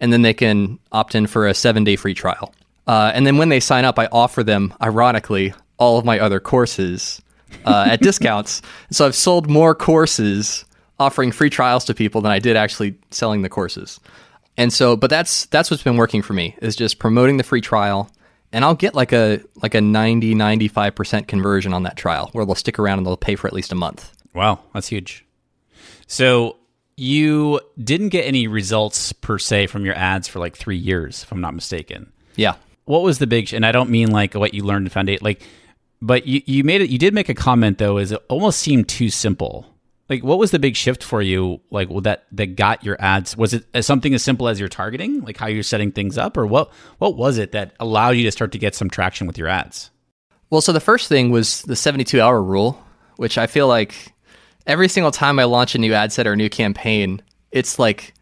and 0.00 0.12
then 0.12 0.22
they 0.22 0.34
can 0.34 0.78
opt 0.92 1.14
in 1.14 1.26
for 1.26 1.46
a 1.46 1.54
seven 1.54 1.84
day 1.84 1.96
free 1.96 2.14
trial. 2.14 2.54
Uh, 2.86 3.12
and 3.14 3.26
then 3.26 3.36
when 3.36 3.50
they 3.50 3.60
sign 3.60 3.84
up, 3.84 3.98
I 3.98 4.06
offer 4.06 4.42
them, 4.42 4.74
ironically, 4.82 5.54
all 5.78 5.98
of 5.98 6.04
my 6.04 6.18
other 6.18 6.40
courses 6.40 7.22
uh, 7.64 7.86
at 7.88 8.00
discounts. 8.02 8.62
So 8.90 9.06
I've 9.06 9.14
sold 9.14 9.48
more 9.48 9.74
courses 9.74 10.64
offering 10.98 11.32
free 11.32 11.50
trials 11.50 11.84
to 11.86 11.94
people 11.94 12.20
than 12.20 12.32
I 12.32 12.38
did 12.38 12.56
actually 12.56 12.96
selling 13.10 13.42
the 13.42 13.48
courses. 13.48 14.00
And 14.56 14.72
so, 14.72 14.96
but 14.96 15.08
that's 15.08 15.46
that's 15.46 15.70
what's 15.70 15.82
been 15.82 15.96
working 15.96 16.22
for 16.22 16.34
me 16.34 16.56
is 16.60 16.76
just 16.76 16.98
promoting 16.98 17.38
the 17.38 17.42
free 17.44 17.62
trial, 17.62 18.10
and 18.52 18.64
I'll 18.64 18.74
get 18.74 18.94
like 18.94 19.12
a 19.12 19.40
like 19.62 19.74
a 19.74 19.80
90 19.80 20.34
95% 20.34 21.26
conversion 21.28 21.72
on 21.72 21.84
that 21.84 21.96
trial 21.96 22.28
where 22.32 22.44
they'll 22.44 22.54
stick 22.54 22.78
around 22.78 22.98
and 22.98 23.06
they'll 23.06 23.16
pay 23.16 23.36
for 23.36 23.46
at 23.46 23.54
least 23.54 23.72
a 23.72 23.76
month. 23.76 24.12
Wow, 24.34 24.60
that's 24.74 24.88
huge. 24.88 25.24
So 26.06 26.56
you 27.00 27.60
didn't 27.82 28.10
get 28.10 28.26
any 28.26 28.46
results 28.46 29.12
per 29.12 29.38
se 29.38 29.68
from 29.68 29.84
your 29.84 29.94
ads 29.94 30.28
for 30.28 30.38
like 30.38 30.56
three 30.56 30.76
years, 30.76 31.22
if 31.22 31.32
I'm 31.32 31.40
not 31.40 31.54
mistaken. 31.54 32.12
Yeah. 32.36 32.56
What 32.84 33.02
was 33.02 33.18
the 33.18 33.26
big? 33.26 33.52
And 33.54 33.64
I 33.64 33.72
don't 33.72 33.90
mean 33.90 34.10
like 34.10 34.34
what 34.34 34.52
you 34.52 34.64
learned 34.64 34.86
in 34.86 34.90
foundation, 34.90 35.24
like, 35.24 35.42
but 36.02 36.26
you 36.26 36.42
you 36.44 36.64
made 36.64 36.80
it. 36.80 36.90
You 36.90 36.98
did 36.98 37.14
make 37.14 37.28
a 37.28 37.34
comment 37.34 37.78
though, 37.78 37.98
is 37.98 38.12
it 38.12 38.22
almost 38.28 38.60
seemed 38.60 38.88
too 38.88 39.10
simple. 39.10 39.66
Like, 40.08 40.24
what 40.24 40.38
was 40.38 40.50
the 40.50 40.58
big 40.58 40.74
shift 40.74 41.04
for 41.04 41.22
you? 41.22 41.60
Like, 41.70 41.88
well, 41.88 42.00
that 42.02 42.26
that 42.32 42.56
got 42.56 42.84
your 42.84 43.00
ads? 43.00 43.36
Was 43.36 43.54
it 43.54 43.64
uh, 43.74 43.80
something 43.80 44.12
as 44.12 44.22
simple 44.22 44.48
as 44.48 44.58
your 44.58 44.68
targeting, 44.68 45.20
like 45.20 45.36
how 45.36 45.46
you're 45.46 45.62
setting 45.62 45.92
things 45.92 46.18
up, 46.18 46.36
or 46.36 46.46
what? 46.46 46.72
What 46.98 47.16
was 47.16 47.38
it 47.38 47.52
that 47.52 47.74
allowed 47.80 48.10
you 48.10 48.24
to 48.24 48.32
start 48.32 48.52
to 48.52 48.58
get 48.58 48.74
some 48.74 48.90
traction 48.90 49.26
with 49.26 49.38
your 49.38 49.48
ads? 49.48 49.90
Well, 50.50 50.60
so 50.60 50.72
the 50.72 50.80
first 50.80 51.08
thing 51.08 51.30
was 51.30 51.62
the 51.62 51.76
72 51.76 52.20
hour 52.20 52.42
rule, 52.42 52.82
which 53.16 53.38
I 53.38 53.46
feel 53.46 53.68
like 53.68 54.12
every 54.66 54.88
single 54.88 55.10
time 55.10 55.38
I 55.38 55.44
launch 55.44 55.74
a 55.74 55.78
new 55.78 55.92
ad 55.92 56.12
set 56.12 56.26
or 56.26 56.32
a 56.32 56.36
new 56.36 56.50
campaign, 56.50 57.22
it's 57.50 57.78
like, 57.78 58.14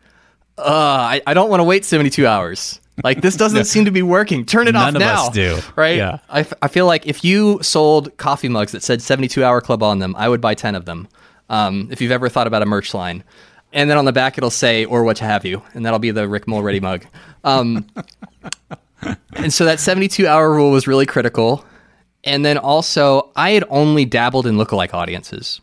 uh, 0.57 0.63
I, 0.63 1.23
I 1.27 1.35
don't 1.35 1.51
want 1.51 1.61
to 1.61 1.65
wait 1.65 1.85
72 1.85 2.27
hours. 2.27 2.81
Like 3.05 3.21
this 3.21 3.37
doesn't 3.37 3.65
seem 3.67 3.85
to 3.85 3.91
be 3.91 4.03
working. 4.03 4.45
Turn 4.45 4.67
it 4.69 4.73
None 4.73 4.83
off 4.83 4.95
of 4.95 5.01
now. 5.01 5.27
us 5.27 5.31
do. 5.31 5.59
Right? 5.77 5.97
Yeah. 5.97 6.19
I, 6.29 6.41
f- 6.41 6.55
I 6.63 6.69
feel 6.69 6.87
like 6.87 7.07
if 7.07 7.25
you 7.25 7.63
sold 7.63 8.17
coffee 8.17 8.49
mugs 8.49 8.73
that 8.73 8.83
said 8.83 9.03
72 9.03 9.45
hour 9.45 9.61
club 9.61 9.83
on 9.83 9.99
them, 9.99 10.15
I 10.17 10.29
would 10.29 10.41
buy 10.41 10.55
10 10.55 10.75
of 10.75 10.85
them. 10.85 11.09
Um, 11.51 11.89
if 11.91 12.01
you've 12.01 12.13
ever 12.13 12.29
thought 12.29 12.47
about 12.47 12.63
a 12.63 12.67
merch 12.67 12.93
line. 12.93 13.25
And 13.73 13.89
then 13.89 13.97
on 13.99 14.05
the 14.05 14.13
back 14.13 14.37
it'll 14.37 14.51
say 14.51 14.85
or 14.85 15.05
what 15.05 15.19
have 15.19 15.45
you, 15.45 15.63
and 15.75 15.85
that'll 15.85 15.99
be 15.99 16.11
the 16.11 16.29
Rick 16.29 16.47
Mulready 16.47 16.81
mug. 16.81 17.07
Um, 17.45 17.87
and 19.35 19.53
so 19.53 19.65
that 19.67 19.79
72 19.81 20.27
hour 20.27 20.53
rule 20.53 20.71
was 20.71 20.87
really 20.87 21.07
critical. 21.07 21.65
And 22.25 22.45
then 22.45 22.59
also, 22.59 23.31
I 23.37 23.51
had 23.51 23.65
only 23.69 24.05
dabbled 24.05 24.47
in 24.47 24.57
lookalike 24.57 24.93
audiences 24.93 25.61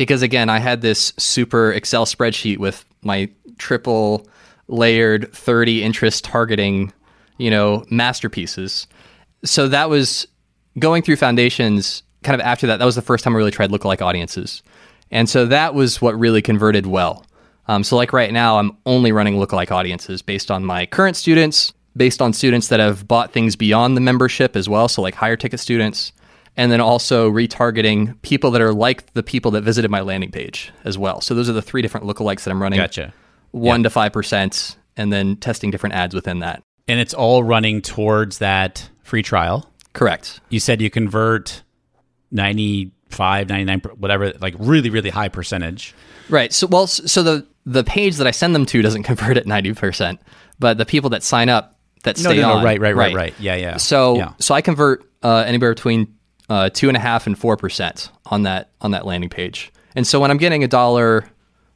because, 0.00 0.22
again, 0.22 0.48
I 0.48 0.60
had 0.60 0.80
this 0.80 1.12
super 1.18 1.70
Excel 1.72 2.06
spreadsheet 2.06 2.56
with 2.56 2.86
my 3.02 3.28
triple 3.58 4.26
layered 4.66 5.30
30 5.34 5.82
interest 5.82 6.24
targeting, 6.24 6.90
you 7.36 7.50
know, 7.50 7.84
masterpieces. 7.90 8.86
So 9.44 9.68
that 9.68 9.90
was 9.90 10.26
going 10.78 11.02
through 11.02 11.16
foundations 11.16 12.02
kind 12.22 12.34
of 12.34 12.40
after 12.46 12.66
that. 12.66 12.78
That 12.78 12.86
was 12.86 12.94
the 12.94 13.02
first 13.02 13.24
time 13.24 13.34
I 13.34 13.36
really 13.36 13.50
tried 13.50 13.68
lookalike 13.68 14.00
audiences. 14.00 14.62
And 15.10 15.28
so 15.28 15.44
that 15.44 15.74
was 15.74 16.00
what 16.00 16.18
really 16.18 16.40
converted 16.40 16.86
well. 16.86 17.26
Um, 17.68 17.84
so, 17.84 17.94
like 17.94 18.14
right 18.14 18.32
now, 18.32 18.58
I'm 18.58 18.78
only 18.86 19.12
running 19.12 19.34
lookalike 19.34 19.70
audiences 19.70 20.22
based 20.22 20.50
on 20.50 20.64
my 20.64 20.86
current 20.86 21.14
students, 21.14 21.74
based 21.94 22.22
on 22.22 22.32
students 22.32 22.68
that 22.68 22.80
have 22.80 23.06
bought 23.06 23.34
things 23.34 23.54
beyond 23.54 23.98
the 23.98 24.00
membership 24.00 24.56
as 24.56 24.66
well. 24.66 24.88
So, 24.88 25.02
like 25.02 25.14
higher 25.14 25.36
ticket 25.36 25.60
students, 25.60 26.12
and 26.60 26.70
then 26.70 26.78
also 26.78 27.30
retargeting 27.30 28.20
people 28.20 28.50
that 28.50 28.60
are 28.60 28.74
like 28.74 29.10
the 29.14 29.22
people 29.22 29.50
that 29.52 29.62
visited 29.62 29.90
my 29.90 30.02
landing 30.02 30.30
page 30.30 30.70
as 30.84 30.98
well. 30.98 31.22
So, 31.22 31.34
those 31.34 31.48
are 31.48 31.54
the 31.54 31.62
three 31.62 31.80
different 31.80 32.04
lookalikes 32.06 32.44
that 32.44 32.50
I'm 32.50 32.60
running. 32.60 32.76
Gotcha. 32.76 33.14
One 33.52 33.82
to 33.82 33.88
five 33.88 34.12
percent, 34.12 34.76
and 34.94 35.10
then 35.10 35.36
testing 35.36 35.70
different 35.70 35.94
ads 35.94 36.14
within 36.14 36.40
that. 36.40 36.62
And 36.86 37.00
it's 37.00 37.14
all 37.14 37.42
running 37.42 37.80
towards 37.80 38.38
that 38.38 38.90
free 39.02 39.22
trial. 39.22 39.70
Correct. 39.94 40.40
You 40.50 40.60
said 40.60 40.82
you 40.82 40.90
convert 40.90 41.62
95, 42.30 43.48
99, 43.48 43.80
whatever, 43.96 44.32
like 44.40 44.54
really, 44.58 44.90
really 44.90 45.10
high 45.10 45.30
percentage. 45.30 45.94
Right. 46.28 46.52
So, 46.52 46.66
well, 46.66 46.86
so 46.86 47.22
the 47.22 47.46
the 47.64 47.84
page 47.84 48.16
that 48.16 48.26
I 48.26 48.32
send 48.32 48.54
them 48.54 48.66
to 48.66 48.82
doesn't 48.82 49.02
convert 49.10 49.38
at 49.38 49.46
ninety 49.46 49.72
percent, 49.72 50.20
but 50.58 50.76
the 50.76 50.84
people 50.84 51.08
that 51.10 51.22
sign 51.22 51.48
up 51.48 51.78
that 52.02 52.18
No, 52.18 52.30
stay 52.30 52.42
no, 52.42 52.48
no, 52.48 52.54
on, 52.56 52.64
right, 52.64 52.78
right, 52.78 52.94
right, 52.94 53.14
right. 53.14 53.34
Yeah, 53.38 53.54
yeah. 53.54 53.78
So, 53.78 54.16
yeah. 54.16 54.32
so 54.38 54.54
I 54.54 54.60
convert 54.60 55.10
uh, 55.22 55.44
anywhere 55.46 55.74
between 55.74 56.16
uh, 56.50 56.68
two 56.68 56.88
and 56.88 56.96
a 56.96 57.00
half 57.00 57.26
and 57.26 57.38
four 57.38 57.56
percent 57.56 58.10
on 58.26 58.42
that 58.42 58.68
on 58.82 58.90
that 58.90 59.06
landing 59.06 59.30
page. 59.30 59.72
And 59.96 60.06
so 60.06 60.20
when 60.20 60.30
I'm 60.30 60.36
getting 60.36 60.62
a 60.62 60.68
dollar, 60.68 61.30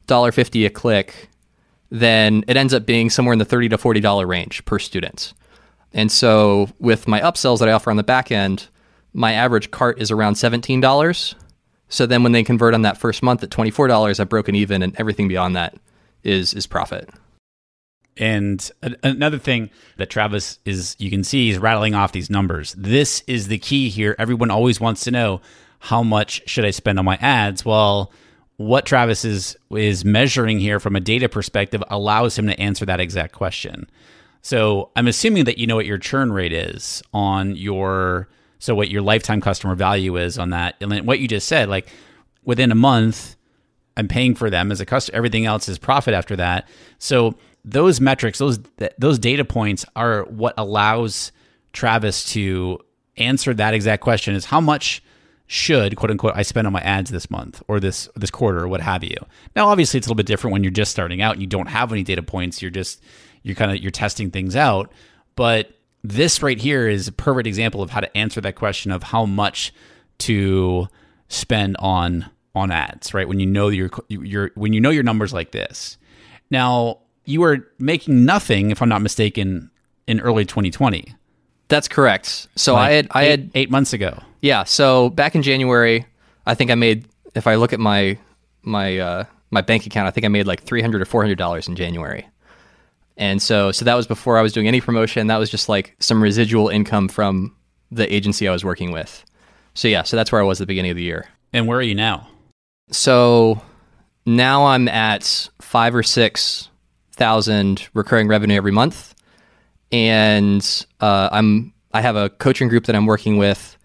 dollar 0.06 0.32
fifty 0.32 0.66
a 0.66 0.70
click, 0.70 1.30
then 1.90 2.44
it 2.46 2.56
ends 2.56 2.74
up 2.74 2.84
being 2.84 3.08
somewhere 3.08 3.32
in 3.32 3.38
the 3.38 3.44
thirty 3.46 3.68
to 3.70 3.78
forty 3.78 4.00
dollar 4.00 4.26
range 4.26 4.62
per 4.66 4.78
student. 4.78 5.32
And 5.92 6.12
so 6.12 6.68
with 6.78 7.08
my 7.08 7.20
upsells 7.20 7.60
that 7.60 7.68
I 7.68 7.72
offer 7.72 7.90
on 7.90 7.96
the 7.96 8.02
back 8.02 8.30
end, 8.30 8.68
my 9.12 9.32
average 9.32 9.70
cart 9.70 10.00
is 10.02 10.10
around 10.10 10.34
seventeen 10.34 10.80
dollars. 10.80 11.34
So 11.88 12.06
then 12.06 12.22
when 12.24 12.32
they 12.32 12.42
convert 12.42 12.74
on 12.74 12.82
that 12.82 12.98
first 12.98 13.22
month 13.22 13.42
at 13.42 13.50
twenty 13.50 13.70
four 13.70 13.86
dollars, 13.86 14.18
I've 14.18 14.28
broken 14.28 14.54
even, 14.56 14.82
and 14.82 14.94
everything 14.98 15.28
beyond 15.28 15.54
that 15.54 15.76
is 16.24 16.52
is 16.52 16.66
profit. 16.66 17.08
And 18.16 18.70
a- 18.82 18.96
another 19.02 19.38
thing 19.38 19.70
that 19.96 20.10
Travis 20.10 20.58
is, 20.64 20.96
you 20.98 21.10
can 21.10 21.24
see, 21.24 21.48
he's 21.48 21.58
rattling 21.58 21.94
off 21.94 22.12
these 22.12 22.30
numbers. 22.30 22.74
This 22.78 23.22
is 23.26 23.48
the 23.48 23.58
key 23.58 23.88
here. 23.88 24.14
Everyone 24.18 24.50
always 24.50 24.80
wants 24.80 25.02
to 25.04 25.10
know 25.10 25.40
how 25.80 26.02
much 26.02 26.42
should 26.48 26.64
I 26.64 26.70
spend 26.70 26.98
on 26.98 27.04
my 27.04 27.16
ads? 27.20 27.64
Well, 27.64 28.10
what 28.56 28.86
Travis 28.86 29.24
is 29.24 29.56
is 29.70 30.04
measuring 30.04 30.58
here 30.60 30.78
from 30.78 30.96
a 30.96 31.00
data 31.00 31.28
perspective 31.28 31.82
allows 31.90 32.38
him 32.38 32.46
to 32.46 32.58
answer 32.58 32.86
that 32.86 33.00
exact 33.00 33.34
question. 33.34 33.88
So 34.42 34.90
I'm 34.94 35.08
assuming 35.08 35.44
that 35.44 35.58
you 35.58 35.66
know 35.66 35.76
what 35.76 35.86
your 35.86 35.98
churn 35.98 36.32
rate 36.32 36.52
is 36.52 37.02
on 37.12 37.56
your 37.56 38.28
so 38.58 38.74
what 38.74 38.88
your 38.88 39.02
lifetime 39.02 39.40
customer 39.40 39.74
value 39.74 40.16
is 40.16 40.38
on 40.38 40.50
that. 40.50 40.76
And 40.80 40.90
then 40.90 41.04
what 41.04 41.18
you 41.18 41.28
just 41.28 41.48
said, 41.48 41.68
like 41.68 41.88
within 42.44 42.70
a 42.70 42.76
month, 42.76 43.36
I'm 43.96 44.08
paying 44.08 44.34
for 44.34 44.50
them 44.50 44.72
as 44.72 44.80
a 44.80 44.86
customer. 44.86 45.16
Everything 45.16 45.44
else 45.44 45.68
is 45.68 45.78
profit 45.78 46.14
after 46.14 46.36
that. 46.36 46.68
So 46.98 47.34
those 47.64 48.00
metrics, 48.00 48.38
those 48.38 48.58
those 48.98 49.18
data 49.18 49.44
points 49.44 49.84
are 49.96 50.24
what 50.24 50.54
allows 50.58 51.32
Travis 51.72 52.24
to 52.32 52.78
answer 53.16 53.54
that 53.54 53.74
exact 53.74 54.02
question: 54.02 54.34
is 54.34 54.46
how 54.46 54.60
much 54.60 55.02
should 55.46 55.94
quote 55.96 56.10
unquote 56.10 56.32
I 56.34 56.42
spend 56.42 56.66
on 56.66 56.72
my 56.72 56.80
ads 56.80 57.10
this 57.10 57.30
month 57.30 57.62
or 57.68 57.78
this 57.78 58.08
this 58.16 58.30
quarter 58.30 58.60
or 58.60 58.68
what 58.68 58.80
have 58.80 59.04
you. 59.04 59.16
Now, 59.54 59.68
obviously, 59.68 59.98
it's 59.98 60.06
a 60.06 60.10
little 60.10 60.16
bit 60.16 60.26
different 60.26 60.52
when 60.52 60.64
you're 60.64 60.72
just 60.72 60.90
starting 60.90 61.22
out 61.22 61.34
and 61.34 61.42
you 61.42 61.46
don't 61.46 61.68
have 61.68 61.92
any 61.92 62.02
data 62.02 62.22
points. 62.22 62.62
You're 62.62 62.70
just 62.70 63.02
you're 63.42 63.54
kind 63.54 63.70
of 63.70 63.78
you're 63.78 63.90
testing 63.90 64.30
things 64.30 64.56
out, 64.56 64.90
but 65.36 65.70
this 66.02 66.42
right 66.42 66.58
here 66.58 66.88
is 66.88 67.08
a 67.08 67.12
perfect 67.12 67.46
example 67.46 67.82
of 67.82 67.90
how 67.90 68.00
to 68.00 68.16
answer 68.16 68.40
that 68.42 68.56
question 68.56 68.90
of 68.90 69.02
how 69.02 69.24
much 69.24 69.72
to 70.18 70.86
spend 71.28 71.76
on 71.78 72.30
on 72.54 72.70
ads, 72.70 73.12
right? 73.14 73.28
When 73.28 73.40
you 73.40 73.46
know 73.46 73.68
your 73.68 73.90
your 74.08 74.50
when 74.54 74.72
you 74.72 74.80
know 74.80 74.90
your 74.90 75.02
numbers 75.02 75.32
like 75.32 75.52
this. 75.52 75.98
Now, 76.50 77.00
you 77.24 77.40
were 77.40 77.66
making 77.78 78.24
nothing, 78.24 78.70
if 78.70 78.82
I'm 78.82 78.88
not 78.88 79.02
mistaken, 79.02 79.70
in 80.06 80.20
early 80.20 80.44
2020. 80.44 81.14
That's 81.68 81.88
correct. 81.88 82.48
So 82.56 82.74
Like 82.74 82.90
I 82.90 82.92
had 82.92 83.06
I 83.10 83.24
eight, 83.24 83.30
had 83.30 83.50
eight 83.54 83.70
months 83.70 83.92
ago. 83.92 84.22
Yeah. 84.42 84.64
So 84.64 85.10
back 85.10 85.34
in 85.34 85.42
January, 85.42 86.06
I 86.46 86.54
think 86.54 86.70
I 86.70 86.74
made. 86.74 87.06
If 87.34 87.46
I 87.46 87.54
look 87.56 87.72
at 87.72 87.80
my 87.80 88.18
my 88.62 88.98
uh, 88.98 89.24
my 89.50 89.62
bank 89.62 89.86
account, 89.86 90.06
I 90.06 90.10
think 90.10 90.24
I 90.24 90.28
made 90.28 90.46
like 90.46 90.62
three 90.62 90.82
hundred 90.82 91.00
or 91.02 91.06
four 91.06 91.22
hundred 91.22 91.38
dollars 91.38 91.66
in 91.66 91.74
January. 91.74 92.28
And 93.16 93.40
so 93.40 93.72
so 93.72 93.84
that 93.86 93.94
was 93.94 94.06
before 94.06 94.38
I 94.38 94.42
was 94.42 94.52
doing 94.52 94.68
any 94.68 94.80
promotion. 94.80 95.26
That 95.28 95.38
was 95.38 95.50
just 95.50 95.68
like 95.68 95.96
some 96.00 96.22
residual 96.22 96.68
income 96.68 97.08
from 97.08 97.56
the 97.90 98.12
agency 98.12 98.46
I 98.46 98.52
was 98.52 98.64
working 98.64 98.92
with. 98.92 99.24
So 99.72 99.88
yeah, 99.88 100.02
so 100.02 100.16
that's 100.16 100.30
where 100.30 100.40
I 100.40 100.44
was 100.44 100.60
at 100.60 100.64
the 100.64 100.66
beginning 100.66 100.90
of 100.90 100.96
the 100.96 101.02
year. 101.02 101.26
And 101.52 101.66
where 101.66 101.78
are 101.78 101.82
you 101.82 101.94
now? 101.94 102.28
So 102.90 103.62
now 104.26 104.66
I'm 104.66 104.88
at 104.88 105.48
five 105.60 105.94
or 105.94 106.02
six 106.02 106.68
thousand 107.14 107.88
recurring 107.94 108.28
revenue 108.28 108.56
every 108.56 108.72
month, 108.72 109.14
and 109.92 110.86
uh, 111.00 111.28
I'm 111.32 111.72
I 111.92 112.00
have 112.00 112.16
a 112.16 112.28
coaching 112.28 112.68
group 112.68 112.86
that 112.86 112.96
I'm 112.96 113.06
working 113.06 113.36
with, 113.36 113.76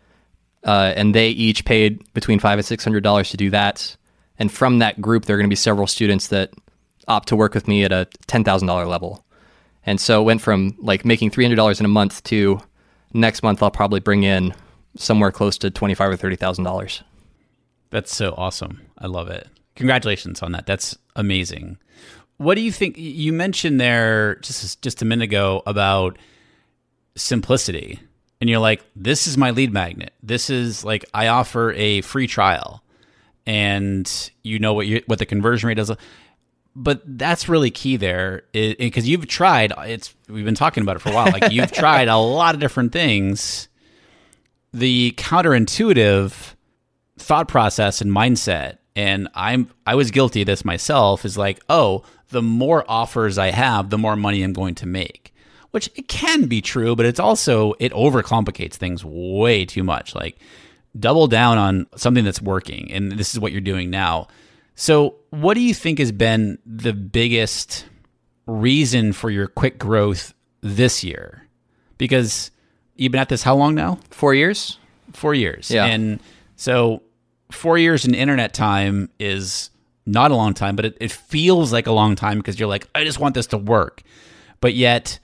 uh, 0.63 0.93
and 0.95 1.13
they 1.13 1.30
each 1.30 1.65
paid 1.65 2.11
between 2.13 2.39
five 2.39 2.57
and 2.57 2.65
six 2.65 2.84
hundred 2.84 3.03
dollars 3.03 3.30
to 3.32 3.38
do 3.38 3.49
that. 3.51 3.95
And 4.38 4.51
from 4.51 4.80
that 4.80 5.01
group, 5.01 5.25
there 5.25 5.36
are 5.36 5.39
going 5.39 5.49
to 5.49 5.51
be 5.51 5.55
several 5.55 5.86
students 5.86 6.27
that 6.27 6.51
opt 7.07 7.27
to 7.30 7.36
work 7.36 7.53
with 7.53 7.67
me 7.67 7.84
at 7.84 7.91
a 7.91 8.07
ten 8.27 8.43
thousand 8.43 8.67
dollar 8.67 8.86
level. 8.86 9.25
And 9.86 9.99
so 9.99 10.21
it 10.21 10.25
went 10.25 10.41
from 10.41 10.75
like 10.80 11.05
making 11.05 11.30
three 11.32 11.43
hundred 11.43 11.55
dollars 11.55 11.80
in 11.80 11.86
a 11.86 11.89
month 11.89 12.23
to 12.25 12.59
next 13.13 13.43
month 13.43 13.63
I'll 13.63 13.71
probably 13.71 13.99
bring 13.99 14.23
in 14.23 14.53
somewhere 14.95 15.32
close 15.32 15.57
to 15.59 15.69
twenty 15.69 15.93
five 15.95 16.11
or 16.11 16.15
thirty 16.17 16.36
thousand 16.36 16.63
dollars. 16.63 17.03
That's 17.89 18.15
so 18.15 18.34
awesome. 18.38 18.82
I 18.97 19.07
love 19.07 19.30
it. 19.30 19.47
Congratulations 19.75 20.43
on 20.43 20.51
that. 20.51 20.65
That's 20.65 20.97
amazing. 21.15 21.77
What 22.39 22.55
do 22.55 22.61
you 22.61 22.71
think? 22.71 22.97
You 22.97 23.33
mentioned 23.33 23.81
there 23.81 24.35
just 24.35 24.81
just 24.81 25.01
a 25.01 25.05
minute 25.05 25.25
ago 25.25 25.61
about 25.67 26.17
simplicity, 27.17 27.99
and 28.39 28.49
you're 28.49 28.59
like, 28.59 28.81
"This 28.95 29.27
is 29.27 29.37
my 29.37 29.51
lead 29.51 29.73
magnet. 29.73 30.13
This 30.23 30.49
is 30.49 30.85
like 30.85 31.03
I 31.13 31.27
offer 31.27 31.73
a 31.73 31.99
free 31.99 32.27
trial, 32.27 32.81
and 33.45 34.09
you 34.41 34.57
know 34.57 34.73
what 34.73 34.87
you, 34.87 35.03
what 35.05 35.19
the 35.19 35.25
conversion 35.25 35.67
rate 35.67 35.79
is." 35.79 35.91
But 36.77 37.01
that's 37.05 37.49
really 37.49 37.71
key 37.71 37.97
there, 37.97 38.43
because 38.53 39.05
you've 39.05 39.27
tried. 39.27 39.73
It's 39.79 40.15
we've 40.29 40.45
been 40.45 40.55
talking 40.55 40.81
about 40.81 40.95
it 40.95 40.99
for 40.99 41.09
a 41.09 41.13
while. 41.13 41.29
Like 41.33 41.43
you've 41.51 41.73
tried 41.73 42.07
a 42.07 42.15
lot 42.15 42.55
of 42.55 42.61
different 42.61 42.93
things. 42.93 43.67
The 44.71 45.13
counterintuitive 45.17 46.55
thought 47.17 47.49
process 47.49 47.99
and 47.99 48.11
mindset 48.11 48.77
and 48.95 49.27
i'm 49.35 49.69
i 49.85 49.93
was 49.93 50.09
guilty 50.09 50.41
of 50.41 50.45
this 50.47 50.65
myself 50.65 51.25
is 51.25 51.37
like 51.37 51.59
oh 51.69 52.03
the 52.30 52.41
more 52.41 52.84
offers 52.88 53.38
i 53.38 53.51
have 53.51 53.89
the 53.89 53.97
more 53.97 54.15
money 54.15 54.41
i'm 54.41 54.53
going 54.53 54.75
to 54.75 54.86
make 54.86 55.34
which 55.71 55.89
it 55.95 56.07
can 56.07 56.47
be 56.47 56.61
true 56.61 56.95
but 56.95 57.05
it's 57.05 57.19
also 57.19 57.73
it 57.80 57.91
overcomplicates 57.93 58.73
things 58.73 59.03
way 59.05 59.65
too 59.65 59.84
much. 59.84 60.15
Like 60.15 60.38
double 60.97 61.27
down 61.27 61.57
on 61.57 61.88
something 61.95 62.25
that's 62.25 62.41
working 62.41 62.91
and 62.91 63.11
this 63.11 63.34
is 63.34 63.39
what 63.39 63.51
you're 63.51 63.61
doing 63.61 63.89
now. 63.89 64.27
So 64.75 65.15
what 65.30 65.53
do 65.53 65.61
you 65.61 65.73
think 65.73 65.99
has 65.99 66.11
been 66.11 66.57
the 66.65 66.93
biggest 66.93 67.86
reason 68.47 69.13
for 69.13 69.30
your 69.30 69.47
quick 69.47 69.77
growth 69.77 70.34
this 70.61 71.03
year? 71.03 71.47
Because 71.97 72.49
you've 72.95 73.11
been 73.11 73.21
at 73.21 73.30
this 73.30 73.43
how 73.43 73.55
long 73.55 73.75
now? 73.75 73.99
Four 74.09 74.34
years. 74.34 74.80
four 75.13 75.34
years. 75.34 75.69
Yeah. 75.69 75.86
and 75.86 76.19
so 76.55 77.03
four 77.51 77.77
years 77.77 78.05
in 78.05 78.15
internet 78.15 78.53
time 78.53 79.09
is 79.19 79.69
not 80.10 80.32
a 80.32 80.36
long 80.36 80.53
time, 80.53 80.76
but 80.76 80.86
it, 80.86 80.97
it 80.99 81.12
feels 81.12 81.72
like 81.72 81.88
a 81.88 81.91
long 81.91 82.16
time 82.16 82.38
because 82.38 82.60
you're 82.60 82.70
like, 82.70 82.88
I 82.93 83.03
just 83.03 83.20
want 83.20 83.36
this 83.36 83.47
to 83.47 83.57
work. 83.57 84.03
But 84.62 84.74
yet, 84.74 85.20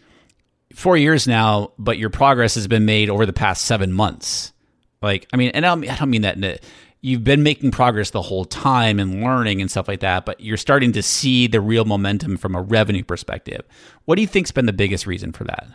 four 0.74 0.98
years 0.98 1.28
now, 1.28 1.72
but 1.78 1.98
your 1.98 2.10
progress 2.10 2.56
has 2.56 2.68
been 2.68 2.86
made 2.86 3.10
over 3.10 3.26
the 3.26 3.34
past 3.34 3.66
seven 3.66 3.92
months. 3.92 4.54
Like, 5.02 5.28
I 5.34 5.38
mean, 5.38 5.52
and 5.54 5.66
I 5.66 5.76
don't, 5.76 6.10
mean 6.10 6.22
that 6.24 6.44
a, 6.44 6.60
you've 7.02 7.24
been 7.24 7.44
making 7.44 7.72
progress 7.72 8.10
the 8.10 8.22
whole 8.22 8.46
time 8.46 9.00
and 9.00 9.22
learning 9.22 9.62
and 9.62 9.70
stuff 9.70 9.88
like 9.88 10.00
that, 10.00 10.26
but 10.26 10.42
you're 10.42 10.58
starting 10.58 10.92
to 10.94 11.04
see 11.04 11.46
the 11.46 11.62
real 11.62 11.86
momentum 11.86 12.38
from 12.38 12.56
a 12.56 12.62
revenue 12.62 13.04
perspective. 13.04 13.62
What 14.06 14.16
do 14.16 14.22
you 14.22 14.28
think's 14.28 14.52
been 14.52 14.66
the 14.66 14.74
biggest 14.74 15.06
reason 15.06 15.32
for 15.32 15.44
that? 15.44 15.68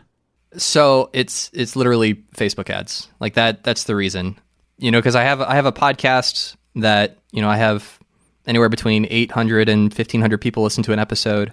So 0.56 1.10
it's 1.12 1.48
it's 1.52 1.76
literally 1.76 2.24
Facebook 2.36 2.70
ads. 2.70 3.06
Like 3.20 3.34
that 3.34 3.62
that's 3.62 3.84
the 3.84 3.94
reason. 3.94 4.36
You 4.78 4.90
know, 4.90 4.98
because 4.98 5.14
I 5.14 5.22
have 5.22 5.40
I 5.40 5.54
have 5.54 5.66
a 5.66 5.72
podcast 5.72 6.56
that, 6.74 7.18
you 7.30 7.40
know, 7.40 7.48
I 7.48 7.56
have 7.56 7.99
anywhere 8.46 8.68
between 8.68 9.06
800 9.10 9.68
and 9.68 9.84
1500 9.84 10.38
people 10.38 10.62
listen 10.62 10.82
to 10.84 10.92
an 10.92 10.98
episode 10.98 11.52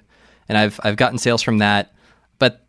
and 0.49 0.57
I've 0.57 0.79
I've 0.83 0.95
gotten 0.95 1.17
sales 1.17 1.41
from 1.41 1.59
that. 1.59 1.93
But 2.39 2.65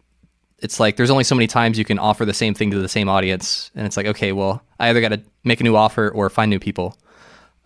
it's 0.58 0.80
like 0.80 0.96
there's 0.96 1.10
only 1.10 1.24
so 1.24 1.34
many 1.34 1.46
times 1.46 1.78
you 1.78 1.84
can 1.84 1.98
offer 1.98 2.24
the 2.24 2.34
same 2.34 2.54
thing 2.54 2.70
to 2.70 2.78
the 2.78 2.88
same 2.88 3.08
audience, 3.08 3.70
and 3.74 3.86
it's 3.86 3.96
like 3.96 4.06
okay, 4.06 4.32
well, 4.32 4.62
I 4.78 4.88
either 4.88 5.00
got 5.00 5.10
to 5.10 5.20
make 5.44 5.60
a 5.60 5.64
new 5.64 5.76
offer 5.76 6.08
or 6.10 6.28
find 6.30 6.50
new 6.50 6.58
people. 6.58 6.96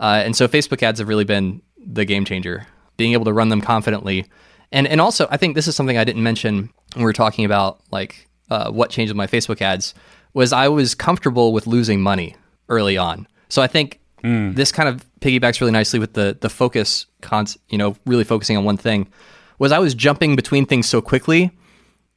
Uh, 0.00 0.22
and 0.24 0.34
so 0.34 0.48
Facebook 0.48 0.82
ads 0.82 0.98
have 0.98 1.08
really 1.08 1.24
been 1.24 1.62
the 1.78 2.04
game 2.04 2.24
changer. 2.24 2.66
Being 2.96 3.12
able 3.12 3.24
to 3.24 3.32
run 3.32 3.48
them 3.48 3.60
confidently, 3.60 4.26
and 4.70 4.86
and 4.86 5.00
also 5.00 5.26
I 5.30 5.36
think 5.36 5.54
this 5.54 5.68
is 5.68 5.76
something 5.76 5.96
I 5.96 6.04
didn't 6.04 6.22
mention 6.22 6.70
when 6.94 6.98
we 6.98 7.04
were 7.04 7.12
talking 7.12 7.44
about 7.44 7.80
like 7.90 8.28
uh, 8.50 8.70
what 8.70 8.90
changed 8.90 9.10
with 9.10 9.16
my 9.16 9.26
Facebook 9.26 9.62
ads 9.62 9.94
was 10.34 10.52
I 10.52 10.68
was 10.68 10.94
comfortable 10.94 11.52
with 11.52 11.66
losing 11.66 12.00
money 12.00 12.36
early 12.68 12.96
on. 12.96 13.26
So 13.48 13.60
I 13.60 13.66
think 13.66 14.00
mm. 14.24 14.54
this 14.54 14.72
kind 14.72 14.88
of 14.88 15.04
piggybacks 15.22 15.60
really 15.60 15.72
nicely 15.72 15.98
with 15.98 16.14
the 16.14 16.36
the 16.40 16.50
focus, 16.50 17.06
you 17.68 17.78
know, 17.78 17.96
really 18.06 18.24
focusing 18.24 18.56
on 18.56 18.64
one 18.64 18.76
thing. 18.76 19.08
Was 19.58 19.72
I 19.72 19.78
was 19.78 19.94
jumping 19.94 20.36
between 20.36 20.66
things 20.66 20.88
so 20.88 21.00
quickly 21.00 21.50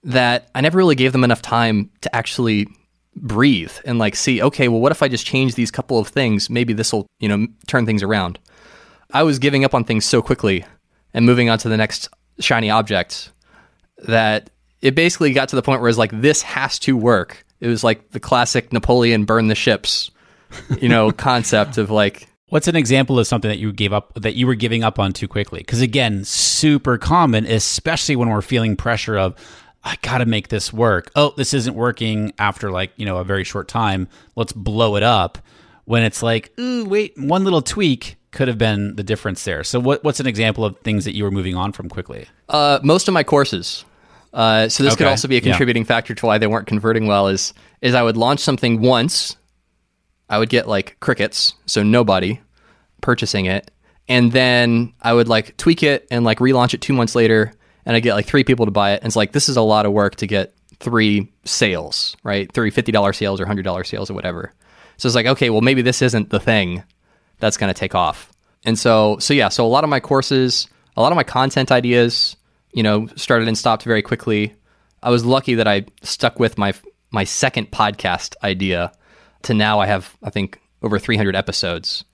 that 0.03 0.49
I 0.53 0.61
never 0.61 0.77
really 0.77 0.95
gave 0.95 1.11
them 1.11 1.23
enough 1.23 1.41
time 1.41 1.89
to 2.01 2.15
actually 2.15 2.67
breathe 3.15 3.71
and 3.85 3.97
like 3.97 4.15
see, 4.15 4.41
okay, 4.41 4.67
well, 4.67 4.81
what 4.81 4.91
if 4.91 5.01
I 5.01 5.07
just 5.07 5.25
change 5.25 5.55
these 5.55 5.71
couple 5.71 5.99
of 5.99 6.07
things? 6.07 6.49
Maybe 6.49 6.73
this 6.73 6.91
will, 6.93 7.07
you 7.19 7.29
know, 7.29 7.47
turn 7.67 7.85
things 7.85 8.03
around. 8.03 8.39
I 9.13 9.23
was 9.23 9.39
giving 9.39 9.63
up 9.63 9.73
on 9.73 9.83
things 9.83 10.05
so 10.05 10.21
quickly 10.21 10.65
and 11.13 11.25
moving 11.25 11.49
on 11.49 11.57
to 11.59 11.69
the 11.69 11.77
next 11.77 12.09
shiny 12.39 12.69
object 12.69 13.31
that 13.99 14.49
it 14.81 14.95
basically 14.95 15.33
got 15.33 15.49
to 15.49 15.55
the 15.55 15.61
point 15.61 15.81
where 15.81 15.89
it's 15.89 15.97
like, 15.97 16.11
this 16.21 16.41
has 16.41 16.77
to 16.79 16.97
work. 16.97 17.45
It 17.59 17.67
was 17.67 17.83
like 17.83 18.11
the 18.11 18.19
classic 18.19 18.73
Napoleon 18.73 19.25
burn 19.25 19.47
the 19.47 19.55
ships, 19.55 20.11
you 20.79 20.89
know, 20.89 21.11
concept 21.27 21.77
of 21.77 21.89
like, 21.89 22.27
What's 22.49 22.67
an 22.67 22.75
example 22.75 23.17
of 23.17 23.25
something 23.25 23.49
that 23.49 23.57
you 23.57 23.73
gave 23.73 23.91
up 23.91 24.13
that 24.15 24.35
you 24.35 24.45
were 24.45 24.55
giving 24.55 24.83
up 24.83 24.99
on 24.99 25.13
too 25.13 25.27
quickly? 25.27 25.59
Because 25.59 25.81
again, 25.81 26.23
super 26.23 26.97
common, 26.97 27.45
especially 27.45 28.15
when 28.15 28.29
we're 28.29 28.41
feeling 28.41 28.75
pressure 28.75 29.17
of 29.17 29.35
I 29.83 29.97
got 30.01 30.19
to 30.19 30.25
make 30.25 30.49
this 30.49 30.71
work. 30.71 31.11
Oh, 31.15 31.33
this 31.37 31.53
isn't 31.53 31.75
working 31.75 32.33
after 32.37 32.71
like, 32.71 32.91
you 32.97 33.05
know, 33.05 33.17
a 33.17 33.23
very 33.23 33.43
short 33.43 33.67
time. 33.67 34.07
Let's 34.35 34.53
blow 34.53 34.95
it 34.95 35.03
up. 35.03 35.39
When 35.85 36.03
it's 36.03 36.23
like, 36.23 36.51
ooh, 36.59 36.85
wait, 36.85 37.13
one 37.17 37.43
little 37.43 37.61
tweak 37.61 38.15
could 38.31 38.47
have 38.47 38.57
been 38.57 38.95
the 38.95 39.03
difference 39.03 39.43
there. 39.43 39.63
So 39.63 39.79
what, 39.79 40.03
what's 40.03 40.19
an 40.19 40.27
example 40.27 40.65
of 40.65 40.77
things 40.79 41.05
that 41.05 41.15
you 41.15 41.23
were 41.23 41.31
moving 41.31 41.55
on 41.55 41.71
from 41.71 41.89
quickly? 41.89 42.27
Uh, 42.49 42.79
most 42.83 43.07
of 43.07 43.13
my 43.13 43.23
courses. 43.23 43.85
Uh, 44.33 44.67
so 44.67 44.83
this 44.83 44.93
okay. 44.93 45.03
could 45.03 45.09
also 45.09 45.27
be 45.27 45.37
a 45.37 45.41
contributing 45.41 45.83
yeah. 45.83 45.87
factor 45.87 46.13
to 46.13 46.25
why 46.25 46.37
they 46.37 46.47
weren't 46.47 46.67
converting 46.67 47.07
well 47.07 47.27
is 47.27 47.53
is 47.81 47.95
I 47.95 48.03
would 48.03 48.17
launch 48.17 48.39
something 48.39 48.81
once, 48.81 49.37
I 50.29 50.39
would 50.39 50.49
get 50.49 50.67
like 50.67 50.97
crickets, 50.99 51.53
so 51.65 51.83
nobody 51.83 52.41
purchasing 53.01 53.45
it, 53.45 53.71
and 54.07 54.31
then 54.31 54.93
I 55.01 55.13
would 55.13 55.27
like 55.27 55.57
tweak 55.57 55.83
it 55.83 56.07
and 56.11 56.23
like 56.25 56.39
relaunch 56.39 56.73
it 56.73 56.81
two 56.81 56.93
months 56.93 57.15
later 57.15 57.53
and 57.85 57.95
I 57.95 57.99
get 57.99 58.15
like 58.15 58.25
three 58.25 58.43
people 58.43 58.65
to 58.65 58.71
buy 58.71 58.91
it. 58.93 59.01
And 59.01 59.07
it's 59.07 59.15
like, 59.15 59.31
this 59.31 59.47
is 59.47 59.57
a 59.57 59.61
lot 59.61 59.85
of 59.85 59.93
work 59.93 60.15
to 60.17 60.27
get 60.27 60.53
three 60.79 61.31
sales, 61.45 62.15
right? 62.23 62.51
Three 62.51 62.71
$50 62.71 63.15
sales 63.15 63.39
or 63.39 63.45
$100 63.45 63.85
sales 63.85 64.09
or 64.09 64.13
whatever. 64.13 64.53
So 64.97 65.07
it's 65.07 65.15
like, 65.15 65.25
okay, 65.27 65.49
well, 65.49 65.61
maybe 65.61 65.81
this 65.81 66.01
isn't 66.01 66.29
the 66.29 66.39
thing 66.39 66.83
that's 67.39 67.57
going 67.57 67.73
to 67.73 67.79
take 67.79 67.95
off. 67.95 68.31
And 68.63 68.77
so, 68.77 69.17
so 69.19 69.33
yeah, 69.33 69.49
so 69.49 69.65
a 69.65 69.67
lot 69.67 69.83
of 69.83 69.89
my 69.89 69.99
courses, 69.99 70.67
a 70.97 71.01
lot 71.01 71.11
of 71.11 71.15
my 71.15 71.23
content 71.23 71.71
ideas, 71.71 72.35
you 72.73 72.81
know, 72.81 73.07
started 73.15 73.47
and 73.47 73.57
stopped 73.57 73.83
very 73.83 74.01
quickly. 74.01 74.55
I 75.03 75.09
was 75.09 75.23
lucky 75.23 75.55
that 75.55 75.67
I 75.67 75.85
stuck 76.01 76.39
with 76.39 76.57
my 76.57 76.73
my 77.11 77.23
second 77.23 77.71
podcast 77.71 78.35
idea 78.43 78.91
to 79.45 79.53
now 79.53 79.79
I 79.79 79.85
have 79.87 80.15
I 80.23 80.29
think 80.29 80.61
over 80.81 80.99
300 80.99 81.35
episodes. 81.35 82.05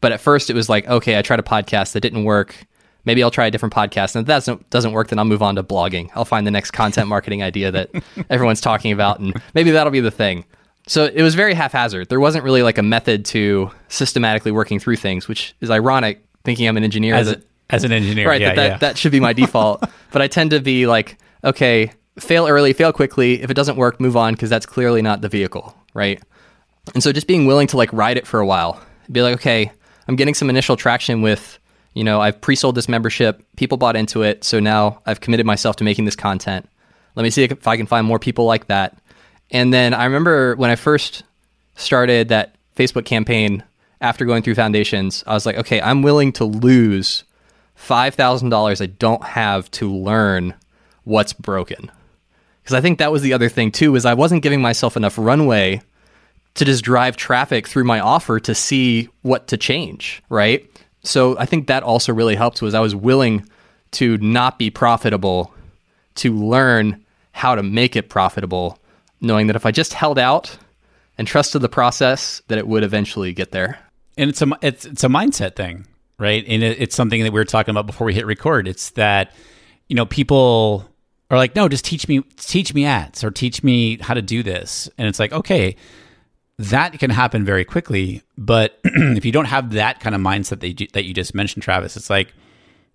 But 0.00 0.12
at 0.12 0.20
first 0.20 0.50
it 0.50 0.54
was 0.54 0.68
like, 0.68 0.86
okay, 0.86 1.18
I 1.18 1.22
tried 1.22 1.40
a 1.40 1.42
podcast 1.42 1.92
that 1.92 2.00
didn't 2.00 2.24
work 2.24 2.66
maybe 3.04 3.22
I'll 3.22 3.30
try 3.30 3.46
a 3.46 3.50
different 3.50 3.74
podcast. 3.74 4.16
And 4.16 4.22
if 4.22 4.26
that 4.26 4.34
doesn't, 4.34 4.70
doesn't 4.70 4.92
work, 4.92 5.08
then 5.08 5.18
I'll 5.18 5.24
move 5.24 5.42
on 5.42 5.56
to 5.56 5.62
blogging. 5.62 6.10
I'll 6.14 6.24
find 6.24 6.46
the 6.46 6.50
next 6.50 6.72
content 6.72 7.08
marketing 7.08 7.42
idea 7.42 7.70
that 7.70 7.90
everyone's 8.30 8.60
talking 8.60 8.92
about, 8.92 9.20
and 9.20 9.40
maybe 9.54 9.70
that'll 9.70 9.90
be 9.90 10.00
the 10.00 10.10
thing. 10.10 10.44
So 10.86 11.06
it 11.06 11.22
was 11.22 11.34
very 11.34 11.54
haphazard. 11.54 12.08
There 12.10 12.20
wasn't 12.20 12.44
really 12.44 12.62
like 12.62 12.76
a 12.76 12.82
method 12.82 13.24
to 13.26 13.70
systematically 13.88 14.52
working 14.52 14.78
through 14.78 14.96
things, 14.96 15.28
which 15.28 15.54
is 15.60 15.70
ironic, 15.70 16.22
thinking 16.44 16.68
I'm 16.68 16.76
an 16.76 16.84
engineer. 16.84 17.14
As, 17.14 17.28
that, 17.28 17.42
as 17.70 17.84
an 17.84 17.92
engineer, 17.92 18.28
right? 18.28 18.40
Yeah, 18.40 18.54
that, 18.54 18.56
that, 18.56 18.80
that 18.80 18.98
should 18.98 19.12
be 19.12 19.20
my 19.20 19.32
default. 19.32 19.82
but 20.12 20.20
I 20.20 20.28
tend 20.28 20.50
to 20.50 20.60
be 20.60 20.86
like, 20.86 21.18
okay, 21.42 21.90
fail 22.18 22.46
early, 22.46 22.74
fail 22.74 22.92
quickly. 22.92 23.42
If 23.42 23.50
it 23.50 23.54
doesn't 23.54 23.76
work, 23.76 23.98
move 23.98 24.16
on 24.16 24.34
because 24.34 24.50
that's 24.50 24.66
clearly 24.66 25.00
not 25.00 25.22
the 25.22 25.28
vehicle, 25.30 25.74
right? 25.94 26.22
And 26.92 27.02
so 27.02 27.12
just 27.12 27.26
being 27.26 27.46
willing 27.46 27.66
to 27.68 27.76
like 27.76 27.92
ride 27.92 28.16
it 28.16 28.26
for 28.26 28.40
a 28.40 28.46
while, 28.46 28.80
be 29.10 29.22
like, 29.22 29.34
okay, 29.36 29.72
I'm 30.06 30.16
getting 30.16 30.34
some 30.34 30.50
initial 30.50 30.76
traction 30.76 31.22
with 31.22 31.58
you 31.94 32.02
know, 32.02 32.20
I've 32.20 32.40
pre-sold 32.40 32.74
this 32.74 32.88
membership, 32.88 33.42
people 33.56 33.78
bought 33.78 33.96
into 33.96 34.22
it, 34.22 34.44
so 34.44 34.58
now 34.60 35.00
I've 35.06 35.20
committed 35.20 35.46
myself 35.46 35.76
to 35.76 35.84
making 35.84 36.04
this 36.04 36.16
content. 36.16 36.68
Let 37.14 37.22
me 37.22 37.30
see 37.30 37.44
if 37.44 37.66
I 37.66 37.76
can 37.76 37.86
find 37.86 38.06
more 38.06 38.18
people 38.18 38.44
like 38.44 38.66
that. 38.66 38.98
And 39.50 39.72
then 39.72 39.94
I 39.94 40.04
remember 40.04 40.56
when 40.56 40.70
I 40.70 40.76
first 40.76 41.22
started 41.76 42.28
that 42.28 42.56
Facebook 42.76 43.04
campaign 43.04 43.62
after 44.00 44.24
going 44.24 44.42
through 44.42 44.56
foundations, 44.56 45.22
I 45.26 45.34
was 45.34 45.46
like, 45.46 45.56
okay, 45.56 45.80
I'm 45.80 46.02
willing 46.02 46.32
to 46.32 46.44
lose 46.44 47.22
$5,000 47.78 48.82
I 48.82 48.86
don't 48.86 49.24
have 49.24 49.70
to 49.72 49.92
learn 49.92 50.54
what's 51.04 51.32
broken. 51.32 51.90
Because 52.62 52.74
I 52.74 52.80
think 52.80 52.98
that 52.98 53.12
was 53.12 53.22
the 53.22 53.32
other 53.32 53.48
thing 53.48 53.70
too, 53.70 53.94
is 53.94 54.04
I 54.04 54.14
wasn't 54.14 54.42
giving 54.42 54.60
myself 54.60 54.96
enough 54.96 55.16
runway 55.16 55.80
to 56.54 56.64
just 56.64 56.84
drive 56.84 57.16
traffic 57.16 57.66
through 57.66 57.84
my 57.84 58.00
offer 58.00 58.38
to 58.40 58.54
see 58.54 59.08
what 59.22 59.48
to 59.48 59.56
change, 59.56 60.22
right? 60.28 60.68
so 61.04 61.38
I 61.38 61.46
think 61.46 61.66
that 61.66 61.82
also 61.82 62.12
really 62.12 62.34
helped 62.34 62.62
was 62.62 62.74
I 62.74 62.80
was 62.80 62.94
willing 62.94 63.46
to 63.92 64.18
not 64.18 64.58
be 64.58 64.70
profitable 64.70 65.54
to 66.16 66.34
learn 66.34 67.04
how 67.32 67.54
to 67.54 67.62
make 67.62 67.94
it 67.94 68.08
profitable, 68.08 68.78
knowing 69.20 69.46
that 69.46 69.56
if 69.56 69.66
I 69.66 69.70
just 69.70 69.92
held 69.92 70.18
out 70.18 70.56
and 71.18 71.28
trusted 71.28 71.62
the 71.62 71.68
process, 71.68 72.42
that 72.48 72.58
it 72.58 72.66
would 72.66 72.82
eventually 72.82 73.32
get 73.32 73.52
there. 73.52 73.78
And 74.16 74.30
it's 74.30 74.42
a 74.42 74.48
it's 74.62 74.84
it's 74.84 75.04
a 75.04 75.08
mindset 75.08 75.56
thing, 75.56 75.86
right? 76.18 76.44
And 76.46 76.62
it, 76.62 76.80
it's 76.80 76.96
something 76.96 77.22
that 77.22 77.32
we 77.32 77.40
were 77.40 77.44
talking 77.44 77.72
about 77.72 77.86
before 77.86 78.06
we 78.06 78.14
hit 78.14 78.26
record. 78.26 78.66
It's 78.66 78.90
that 78.90 79.32
you 79.88 79.96
know 79.96 80.06
people 80.06 80.88
are 81.30 81.36
like, 81.36 81.54
no, 81.54 81.68
just 81.68 81.84
teach 81.84 82.08
me 82.08 82.22
teach 82.38 82.72
me 82.72 82.84
ads 82.84 83.22
or 83.24 83.30
teach 83.30 83.62
me 83.62 83.98
how 83.98 84.14
to 84.14 84.22
do 84.22 84.42
this, 84.42 84.88
and 84.96 85.06
it's 85.08 85.18
like, 85.18 85.32
okay, 85.32 85.76
that 86.58 86.98
can 86.98 87.10
happen 87.10 87.44
very 87.44 87.64
quickly. 87.64 88.22
But 88.38 88.78
if 88.84 89.24
you 89.24 89.32
don't 89.32 89.46
have 89.46 89.72
that 89.72 90.00
kind 90.00 90.14
of 90.14 90.20
mindset 90.20 90.60
that 90.60 90.80
you, 90.80 90.86
that 90.92 91.04
you 91.04 91.14
just 91.14 91.34
mentioned, 91.34 91.62
Travis, 91.62 91.96
it's 91.96 92.10
like 92.10 92.32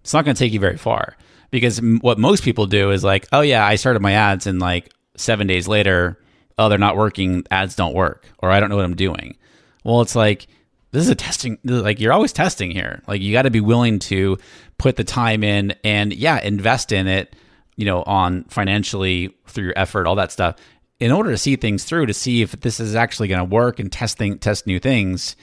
it's 0.02 0.14
not 0.14 0.26
going 0.26 0.36
to 0.36 0.40
take 0.40 0.54
you 0.54 0.60
very 0.60 0.78
far 0.78 1.16
because 1.52 1.82
what 2.02 2.18
most 2.18 2.44
people 2.44 2.66
do 2.66 2.92
is 2.92 3.04
like, 3.04 3.28
oh 3.32 3.42
yeah, 3.42 3.66
I 3.66 3.76
started 3.76 4.02
my 4.02 4.14
ads 4.14 4.48
and 4.48 4.60
like 4.60 4.94
seven 5.16 5.48
days 5.48 5.68
later, 5.68 6.20
oh 6.58 6.70
they're 6.70 6.78
not 6.78 6.98
working, 6.98 7.44
ads 7.52 7.76
don't 7.76 7.94
work, 7.94 8.28
or 8.40 8.50
I 8.50 8.60
don't 8.60 8.70
know 8.70 8.78
what 8.78 8.86
I'm 8.86 8.96
doing. 8.96 9.38
Well, 9.84 10.02
it's 10.02 10.16
like 10.16 10.48
this 10.92 11.04
is 11.04 11.10
a 11.10 11.16
testing 11.16 11.60
like 11.64 12.00
you're 12.00 12.14
always 12.14 12.34
testing 12.34 12.72
here. 12.72 13.02
Like 13.08 13.22
you 13.22 13.32
got 13.34 13.44
to 13.44 13.52
be 13.52 13.62
willing 13.62 14.00
to 14.00 14.38
put 14.78 14.96
the 14.96 15.04
time 15.04 15.44
in 15.44 15.76
and 15.84 16.14
yeah, 16.14 16.40
invest 16.40 16.92
in 16.92 17.08
it, 17.08 17.36
you 17.76 17.86
know, 17.86 18.04
on 18.04 18.46
financially 18.46 19.36
through 19.48 19.66
your 19.66 19.74
effort, 19.76 20.08
all 20.08 20.16
that 20.16 20.32
stuff 20.32 20.56
in 21.00 21.12
order 21.12 21.32
to 21.32 21.38
see 21.38 21.56
things 21.56 21.84
through, 21.84 22.08
to 22.08 22.14
see 22.14 22.42
if 22.42 22.52
this 22.52 22.80
is 22.80 22.96
actually 22.96 23.28
going 23.28 23.40
to 23.40 23.46
work 23.46 23.80
and 23.80 23.92
testing 23.92 24.38
test 24.38 24.68
new 24.68 24.80
things, 24.80 25.36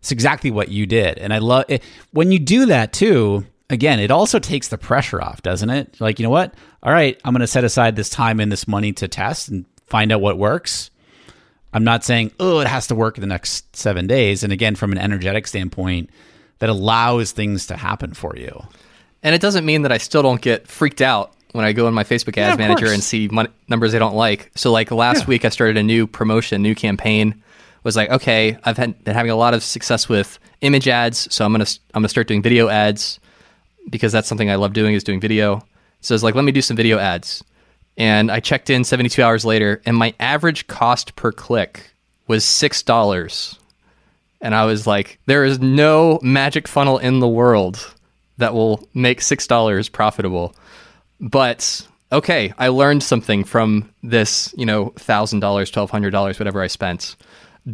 it's 0.00 0.12
exactly 0.12 0.50
what 0.50 0.68
you 0.68 0.86
did. 0.86 1.18
And 1.18 1.32
I 1.32 1.38
love 1.38 1.64
it 1.68 1.82
when 2.12 2.32
you 2.32 2.38
do 2.38 2.66
that 2.66 2.92
too. 2.92 3.46
Again, 3.70 4.00
it 4.00 4.10
also 4.10 4.38
takes 4.38 4.68
the 4.68 4.78
pressure 4.78 5.20
off, 5.20 5.42
doesn't 5.42 5.68
it? 5.68 6.00
Like, 6.00 6.18
you 6.18 6.22
know 6.22 6.30
what? 6.30 6.54
All 6.82 6.92
right, 6.92 7.20
I'm 7.22 7.34
going 7.34 7.40
to 7.40 7.46
set 7.46 7.64
aside 7.64 7.96
this 7.96 8.08
time 8.08 8.40
and 8.40 8.50
this 8.50 8.66
money 8.66 8.92
to 8.94 9.08
test 9.08 9.50
and 9.50 9.66
find 9.86 10.10
out 10.10 10.22
what 10.22 10.38
works. 10.38 10.90
I'm 11.74 11.84
not 11.84 12.02
saying, 12.02 12.32
oh, 12.40 12.60
it 12.60 12.66
has 12.66 12.86
to 12.86 12.94
work 12.94 13.18
in 13.18 13.20
the 13.20 13.26
next 13.26 13.76
seven 13.76 14.06
days. 14.06 14.42
And 14.42 14.54
again, 14.54 14.74
from 14.74 14.90
an 14.90 14.98
energetic 14.98 15.46
standpoint, 15.46 16.08
that 16.60 16.70
allows 16.70 17.32
things 17.32 17.66
to 17.66 17.76
happen 17.76 18.14
for 18.14 18.34
you. 18.36 18.62
And 19.22 19.34
it 19.34 19.40
doesn't 19.40 19.66
mean 19.66 19.82
that 19.82 19.92
I 19.92 19.98
still 19.98 20.22
don't 20.22 20.40
get 20.40 20.66
freaked 20.66 21.02
out 21.02 21.34
when 21.52 21.64
I 21.64 21.72
go 21.72 21.88
in 21.88 21.94
my 21.94 22.04
Facebook 22.04 22.36
Ads 22.38 22.58
yeah, 22.58 22.66
Manager 22.66 22.86
course. 22.86 22.94
and 22.94 23.02
see 23.02 23.28
mon- 23.28 23.48
numbers 23.68 23.94
I 23.94 23.98
don't 23.98 24.14
like. 24.14 24.50
So 24.54 24.72
like 24.72 24.90
last 24.90 25.20
yeah. 25.20 25.26
week, 25.26 25.44
I 25.44 25.48
started 25.48 25.76
a 25.76 25.82
new 25.82 26.06
promotion, 26.06 26.62
new 26.62 26.74
campaign. 26.74 27.42
Was 27.84 27.96
like, 27.96 28.10
okay, 28.10 28.58
I've 28.64 28.76
had, 28.76 29.02
been 29.04 29.14
having 29.14 29.30
a 29.30 29.36
lot 29.36 29.54
of 29.54 29.62
success 29.62 30.08
with 30.08 30.38
image 30.60 30.88
ads, 30.88 31.32
so 31.32 31.44
I'm 31.44 31.52
gonna 31.52 31.66
I'm 31.94 32.02
gonna 32.02 32.08
start 32.08 32.26
doing 32.26 32.42
video 32.42 32.68
ads 32.68 33.20
because 33.88 34.12
that's 34.12 34.28
something 34.28 34.50
I 34.50 34.56
love 34.56 34.72
doing 34.72 34.94
is 34.94 35.04
doing 35.04 35.20
video. 35.20 35.64
So 36.00 36.14
it's 36.14 36.24
like, 36.24 36.34
let 36.34 36.44
me 36.44 36.52
do 36.52 36.62
some 36.62 36.76
video 36.76 36.98
ads. 36.98 37.42
And 37.96 38.30
I 38.30 38.40
checked 38.40 38.70
in 38.70 38.84
72 38.84 39.22
hours 39.22 39.44
later, 39.44 39.82
and 39.84 39.96
my 39.96 40.14
average 40.20 40.66
cost 40.66 41.16
per 41.16 41.32
click 41.32 41.90
was 42.26 42.44
six 42.44 42.82
dollars. 42.82 43.58
And 44.40 44.54
I 44.54 44.66
was 44.66 44.86
like, 44.86 45.18
there 45.26 45.44
is 45.44 45.58
no 45.58 46.20
magic 46.22 46.68
funnel 46.68 46.98
in 46.98 47.18
the 47.18 47.28
world 47.28 47.94
that 48.36 48.54
will 48.54 48.88
make 48.94 49.20
six 49.20 49.46
dollars 49.46 49.88
profitable. 49.88 50.54
But 51.20 51.86
okay, 52.12 52.52
I 52.58 52.68
learned 52.68 53.02
something 53.02 53.44
from 53.44 53.92
this, 54.02 54.54
you 54.56 54.66
know, 54.66 54.90
$1,000, 54.96 55.40
$1,200, 55.40 56.38
whatever 56.38 56.62
I 56.62 56.66
spent. 56.66 57.16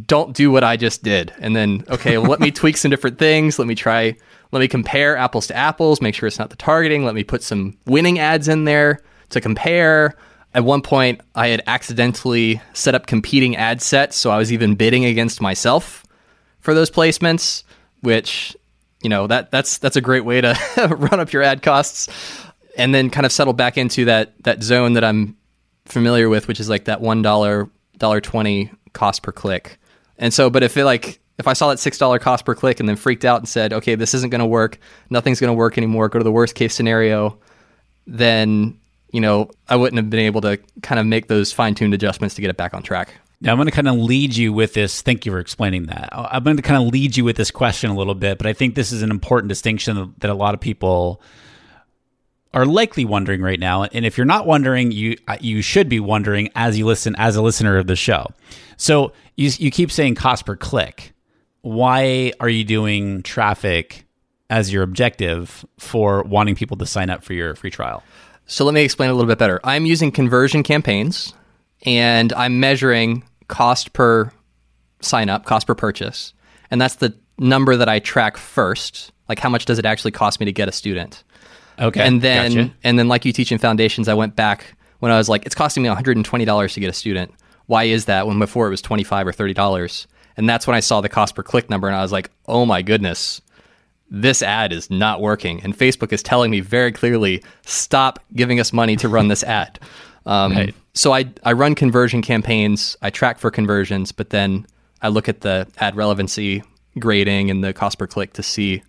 Don't 0.07 0.35
do 0.35 0.51
what 0.51 0.65
I 0.65 0.77
just 0.77 1.03
did. 1.03 1.33
And 1.39 1.55
then, 1.55 1.85
okay, 1.89 2.19
let 2.19 2.41
me 2.41 2.51
tweak 2.53 2.77
some 2.77 2.91
different 2.91 3.19
things. 3.19 3.59
Let 3.59 3.69
me 3.69 3.75
try, 3.75 4.17
let 4.51 4.61
me 4.61 4.69
compare 4.69 5.17
apples 5.17 5.47
to 5.49 5.57
apples, 5.57 6.01
make 6.01 6.15
sure 6.15 6.27
it's 6.27 6.39
not 6.39 6.51
the 6.51 6.57
targeting. 6.57 7.05
Let 7.05 7.15
me 7.15 7.23
put 7.23 7.43
some 7.43 7.77
winning 7.87 8.19
ads 8.19 8.49
in 8.49 8.65
there 8.65 9.01
to 9.31 9.41
compare. 9.41 10.17
At 10.53 10.65
one 10.65 10.83
point, 10.83 11.21
I 11.35 11.49
had 11.49 11.63
accidentally 11.67 12.61
set 12.73 12.95
up 12.95 13.07
competing 13.07 13.57
ad 13.57 13.83
sets, 13.83 14.17
so 14.17 14.31
I 14.31 14.39
was 14.39 14.53
even 14.53 14.77
bidding 14.77 15.05
against 15.05 15.41
myself 15.41 16.05
for 16.61 16.75
those 16.75 16.91
placements, 16.91 17.65
which 18.01 18.57
you 19.03 19.11
know 19.11 19.27
that 19.27 19.51
that's 19.51 19.79
that's 19.79 19.97
a 19.97 20.01
great 20.01 20.25
way 20.25 20.41
to 20.41 20.57
run 20.97 21.19
up 21.19 21.33
your 21.33 21.43
ad 21.43 21.63
costs, 21.63 22.09
and 22.77 22.95
then 22.95 23.11
kind 23.11 23.27
of 23.27 23.33
settle 23.33 23.53
back 23.53 23.79
into 23.79 24.05
that 24.07 24.35
that 24.45 24.63
zone 24.63 24.95
that 24.95 25.05
I'm 25.05 25.37
familiar 25.87 26.29
with, 26.29 26.49
which 26.49 26.61
is 26.61 26.69
like 26.69 26.85
that 26.87 27.01
one 27.01 27.23
dollar 27.23 27.71
dollar 27.99 28.21
twenty 28.21 28.71
cost 28.93 29.23
per 29.23 29.33
click. 29.33 29.79
And 30.19 30.33
so, 30.33 30.51
but 30.51 30.63
if 30.63 30.77
it 30.77 30.85
like 30.85 31.21
if 31.39 31.49
I 31.49 31.53
saw 31.53 31.69
that 31.69 31.79
six 31.79 31.99
dollar 31.99 32.19
cost 32.19 32.45
per 32.45 32.55
click 32.55 32.81
and 32.81 32.89
then 32.89 32.97
freaked 32.97 33.25
out 33.25 33.41
and 33.41 33.49
said, 33.49 33.73
okay, 33.73 33.95
this 33.95 34.15
isn't 34.15 34.31
going 34.31 34.41
to 34.41 34.47
work, 34.47 34.79
nothing's 35.11 35.41
going 35.41 35.49
to 35.49 35.55
work 35.55 35.77
anymore, 35.77 36.09
go 36.09 36.19
to 36.19 36.25
the 36.25 36.33
worst 36.33 36.55
case 36.55 36.75
scenario, 36.75 37.39
then 38.07 38.79
you 39.13 39.21
know 39.21 39.51
I 39.69 39.77
wouldn't 39.77 39.97
have 39.97 40.11
been 40.11 40.21
able 40.21 40.41
to 40.43 40.59
kind 40.83 40.99
of 40.99 41.07
make 41.07 41.29
those 41.29 41.53
fine 41.53 41.75
tuned 41.75 41.95
adjustments 41.95 42.35
to 42.37 42.41
get 42.41 42.51
it 42.51 42.57
back 42.57 42.75
on 42.75 42.83
track. 42.83 43.15
Now 43.41 43.53
I'm 43.53 43.59
going 43.59 43.67
to 43.67 43.73
kind 43.73 43.89
of 43.89 43.97
lead 43.97 44.37
you 44.37 44.53
with 44.53 44.75
this. 44.75 45.03
Thank 45.03 45.27
you 45.27 45.33
for 45.33 45.39
explaining 45.39 45.87
that. 45.87 46.09
I'm 46.13 46.45
going 46.45 46.57
to 46.57 46.63
kind 46.63 46.83
of 46.83 46.93
lead 46.93 47.17
you 47.17 47.25
with 47.25 47.37
this 47.37 47.51
question 47.51 47.91
a 47.91 47.95
little 47.95 48.15
bit, 48.15 48.39
but 48.39 48.47
I 48.47 48.53
think 48.53 48.75
this 48.75 48.91
is 48.91 49.03
an 49.03 49.11
important 49.11 49.49
distinction 49.49 50.15
that 50.19 50.31
a 50.31 50.35
lot 50.35 50.55
of 50.55 50.61
people 50.61 51.21
are 52.55 52.65
likely 52.65 53.05
wondering 53.05 53.43
right 53.43 53.59
now. 53.59 53.85
And 53.85 54.07
if 54.07 54.17
you're 54.17 54.25
not 54.25 54.47
wondering, 54.47 54.93
you 54.93 55.17
uh, 55.29 55.37
you 55.41 55.61
should 55.61 55.89
be 55.89 56.01
wondering 56.01 56.51
as 56.55 56.79
you 56.79 56.87
listen 56.87 57.15
as 57.19 57.37
a 57.37 57.43
listener 57.43 57.77
of 57.77 57.87
the 57.87 57.97
show. 57.97 58.27
So 58.77 59.13
you 59.37 59.51
you 59.59 59.71
keep 59.71 59.91
saying 59.91 60.15
cost 60.15 60.47
per 60.47 60.57
click. 60.57 61.13
Why 61.63 62.33
are 62.41 62.49
you 62.49 62.65
doing 62.65 63.23
traffic 63.23 64.07
as 64.51 64.73
your 64.73 64.83
objective 64.83 65.65
for 65.79 66.23
wanting 66.23 66.55
people 66.55 66.77
to 66.77 66.87
sign 66.87 67.11
up 67.11 67.25
for 67.25 67.33
your 67.33 67.55
free 67.55 67.71
trial? 67.71 68.03
So 68.47 68.65
let 68.65 68.75
me 68.75 68.83
explain 68.83 69.11
a 69.11 69.15
little 69.15 69.29
bit 69.29 69.39
better. 69.39 69.61
I'm 69.65 69.87
using 69.87 70.13
conversion 70.13 70.63
campaigns 70.63 71.33
and 71.85 72.33
I'm 72.35 72.61
measuring 72.61 73.25
cost 73.49 73.93
per 73.95 74.31
sign 75.01 75.29
up, 75.29 75.47
cost 75.47 75.67
per 75.67 75.75
purchase. 75.75 76.35
And 76.71 76.81
that's 76.81 76.97
the 76.97 77.17
number 77.39 77.77
that 77.77 77.89
I 77.89 77.99
track 77.99 78.37
first. 78.37 79.13
Like 79.29 79.39
how 79.39 79.49
much 79.49 79.65
does 79.65 79.79
it 79.79 79.87
actually 79.87 80.11
cost 80.11 80.41
me 80.41 80.47
to 80.47 80.53
get 80.53 80.69
a 80.69 80.73
student? 80.73 81.25
Okay. 81.79 82.07
And 82.07 82.23
then 82.23 82.55
gotcha. 82.55 82.75
and 82.85 82.99
then 82.99 83.09
like 83.09 83.25
you 83.25 83.33
teach 83.33 83.53
in 83.53 83.59
foundations, 83.59 84.09
I 84.09 84.15
went 84.15 84.37
back 84.37 84.77
when 85.01 85.13
I 85.13 85.19
was 85.19 85.29
like, 85.29 85.45
it's 85.47 85.55
costing 85.55 85.83
me 85.83 85.89
$120 85.89 86.73
to 86.73 86.81
get 86.81 86.89
a 86.89 86.93
student. 86.93 87.33
Why 87.67 87.85
is 87.85 88.05
that 88.07 88.27
when 88.27 88.39
before 88.39 88.67
it 88.67 88.71
was 88.71 88.83
25 88.83 89.27
or 89.27 89.33
$30? 89.33 90.07
And 90.37 90.49
that's 90.49 90.67
when 90.67 90.77
I 90.77 90.81
saw 90.81 91.01
the 91.01 91.09
cost 91.09 91.35
per 91.35 91.43
click 91.43 91.71
number 91.71 91.87
and 91.89 91.97
I 91.97 92.03
was 92.03 92.13
like, 92.13 92.31
oh 92.47 92.67
my 92.67 92.83
goodness, 92.83 93.41
this 94.11 94.43
ad 94.43 94.73
is 94.73 94.91
not 94.91 95.21
working. 95.21 95.63
And 95.63 95.77
Facebook 95.77 96.13
is 96.13 96.23
telling 96.23 96.51
me 96.51 96.61
very 96.61 96.93
clearly, 96.93 97.43
stop 97.67 98.19
giving 98.35 98.61
us 98.61 98.73
money 98.73 98.97
to 98.97 99.09
run 99.09 99.29
this 99.29 99.43
ad. 99.45 99.79
Um, 100.27 100.53
Right. 100.53 100.75
So 100.97 101.13
I, 101.13 101.27
I 101.43 101.53
run 101.53 101.75
conversion 101.75 102.23
campaigns, 102.23 102.97
I 103.03 103.11
track 103.11 103.39
for 103.41 103.51
conversions, 103.51 104.13
but 104.13 104.31
then 104.31 104.65
I 105.03 105.09
look 105.09 105.29
at 105.29 105.41
the 105.41 105.67
ad 105.79 105.97
relevancy 105.97 106.63
grading 106.99 107.51
and 107.51 107.65
the 107.65 107.73
cost 107.73 107.99
per 107.99 108.07
click 108.07 108.33
to 108.35 108.43
see 108.43 108.83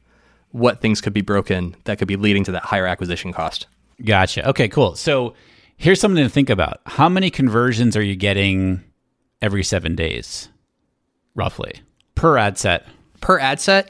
what 0.56 0.80
things 0.80 1.02
could 1.02 1.12
be 1.14 1.22
broken 1.22 1.76
that 1.84 1.98
could 1.98 2.08
be 2.08 2.16
leading 2.16 2.46
to 2.46 2.52
that 2.54 2.64
higher 2.64 2.88
acquisition 2.88 3.34
cost. 3.34 3.68
Gotcha. 4.04 4.48
Okay, 4.50 4.70
cool. 4.70 4.96
So 4.96 5.34
here's 5.76 6.00
something 6.00 6.24
to 6.24 6.30
think 6.30 6.50
about. 6.50 6.80
How 6.86 7.10
many 7.10 7.30
conversions 7.30 7.98
are 7.98 8.02
you 8.02 8.16
getting 8.16 8.82
every 9.42 9.64
seven 9.64 9.96
days, 9.96 10.48
roughly, 11.36 11.82
per 12.16 12.38
ad 12.38 12.58
set? 12.58 12.86
Per 13.20 13.38
ad 13.38 13.60
set, 13.60 13.90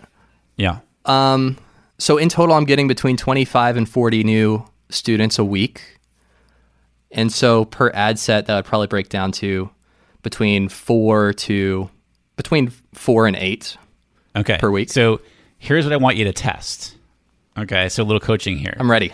Yeah. 0.57 0.79
Um, 1.05 1.57
so 1.99 2.17
in 2.17 2.29
total, 2.29 2.55
I'm 2.55 2.65
getting 2.65 2.87
between 2.87 3.15
25 3.15 3.77
and 3.77 3.87
40 3.87 4.23
new 4.23 4.65
students 4.89 5.37
a 5.37 5.45
week. 5.45 5.99
And 7.11 7.31
so 7.31 7.65
per 7.65 7.91
ad 7.93 8.17
set, 8.17 8.47
that 8.47 8.55
would 8.55 8.65
probably 8.65 8.87
break 8.87 9.09
down 9.09 9.31
to 9.33 9.69
between 10.23 10.67
four 10.67 11.31
to 11.33 11.89
between 12.37 12.71
four 12.95 13.27
and 13.27 13.35
eight. 13.35 13.77
Okay. 14.35 14.57
Per 14.57 14.71
week. 14.71 14.89
So 14.91 15.21
here's 15.65 15.85
what 15.85 15.93
I 15.93 15.97
want 15.97 16.17
you 16.17 16.25
to 16.25 16.33
test. 16.33 16.95
Okay. 17.57 17.89
So 17.89 18.03
a 18.03 18.05
little 18.05 18.19
coaching 18.19 18.57
here. 18.57 18.75
I'm 18.79 18.91
ready. 18.91 19.13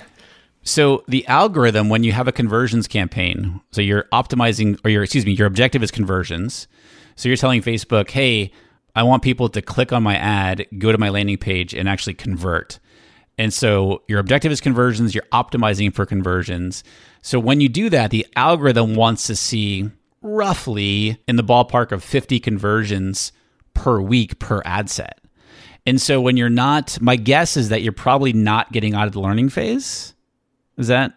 So 0.64 1.04
the 1.08 1.26
algorithm, 1.28 1.90
when 1.90 2.04
you 2.04 2.12
have 2.12 2.28
a 2.28 2.32
conversions 2.32 2.88
campaign, 2.88 3.62
so 3.72 3.82
you're 3.82 4.06
optimizing, 4.14 4.80
or 4.86 4.90
your 4.90 5.04
excuse 5.04 5.26
me, 5.26 5.32
your 5.32 5.48
objective 5.48 5.82
is 5.82 5.90
conversions. 5.90 6.68
So 7.16 7.30
you're 7.30 7.38
telling 7.38 7.62
Facebook, 7.62 8.12
hey, 8.12 8.52
I 8.96 9.04
want 9.04 9.24
people 9.24 9.50
to 9.50 9.62
click 9.62 9.92
on 9.92 10.04
my 10.04 10.18
ad, 10.18 10.68
go 10.78 10.92
to 10.92 10.98
my 10.98 11.10
landing 11.10 11.38
page, 11.38 11.74
and 11.74 11.88
actually 11.90 12.14
convert. 12.14 12.80
And 13.38 13.54
so 13.54 14.04
your 14.08 14.20
objective 14.20 14.52
is 14.52 14.62
conversions. 14.62 15.16
You're 15.16 15.24
optimizing 15.32 15.94
for 15.94 16.06
conversions. 16.06 16.84
So 17.22 17.40
when 17.40 17.62
you 17.62 17.70
do 17.70 17.90
that, 17.90 18.12
the 18.12 18.28
algorithm 18.36 18.94
wants 18.96 19.26
to 19.28 19.36
see 19.36 19.90
roughly 20.22 21.22
in 21.28 21.38
the 21.38 21.44
ballpark 21.44 21.92
of 21.92 22.04
50 22.04 22.40
conversions 22.40 23.32
per 23.74 24.00
week 24.00 24.38
per 24.38 24.62
ad 24.66 24.90
set. 24.90 25.21
And 25.86 26.00
so 26.00 26.22
when 26.22 26.38
you're 26.38 26.50
not, 26.50 27.00
my 27.02 27.16
guess 27.16 27.58
is 27.58 27.70
that 27.70 27.82
you're 27.82 27.92
probably 27.92 28.34
not 28.34 28.72
getting 28.72 28.94
out 28.94 29.08
of 29.08 29.14
the 29.14 29.20
learning 29.20 29.50
phase. 29.50 30.14
Is 30.78 30.88
that 30.88 31.14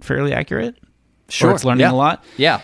fairly 0.00 0.32
accurate? 0.32 0.76
Sure. 1.28 1.50
Or 1.50 1.54
it's 1.54 1.64
learning 1.64 1.82
Yeah. 1.82 1.92
a 1.92 1.94
lot. 1.94 2.24
Yeah. 2.36 2.60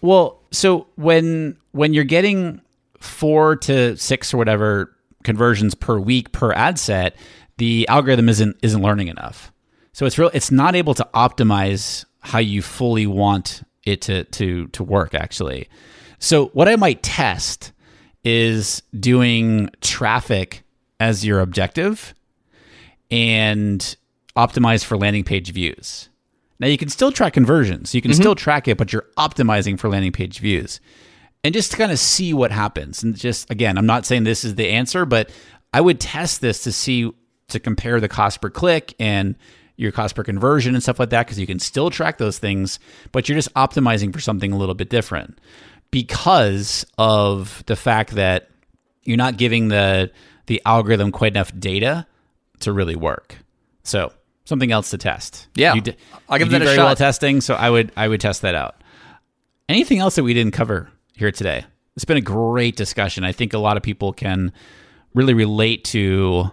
Well, 0.00 0.42
so 0.50 0.88
when 0.96 1.56
when 1.72 1.94
you're 1.94 2.04
getting 2.04 2.60
four 3.00 3.56
to 3.56 3.96
six 3.96 4.32
or 4.34 4.38
whatever 4.38 4.92
conversions 5.22 5.74
per 5.74 5.98
week 5.98 6.32
per 6.32 6.52
ad 6.52 6.78
set, 6.78 7.16
the 7.58 7.86
algorithm 7.88 8.28
isn't 8.28 8.56
isn't 8.62 8.82
learning 8.82 9.08
enough. 9.08 9.52
So 9.92 10.04
it's 10.04 10.18
real. 10.18 10.30
It's 10.34 10.50
not 10.50 10.74
able 10.74 10.94
to 10.94 11.08
optimize 11.14 12.04
how 12.20 12.38
you 12.40 12.60
fully 12.62 13.06
want 13.06 13.62
it 13.84 14.00
to 14.02 14.24
to 14.24 14.66
to 14.68 14.82
work. 14.84 15.14
Actually, 15.14 15.68
so 16.18 16.46
what 16.48 16.68
I 16.68 16.76
might 16.76 17.02
test 17.02 17.72
is 18.26 18.82
doing 18.98 19.70
traffic 19.80 20.64
as 20.98 21.24
your 21.24 21.38
objective 21.38 22.12
and 23.08 23.96
optimize 24.36 24.84
for 24.84 24.96
landing 24.96 25.22
page 25.22 25.52
views. 25.52 26.08
Now 26.58 26.66
you 26.66 26.76
can 26.76 26.88
still 26.88 27.12
track 27.12 27.34
conversions. 27.34 27.94
You 27.94 28.02
can 28.02 28.10
mm-hmm. 28.10 28.20
still 28.20 28.34
track 28.34 28.66
it, 28.66 28.78
but 28.78 28.92
you're 28.92 29.06
optimizing 29.16 29.78
for 29.78 29.88
landing 29.88 30.10
page 30.10 30.40
views. 30.40 30.80
And 31.44 31.54
just 31.54 31.70
to 31.70 31.76
kind 31.76 31.92
of 31.92 32.00
see 32.00 32.34
what 32.34 32.50
happens. 32.50 33.04
And 33.04 33.16
just 33.16 33.48
again, 33.48 33.78
I'm 33.78 33.86
not 33.86 34.04
saying 34.04 34.24
this 34.24 34.44
is 34.44 34.56
the 34.56 34.70
answer, 34.70 35.06
but 35.06 35.30
I 35.72 35.80
would 35.80 36.00
test 36.00 36.40
this 36.40 36.64
to 36.64 36.72
see 36.72 37.12
to 37.48 37.60
compare 37.60 38.00
the 38.00 38.08
cost 38.08 38.40
per 38.40 38.50
click 38.50 38.92
and 38.98 39.36
your 39.76 39.92
cost 39.92 40.16
per 40.16 40.24
conversion 40.24 40.74
and 40.74 40.82
stuff 40.82 40.98
like 40.98 41.10
that 41.10 41.26
because 41.26 41.38
you 41.38 41.46
can 41.46 41.60
still 41.60 41.90
track 41.90 42.18
those 42.18 42.40
things, 42.40 42.80
but 43.12 43.28
you're 43.28 43.38
just 43.38 43.54
optimizing 43.54 44.12
for 44.12 44.18
something 44.18 44.50
a 44.50 44.56
little 44.56 44.74
bit 44.74 44.90
different 44.90 45.38
because 45.90 46.84
of 46.98 47.62
the 47.66 47.76
fact 47.76 48.10
that 48.12 48.50
you're 49.04 49.16
not 49.16 49.36
giving 49.36 49.68
the 49.68 50.10
the 50.46 50.62
algorithm 50.64 51.10
quite 51.12 51.32
enough 51.32 51.52
data 51.58 52.06
to 52.60 52.72
really 52.72 52.96
work. 52.96 53.36
So 53.82 54.12
something 54.44 54.72
else 54.72 54.90
to 54.90 54.98
test. 54.98 55.48
Yeah. 55.54 55.74
you 55.74 55.80
d- 55.80 55.96
I'll 56.28 56.38
give 56.38 56.52
you 56.52 56.58
that 56.58 56.64
very 56.64 56.78
well 56.78 56.88
shot. 56.90 56.98
testing. 56.98 57.40
So 57.40 57.54
I 57.54 57.70
would 57.70 57.92
I 57.96 58.08
would 58.08 58.20
test 58.20 58.42
that 58.42 58.54
out. 58.54 58.76
Anything 59.68 59.98
else 59.98 60.14
that 60.16 60.22
we 60.22 60.34
didn't 60.34 60.52
cover 60.52 60.88
here 61.14 61.32
today? 61.32 61.64
It's 61.96 62.04
been 62.04 62.16
a 62.16 62.20
great 62.20 62.76
discussion. 62.76 63.24
I 63.24 63.32
think 63.32 63.54
a 63.54 63.58
lot 63.58 63.76
of 63.76 63.82
people 63.82 64.12
can 64.12 64.52
really 65.14 65.34
relate 65.34 65.82
to 65.84 66.50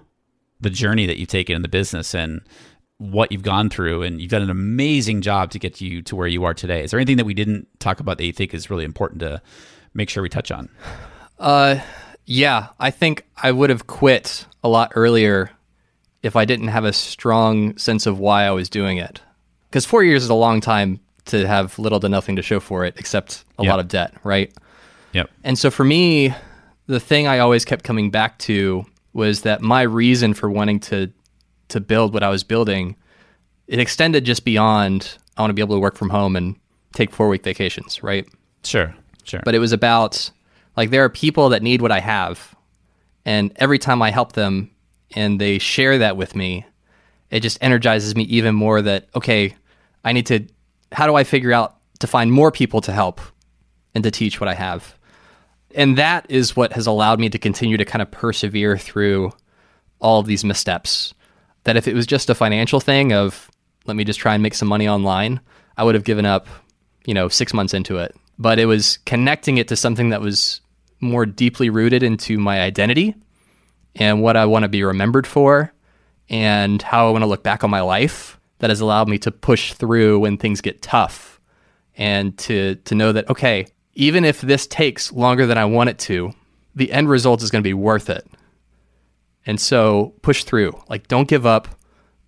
the 0.62 0.70
journey 0.70 1.06
that 1.06 1.18
you've 1.20 1.30
taken 1.30 1.56
in 1.56 1.62
the 1.62 1.68
business 1.68 2.16
and 2.16 2.42
what 2.98 3.32
you've 3.32 3.44
gone 3.44 3.70
through 3.70 4.04
and 4.04 4.22
you've 4.22 4.32
done 4.32 4.42
an 4.42 4.50
amazing 4.50 5.22
job 5.22 5.52
to 5.52 5.60
get 5.60 5.82
you 5.82 6.02
to 6.04 6.16
where 6.16 6.28
you 6.28 6.44
are 6.44 6.54
today. 6.54 6.84
Is 6.84 6.92
there 6.92 7.00
anything 7.00 7.18
that 7.18 7.26
we 7.26 7.34
didn't 7.34 7.68
talk 7.80 8.00
about 8.00 8.18
that 8.18 8.26
you 8.26 8.32
think 8.34 8.54
is 8.54 8.70
really 8.70 8.86
important 8.86 9.20
to 9.22 9.42
make 9.94 10.10
sure 10.10 10.24
we 10.24 10.30
touch 10.30 10.52
on? 10.52 10.70
Uh, 11.40 11.80
yeah, 12.26 12.68
I 12.80 12.92
think 12.92 13.26
I 13.42 13.52
would 13.52 13.70
have 13.70 13.88
quit 13.88 14.46
a 14.64 14.70
lot 14.70 14.92
earlier 14.96 15.52
if 16.22 16.36
I 16.36 16.46
didn't 16.46 16.70
have 16.70 16.86
a 16.86 16.94
strong 16.94 17.78
sense 17.78 18.06
of 18.06 18.20
why 18.20 18.44
I 18.44 18.52
was 18.52 18.70
doing 18.70 18.98
it. 18.98 19.22
Because 19.70 19.86
four 19.86 20.04
years 20.04 20.24
is 20.24 20.30
a 20.30 20.34
long 20.36 20.62
time 20.62 21.00
to 21.26 21.48
have 21.48 21.78
little 21.80 22.00
to 22.00 22.08
nothing 22.10 22.36
to 22.38 22.42
show 22.42 22.60
for 22.60 22.86
it, 22.86 22.94
except 22.98 23.44
a 23.60 23.64
Yeah. 23.64 23.72
lot 23.72 23.80
of 23.80 23.88
debt, 23.88 24.14
right? 24.24 24.54
Yep. 25.14 25.30
And 25.44 25.58
so 25.60 25.70
for 25.70 25.84
me, 25.84 26.34
the 26.88 27.00
thing 27.00 27.28
I 27.28 27.40
always 27.40 27.66
kept 27.66 27.84
coming 27.84 28.10
back 28.12 28.38
to 28.40 28.86
was 29.14 29.42
that 29.42 29.62
my 29.62 29.82
reason 29.82 30.34
for 30.34 30.50
wanting 30.50 30.80
to 30.82 31.12
to 31.74 31.82
build 31.82 32.14
what 32.14 32.24
I 32.24 32.30
was 32.30 32.44
building, 32.44 32.96
it 33.68 33.80
extended 33.80 34.26
just 34.26 34.46
beyond 34.46 35.18
I 35.38 35.42
want 35.42 35.50
to 35.50 35.56
be 35.56 35.62
able 35.62 35.76
to 35.76 35.80
work 35.80 35.96
from 35.96 36.10
home 36.10 36.36
and 36.36 36.56
take 36.94 37.12
four 37.12 37.28
week 37.28 37.44
vacations, 37.44 38.04
right? 38.04 38.28
Sure. 38.64 38.94
Sure. 39.24 39.42
But 39.44 39.56
it 39.56 39.60
was 39.60 39.72
about 39.72 40.32
like 40.78 40.90
there 40.90 41.04
are 41.04 41.10
people 41.10 41.50
that 41.50 41.64
need 41.64 41.82
what 41.82 41.92
I 41.92 42.00
have, 42.00 42.56
and 43.26 43.52
every 43.58 43.80
time 43.80 44.02
I 44.02 44.12
help 44.12 44.34
them 44.34 44.72
and 45.16 45.40
they 45.40 45.60
share 45.60 46.00
that 46.00 46.18
with 46.18 46.36
me, 46.36 46.66
it 47.30 47.42
just 47.42 47.58
energizes 47.62 48.16
me 48.16 48.24
even 48.24 48.56
more 48.56 48.82
that 48.82 49.08
okay, 49.16 49.56
I 50.04 50.14
need 50.14 50.26
to 50.28 50.46
how 50.92 51.08
do 51.08 51.16
I 51.16 51.24
figure 51.24 51.54
out 51.54 51.78
to 52.00 52.08
find 52.08 52.32
more 52.32 52.52
people 52.52 52.82
to 52.82 52.92
help 52.92 53.22
and 53.96 54.04
to 54.04 54.12
teach 54.12 54.40
what 54.40 54.48
I 54.48 54.54
have? 54.54 54.98
And 55.76 55.98
that 55.98 56.26
is 56.30 56.56
what 56.56 56.74
has 56.74 56.86
allowed 56.86 57.20
me 57.20 57.30
to 57.30 57.40
continue 57.40 57.78
to 57.78 57.86
kind 57.86 58.02
of 58.02 58.12
persevere 58.12 58.78
through 58.78 59.32
all 60.00 60.20
of 60.20 60.28
these 60.28 60.44
missteps. 60.44 61.14
That 61.64 61.78
if 61.78 61.88
it 61.88 61.96
was 61.96 62.06
just 62.06 62.30
a 62.30 62.36
financial 62.36 62.80
thing 62.80 63.14
of 63.14 63.50
let 63.86 63.96
me 63.96 64.04
just 64.04 64.20
try 64.20 64.34
and 64.34 64.44
make 64.44 64.54
some 64.54 64.68
money 64.68 64.88
online, 64.88 65.40
I 65.78 65.84
would 65.84 65.96
have 65.96 66.04
given 66.04 66.26
up 66.26 66.48
you 67.06 67.14
know, 67.14 67.28
six 67.28 67.54
months 67.54 67.74
into 67.74 67.98
it. 67.98 68.16
But 68.40 68.60
it 68.60 68.66
was 68.66 68.98
connecting 69.06 69.58
it 69.58 69.68
to 69.68 69.76
something 69.76 70.10
that 70.10 70.22
was 70.22 70.62
more 71.00 71.26
deeply 71.26 71.70
rooted 71.70 72.04
into 72.04 72.38
my 72.38 72.62
identity 72.62 73.16
and 73.96 74.22
what 74.22 74.38
I 74.38 74.46
want 74.46 74.64
to 74.64 74.70
be 74.70 74.84
remembered 74.84 75.28
for 75.28 75.74
and 76.30 76.82
how 76.82 77.08
I 77.08 77.12
want 77.12 77.24
to 77.24 77.28
look 77.28 77.44
back 77.44 77.64
on 77.64 77.70
my 77.70 77.82
life 77.82 78.40
that 78.60 78.70
has 78.70 78.80
allowed 78.80 79.10
me 79.10 79.18
to 79.20 79.32
push 79.32 79.74
through 79.74 80.20
when 80.20 80.38
things 80.38 80.62
get 80.62 80.82
tough 80.82 81.40
and 81.96 82.36
to 82.40 82.76
to 82.76 82.96
know 82.96 83.12
that 83.12 83.30
okay, 83.30 83.68
even 83.94 84.26
if 84.26 84.42
this 84.42 84.66
takes 84.66 85.12
longer 85.12 85.46
than 85.46 85.58
I 85.58 85.66
want 85.66 85.90
it 85.90 86.00
to, 86.00 86.34
the 86.74 86.92
end 86.92 87.10
result 87.10 87.44
is 87.44 87.52
going 87.52 87.62
to 87.62 87.68
be 87.68 87.74
worth 87.74 88.10
it. 88.10 88.26
And 89.46 89.60
so 89.60 90.14
push 90.22 90.44
through. 90.44 90.80
Like 90.90 91.08
don't 91.08 91.28
give 91.28 91.46
up. 91.46 91.68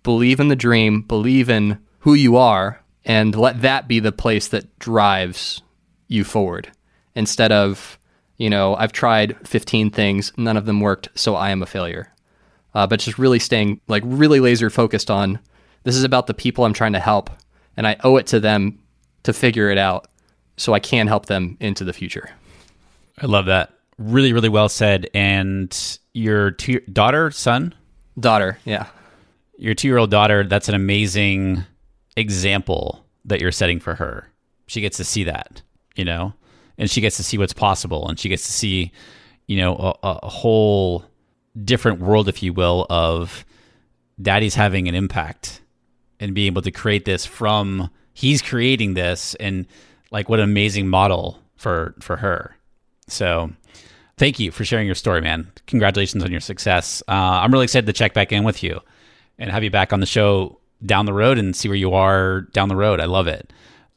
Believe 0.02 0.38
in 0.38 0.48
the 0.48 0.56
dream, 0.56 1.02
believe 1.02 1.50
in 1.50 1.78
who 2.00 2.14
you 2.14 2.36
are 2.36 2.82
and 3.04 3.34
let 3.34 3.62
that 3.62 3.88
be 3.88 4.00
the 4.00 4.12
place 4.12 4.48
that 4.48 4.78
drives 4.78 5.62
you 6.08 6.22
forward 6.22 6.70
instead 7.14 7.50
of 7.50 7.98
you 8.36 8.50
know, 8.50 8.76
I've 8.76 8.92
tried 8.92 9.36
15 9.46 9.90
things, 9.90 10.32
none 10.36 10.56
of 10.56 10.66
them 10.66 10.80
worked, 10.80 11.08
so 11.14 11.34
I 11.34 11.50
am 11.50 11.62
a 11.62 11.66
failure. 11.66 12.12
Uh, 12.74 12.86
but 12.86 13.00
just 13.00 13.18
really 13.18 13.38
staying 13.38 13.80
like 13.88 14.02
really 14.04 14.40
laser 14.40 14.68
focused 14.68 15.10
on 15.10 15.38
this 15.84 15.96
is 15.96 16.04
about 16.04 16.26
the 16.26 16.34
people 16.34 16.64
I'm 16.64 16.74
trying 16.74 16.92
to 16.92 17.00
help, 17.00 17.30
and 17.76 17.86
I 17.86 17.96
owe 18.04 18.16
it 18.16 18.26
to 18.28 18.40
them 18.40 18.80
to 19.22 19.32
figure 19.32 19.70
it 19.70 19.78
out 19.78 20.08
so 20.56 20.74
I 20.74 20.80
can 20.80 21.06
help 21.06 21.26
them 21.26 21.56
into 21.60 21.84
the 21.84 21.92
future. 21.92 22.30
I 23.18 23.26
love 23.26 23.46
that. 23.46 23.72
Really, 23.98 24.32
really 24.32 24.48
well 24.48 24.68
said. 24.68 25.08
And 25.14 25.98
your 26.12 26.50
two, 26.50 26.80
daughter, 26.80 27.30
son? 27.30 27.74
Daughter, 28.18 28.58
yeah. 28.64 28.86
Your 29.58 29.74
two 29.74 29.88
year 29.88 29.98
old 29.98 30.10
daughter, 30.10 30.44
that's 30.44 30.68
an 30.68 30.74
amazing 30.74 31.64
example 32.16 33.04
that 33.24 33.40
you're 33.40 33.52
setting 33.52 33.80
for 33.80 33.94
her. 33.94 34.30
She 34.66 34.80
gets 34.80 34.96
to 34.98 35.04
see 35.04 35.24
that, 35.24 35.62
you 35.94 36.04
know? 36.04 36.34
and 36.78 36.90
she 36.90 37.00
gets 37.00 37.16
to 37.16 37.22
see 37.22 37.38
what's 37.38 37.52
possible 37.52 38.08
and 38.08 38.18
she 38.18 38.28
gets 38.28 38.46
to 38.46 38.52
see 38.52 38.92
you 39.46 39.58
know 39.58 39.96
a, 40.02 40.08
a 40.22 40.28
whole 40.28 41.04
different 41.64 42.00
world 42.00 42.28
if 42.28 42.42
you 42.42 42.52
will 42.52 42.86
of 42.90 43.44
daddy's 44.20 44.54
having 44.54 44.88
an 44.88 44.94
impact 44.94 45.60
and 46.20 46.34
being 46.34 46.46
able 46.46 46.62
to 46.62 46.70
create 46.70 47.04
this 47.04 47.24
from 47.24 47.90
he's 48.14 48.42
creating 48.42 48.94
this 48.94 49.34
and 49.36 49.66
like 50.10 50.28
what 50.28 50.38
an 50.38 50.44
amazing 50.44 50.88
model 50.88 51.38
for 51.56 51.94
for 52.00 52.16
her 52.16 52.56
so 53.08 53.50
thank 54.18 54.38
you 54.38 54.50
for 54.50 54.64
sharing 54.64 54.86
your 54.86 54.94
story 54.94 55.20
man 55.20 55.50
congratulations 55.66 56.24
on 56.24 56.30
your 56.30 56.40
success 56.40 57.02
uh, 57.08 57.12
i'm 57.12 57.52
really 57.52 57.64
excited 57.64 57.86
to 57.86 57.92
check 57.92 58.14
back 58.14 58.32
in 58.32 58.44
with 58.44 58.62
you 58.62 58.80
and 59.38 59.50
have 59.50 59.62
you 59.62 59.70
back 59.70 59.92
on 59.92 60.00
the 60.00 60.06
show 60.06 60.58
down 60.84 61.06
the 61.06 61.12
road 61.12 61.38
and 61.38 61.54
see 61.54 61.68
where 61.68 61.76
you 61.76 61.92
are 61.94 62.42
down 62.52 62.68
the 62.68 62.76
road 62.76 63.00
i 63.00 63.04
love 63.04 63.26
it 63.26 63.52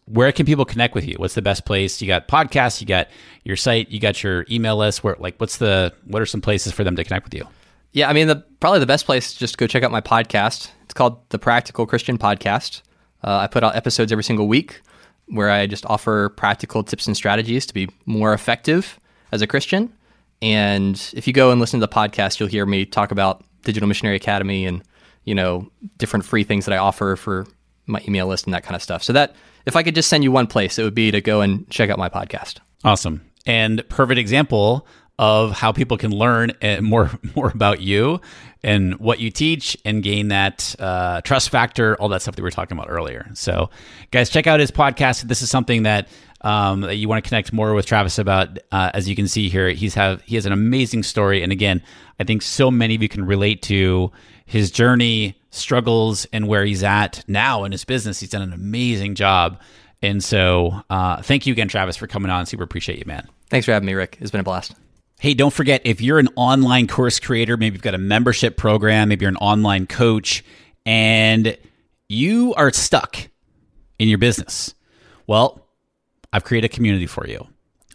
where 0.10 0.32
can 0.32 0.46
people 0.46 0.66
connect 0.66 0.96
with 0.96 1.06
you? 1.08 1.16
What's 1.18 1.36
the 1.36 1.42
best 1.42 1.66
place? 1.66 2.02
You 2.02 2.08
got 2.08 2.28
podcasts, 2.28 2.82
you 2.82 2.88
got 2.88 3.08
your 3.44 3.56
site, 3.56 3.90
you 3.90 4.00
got 4.00 4.24
your 4.24 4.46
email 4.50 4.76
list. 4.76 5.04
Where 5.04 5.16
like 5.20 5.38
what's 5.38 5.58
the 5.58 5.94
what 6.06 6.22
are 6.22 6.26
some 6.26 6.42
places 6.42 6.74
for 6.74 6.84
them 6.84 6.96
to 6.96 7.04
connect 7.04 7.26
with 7.26 7.34
you? 7.36 7.48
Yeah, 7.92 8.10
I 8.10 8.14
mean 8.14 8.28
the 8.28 8.38
probably 8.60 8.80
the 8.80 8.86
best 8.86 9.06
place 9.06 9.34
just 9.34 9.58
go 9.58 9.68
check 9.68 9.84
out 9.84 9.92
my 9.92 10.02
podcast. 10.02 10.72
It's 10.84 10.94
called 10.94 11.20
the 11.30 11.40
Practical 11.40 11.86
Christian 11.86 12.18
Podcast. 12.18 12.82
Uh, 13.24 13.38
I 13.38 13.48
put 13.48 13.64
out 13.64 13.76
episodes 13.76 14.12
every 14.12 14.24
single 14.24 14.48
week 14.48 14.82
where 15.28 15.52
I 15.52 15.68
just 15.68 15.86
offer 15.86 16.30
practical 16.30 16.84
tips 16.84 17.06
and 17.06 17.16
strategies 17.16 17.68
to 17.68 17.74
be 17.74 17.88
more 18.08 18.34
effective 18.34 19.00
as 19.32 19.44
a 19.44 19.48
Christian. 19.48 19.94
And 20.42 20.96
if 21.14 21.28
you 21.28 21.34
go 21.34 21.52
and 21.52 21.60
listen 21.60 21.80
to 21.80 21.86
the 21.86 21.94
podcast, 21.94 22.40
you'll 22.40 22.50
hear 22.50 22.66
me 22.66 22.86
talk 22.86 23.12
about 23.12 23.44
Digital 23.64 23.88
Missionary 23.88 24.16
Academy 24.16 24.66
and 24.66 24.84
you 25.26 25.36
know 25.36 25.70
different 25.98 26.26
free 26.26 26.44
things 26.44 26.66
that 26.66 26.74
I 26.74 26.78
offer 26.78 27.16
for 27.16 27.46
my 27.86 28.02
email 28.08 28.28
list 28.28 28.46
and 28.46 28.54
that 28.54 28.64
kind 28.64 28.76
of 28.76 28.84
stuff. 28.84 29.04
So 29.04 29.14
that 29.14 29.36
if 29.66 29.76
I 29.76 29.84
could 29.84 29.96
just 29.96 30.10
send 30.10 30.24
you 30.24 30.32
one 30.32 30.48
place, 30.48 30.80
it 30.80 30.84
would 30.84 30.96
be 30.96 31.12
to 31.12 31.22
go 31.22 31.42
and 31.42 31.70
check 31.70 31.90
out 31.90 31.98
my 31.98 32.10
podcast. 32.10 32.60
Awesome. 32.84 33.22
And 33.46 33.88
perfect 33.90 34.20
example 34.20 34.88
of 35.18 35.52
how 35.52 35.74
people 35.74 35.98
can 35.98 36.12
learn 36.12 36.52
eh, 36.62 36.80
more 36.80 37.12
more 37.36 37.50
about 37.50 37.82
you 37.82 38.22
and 38.64 38.98
what 39.00 39.20
you 39.20 39.30
teach 39.32 39.78
and 39.86 40.04
gain 40.04 40.30
that 40.30 40.76
uh, 40.80 41.22
trust 41.22 41.50
factor, 41.50 41.96
all 41.98 42.10
that 42.10 42.22
stuff 42.22 42.36
that 42.36 42.42
we 42.42 42.48
were 42.48 42.52
talking 42.52 42.78
about 42.78 42.90
earlier. 42.90 43.30
So, 43.34 43.70
guys, 44.12 44.30
check 44.30 44.48
out 44.48 44.60
his 44.60 44.72
podcast. 44.72 45.24
This 45.24 45.42
is 45.42 45.50
something 45.50 45.84
that 45.84 46.08
um, 46.42 46.82
that 46.82 46.96
you 46.96 47.08
want 47.08 47.24
to 47.24 47.28
connect 47.28 47.52
more 47.54 47.74
with 47.74 47.86
Travis 47.86 48.18
about. 48.18 48.60
Uh, 48.72 48.92
as 48.94 49.08
you 49.10 49.16
can 49.16 49.28
see 49.28 49.50
here, 49.50 49.70
he's 49.70 49.94
have 49.96 50.22
he 50.24 50.36
has 50.36 50.46
an 50.46 50.54
amazing 50.54 51.04
story, 51.04 51.44
and 51.44 51.52
again, 51.52 51.82
I 52.20 52.24
think 52.24 52.42
so 52.42 52.72
many 52.72 52.96
of 52.96 53.02
you 53.02 53.10
can 53.10 53.26
relate 53.26 53.62
to 53.64 54.12
his 54.46 54.72
journey, 54.72 55.40
struggles, 55.52 56.26
and 56.34 56.48
where 56.48 56.66
he's 56.66 56.84
at 56.84 57.24
now 57.28 57.64
in 57.64 57.72
his 57.72 57.86
business. 57.86 58.20
He's 58.20 58.30
done 58.30 58.42
an 58.42 58.54
amazing 58.54 59.16
job. 59.16 59.60
And 60.02 60.24
so, 60.24 60.82
uh, 60.90 61.22
thank 61.22 61.46
you 61.46 61.52
again, 61.52 61.68
Travis, 61.68 61.98
for 61.98 62.08
coming 62.08 62.32
on. 62.32 62.46
Super 62.46 62.64
appreciate 62.64 63.00
you, 63.00 63.06
man. 63.06 63.28
Thanks 63.50 63.66
for 63.66 63.74
having 63.74 63.86
me, 63.86 63.94
Rick. 63.94 64.18
It's 64.22 64.32
been 64.32 64.42
a 64.42 64.44
blast. 64.44 64.74
Hey, 65.20 65.34
don't 65.34 65.54
forget 65.54 65.82
if 65.84 66.00
you're 66.00 66.20
an 66.20 66.30
online 66.36 66.88
course 66.88 67.20
creator, 67.20 67.58
maybe 67.58 67.74
you've 67.74 67.84
got 67.84 67.96
a 67.96 68.00
membership 68.00 68.56
program, 68.56 69.10
maybe 69.10 69.24
you're 69.24 69.30
an 69.30 69.36
online 69.38 69.86
coach, 69.86 70.46
and 70.86 71.58
you 72.08 72.54
are 72.56 72.72
stuck 72.72 73.28
in 74.00 74.08
your 74.08 74.18
business. 74.18 74.74
Well, 75.28 75.68
I've 76.32 76.44
created 76.44 76.72
a 76.72 76.74
community 76.74 77.08
for 77.08 77.28
you 77.28 77.48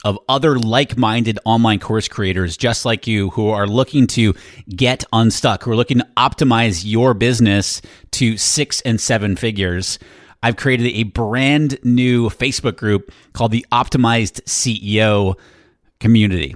of 0.04 0.18
other 0.28 0.58
like 0.58 0.96
minded 0.96 1.38
online 1.44 1.80
course 1.80 2.08
creators 2.08 2.56
just 2.56 2.84
like 2.84 3.06
you 3.06 3.30
who 3.30 3.48
are 3.48 3.66
looking 3.66 4.06
to 4.06 4.34
get 4.68 5.02
unstuck, 5.12 5.62
who 5.62 5.72
are 5.72 5.76
looking 5.76 5.98
to 5.98 6.08
optimize 6.16 6.82
your 6.84 7.14
business 7.14 7.80
to 8.12 8.36
six 8.36 8.80
and 8.82 9.00
seven 9.00 9.34
figures. 9.34 9.98
I've 10.42 10.56
created 10.56 10.88
a 10.88 11.04
brand 11.04 11.78
new 11.82 12.28
Facebook 12.28 12.76
group 12.76 13.10
called 13.32 13.50
the 13.50 13.64
Optimized 13.72 14.42
CEO 14.42 15.36
Community. 16.00 16.54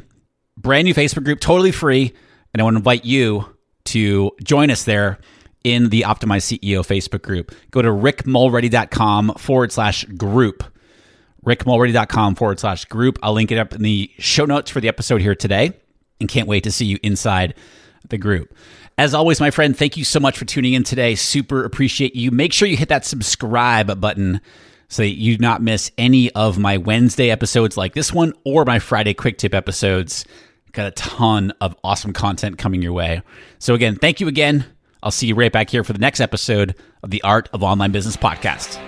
Brand 0.58 0.84
new 0.84 0.94
Facebook 0.94 1.24
group, 1.24 1.40
totally 1.40 1.72
free. 1.72 2.12
And 2.52 2.60
I 2.60 2.64
want 2.64 2.74
to 2.74 2.78
invite 2.78 3.06
you 3.06 3.46
to 3.86 4.30
join 4.44 4.70
us 4.70 4.84
there 4.84 5.18
in 5.64 5.88
the 5.88 6.02
Optimized 6.02 6.58
CEO 6.58 6.80
Facebook 6.80 7.22
group. 7.22 7.54
Go 7.70 7.80
to 7.80 7.88
rickmulready.com 7.88 9.34
forward 9.38 9.72
slash 9.72 10.04
group 10.04 10.64
rickmulready.com 11.48 12.34
forward 12.34 12.60
slash 12.60 12.84
group. 12.84 13.18
I'll 13.22 13.32
link 13.32 13.50
it 13.50 13.58
up 13.58 13.74
in 13.74 13.82
the 13.82 14.10
show 14.18 14.44
notes 14.44 14.70
for 14.70 14.80
the 14.80 14.88
episode 14.88 15.20
here 15.20 15.34
today 15.34 15.72
and 16.20 16.28
can't 16.28 16.46
wait 16.46 16.64
to 16.64 16.72
see 16.72 16.84
you 16.84 16.98
inside 17.02 17.54
the 18.08 18.18
group. 18.18 18.54
As 18.98 19.14
always, 19.14 19.40
my 19.40 19.50
friend, 19.50 19.76
thank 19.76 19.96
you 19.96 20.04
so 20.04 20.20
much 20.20 20.36
for 20.36 20.44
tuning 20.44 20.74
in 20.74 20.82
today. 20.82 21.14
Super 21.14 21.64
appreciate 21.64 22.14
you. 22.14 22.30
Make 22.30 22.52
sure 22.52 22.68
you 22.68 22.76
hit 22.76 22.88
that 22.88 23.04
subscribe 23.04 24.00
button 24.00 24.40
so 24.88 25.02
that 25.02 25.16
you 25.16 25.36
do 25.36 25.42
not 25.42 25.62
miss 25.62 25.90
any 25.96 26.32
of 26.32 26.58
my 26.58 26.76
Wednesday 26.78 27.30
episodes 27.30 27.76
like 27.76 27.94
this 27.94 28.12
one 28.12 28.32
or 28.44 28.64
my 28.64 28.78
Friday 28.78 29.14
quick 29.14 29.38
tip 29.38 29.54
episodes. 29.54 30.24
Got 30.72 30.88
a 30.88 30.90
ton 30.92 31.52
of 31.60 31.76
awesome 31.84 32.12
content 32.12 32.58
coming 32.58 32.82
your 32.82 32.92
way. 32.92 33.22
So, 33.58 33.74
again, 33.74 33.96
thank 33.96 34.20
you 34.20 34.28
again. 34.28 34.64
I'll 35.02 35.10
see 35.10 35.28
you 35.28 35.34
right 35.34 35.52
back 35.52 35.70
here 35.70 35.84
for 35.84 35.92
the 35.92 35.98
next 35.98 36.20
episode 36.20 36.74
of 37.02 37.10
the 37.10 37.22
Art 37.22 37.48
of 37.52 37.62
Online 37.62 37.92
Business 37.92 38.16
podcast. 38.16 38.87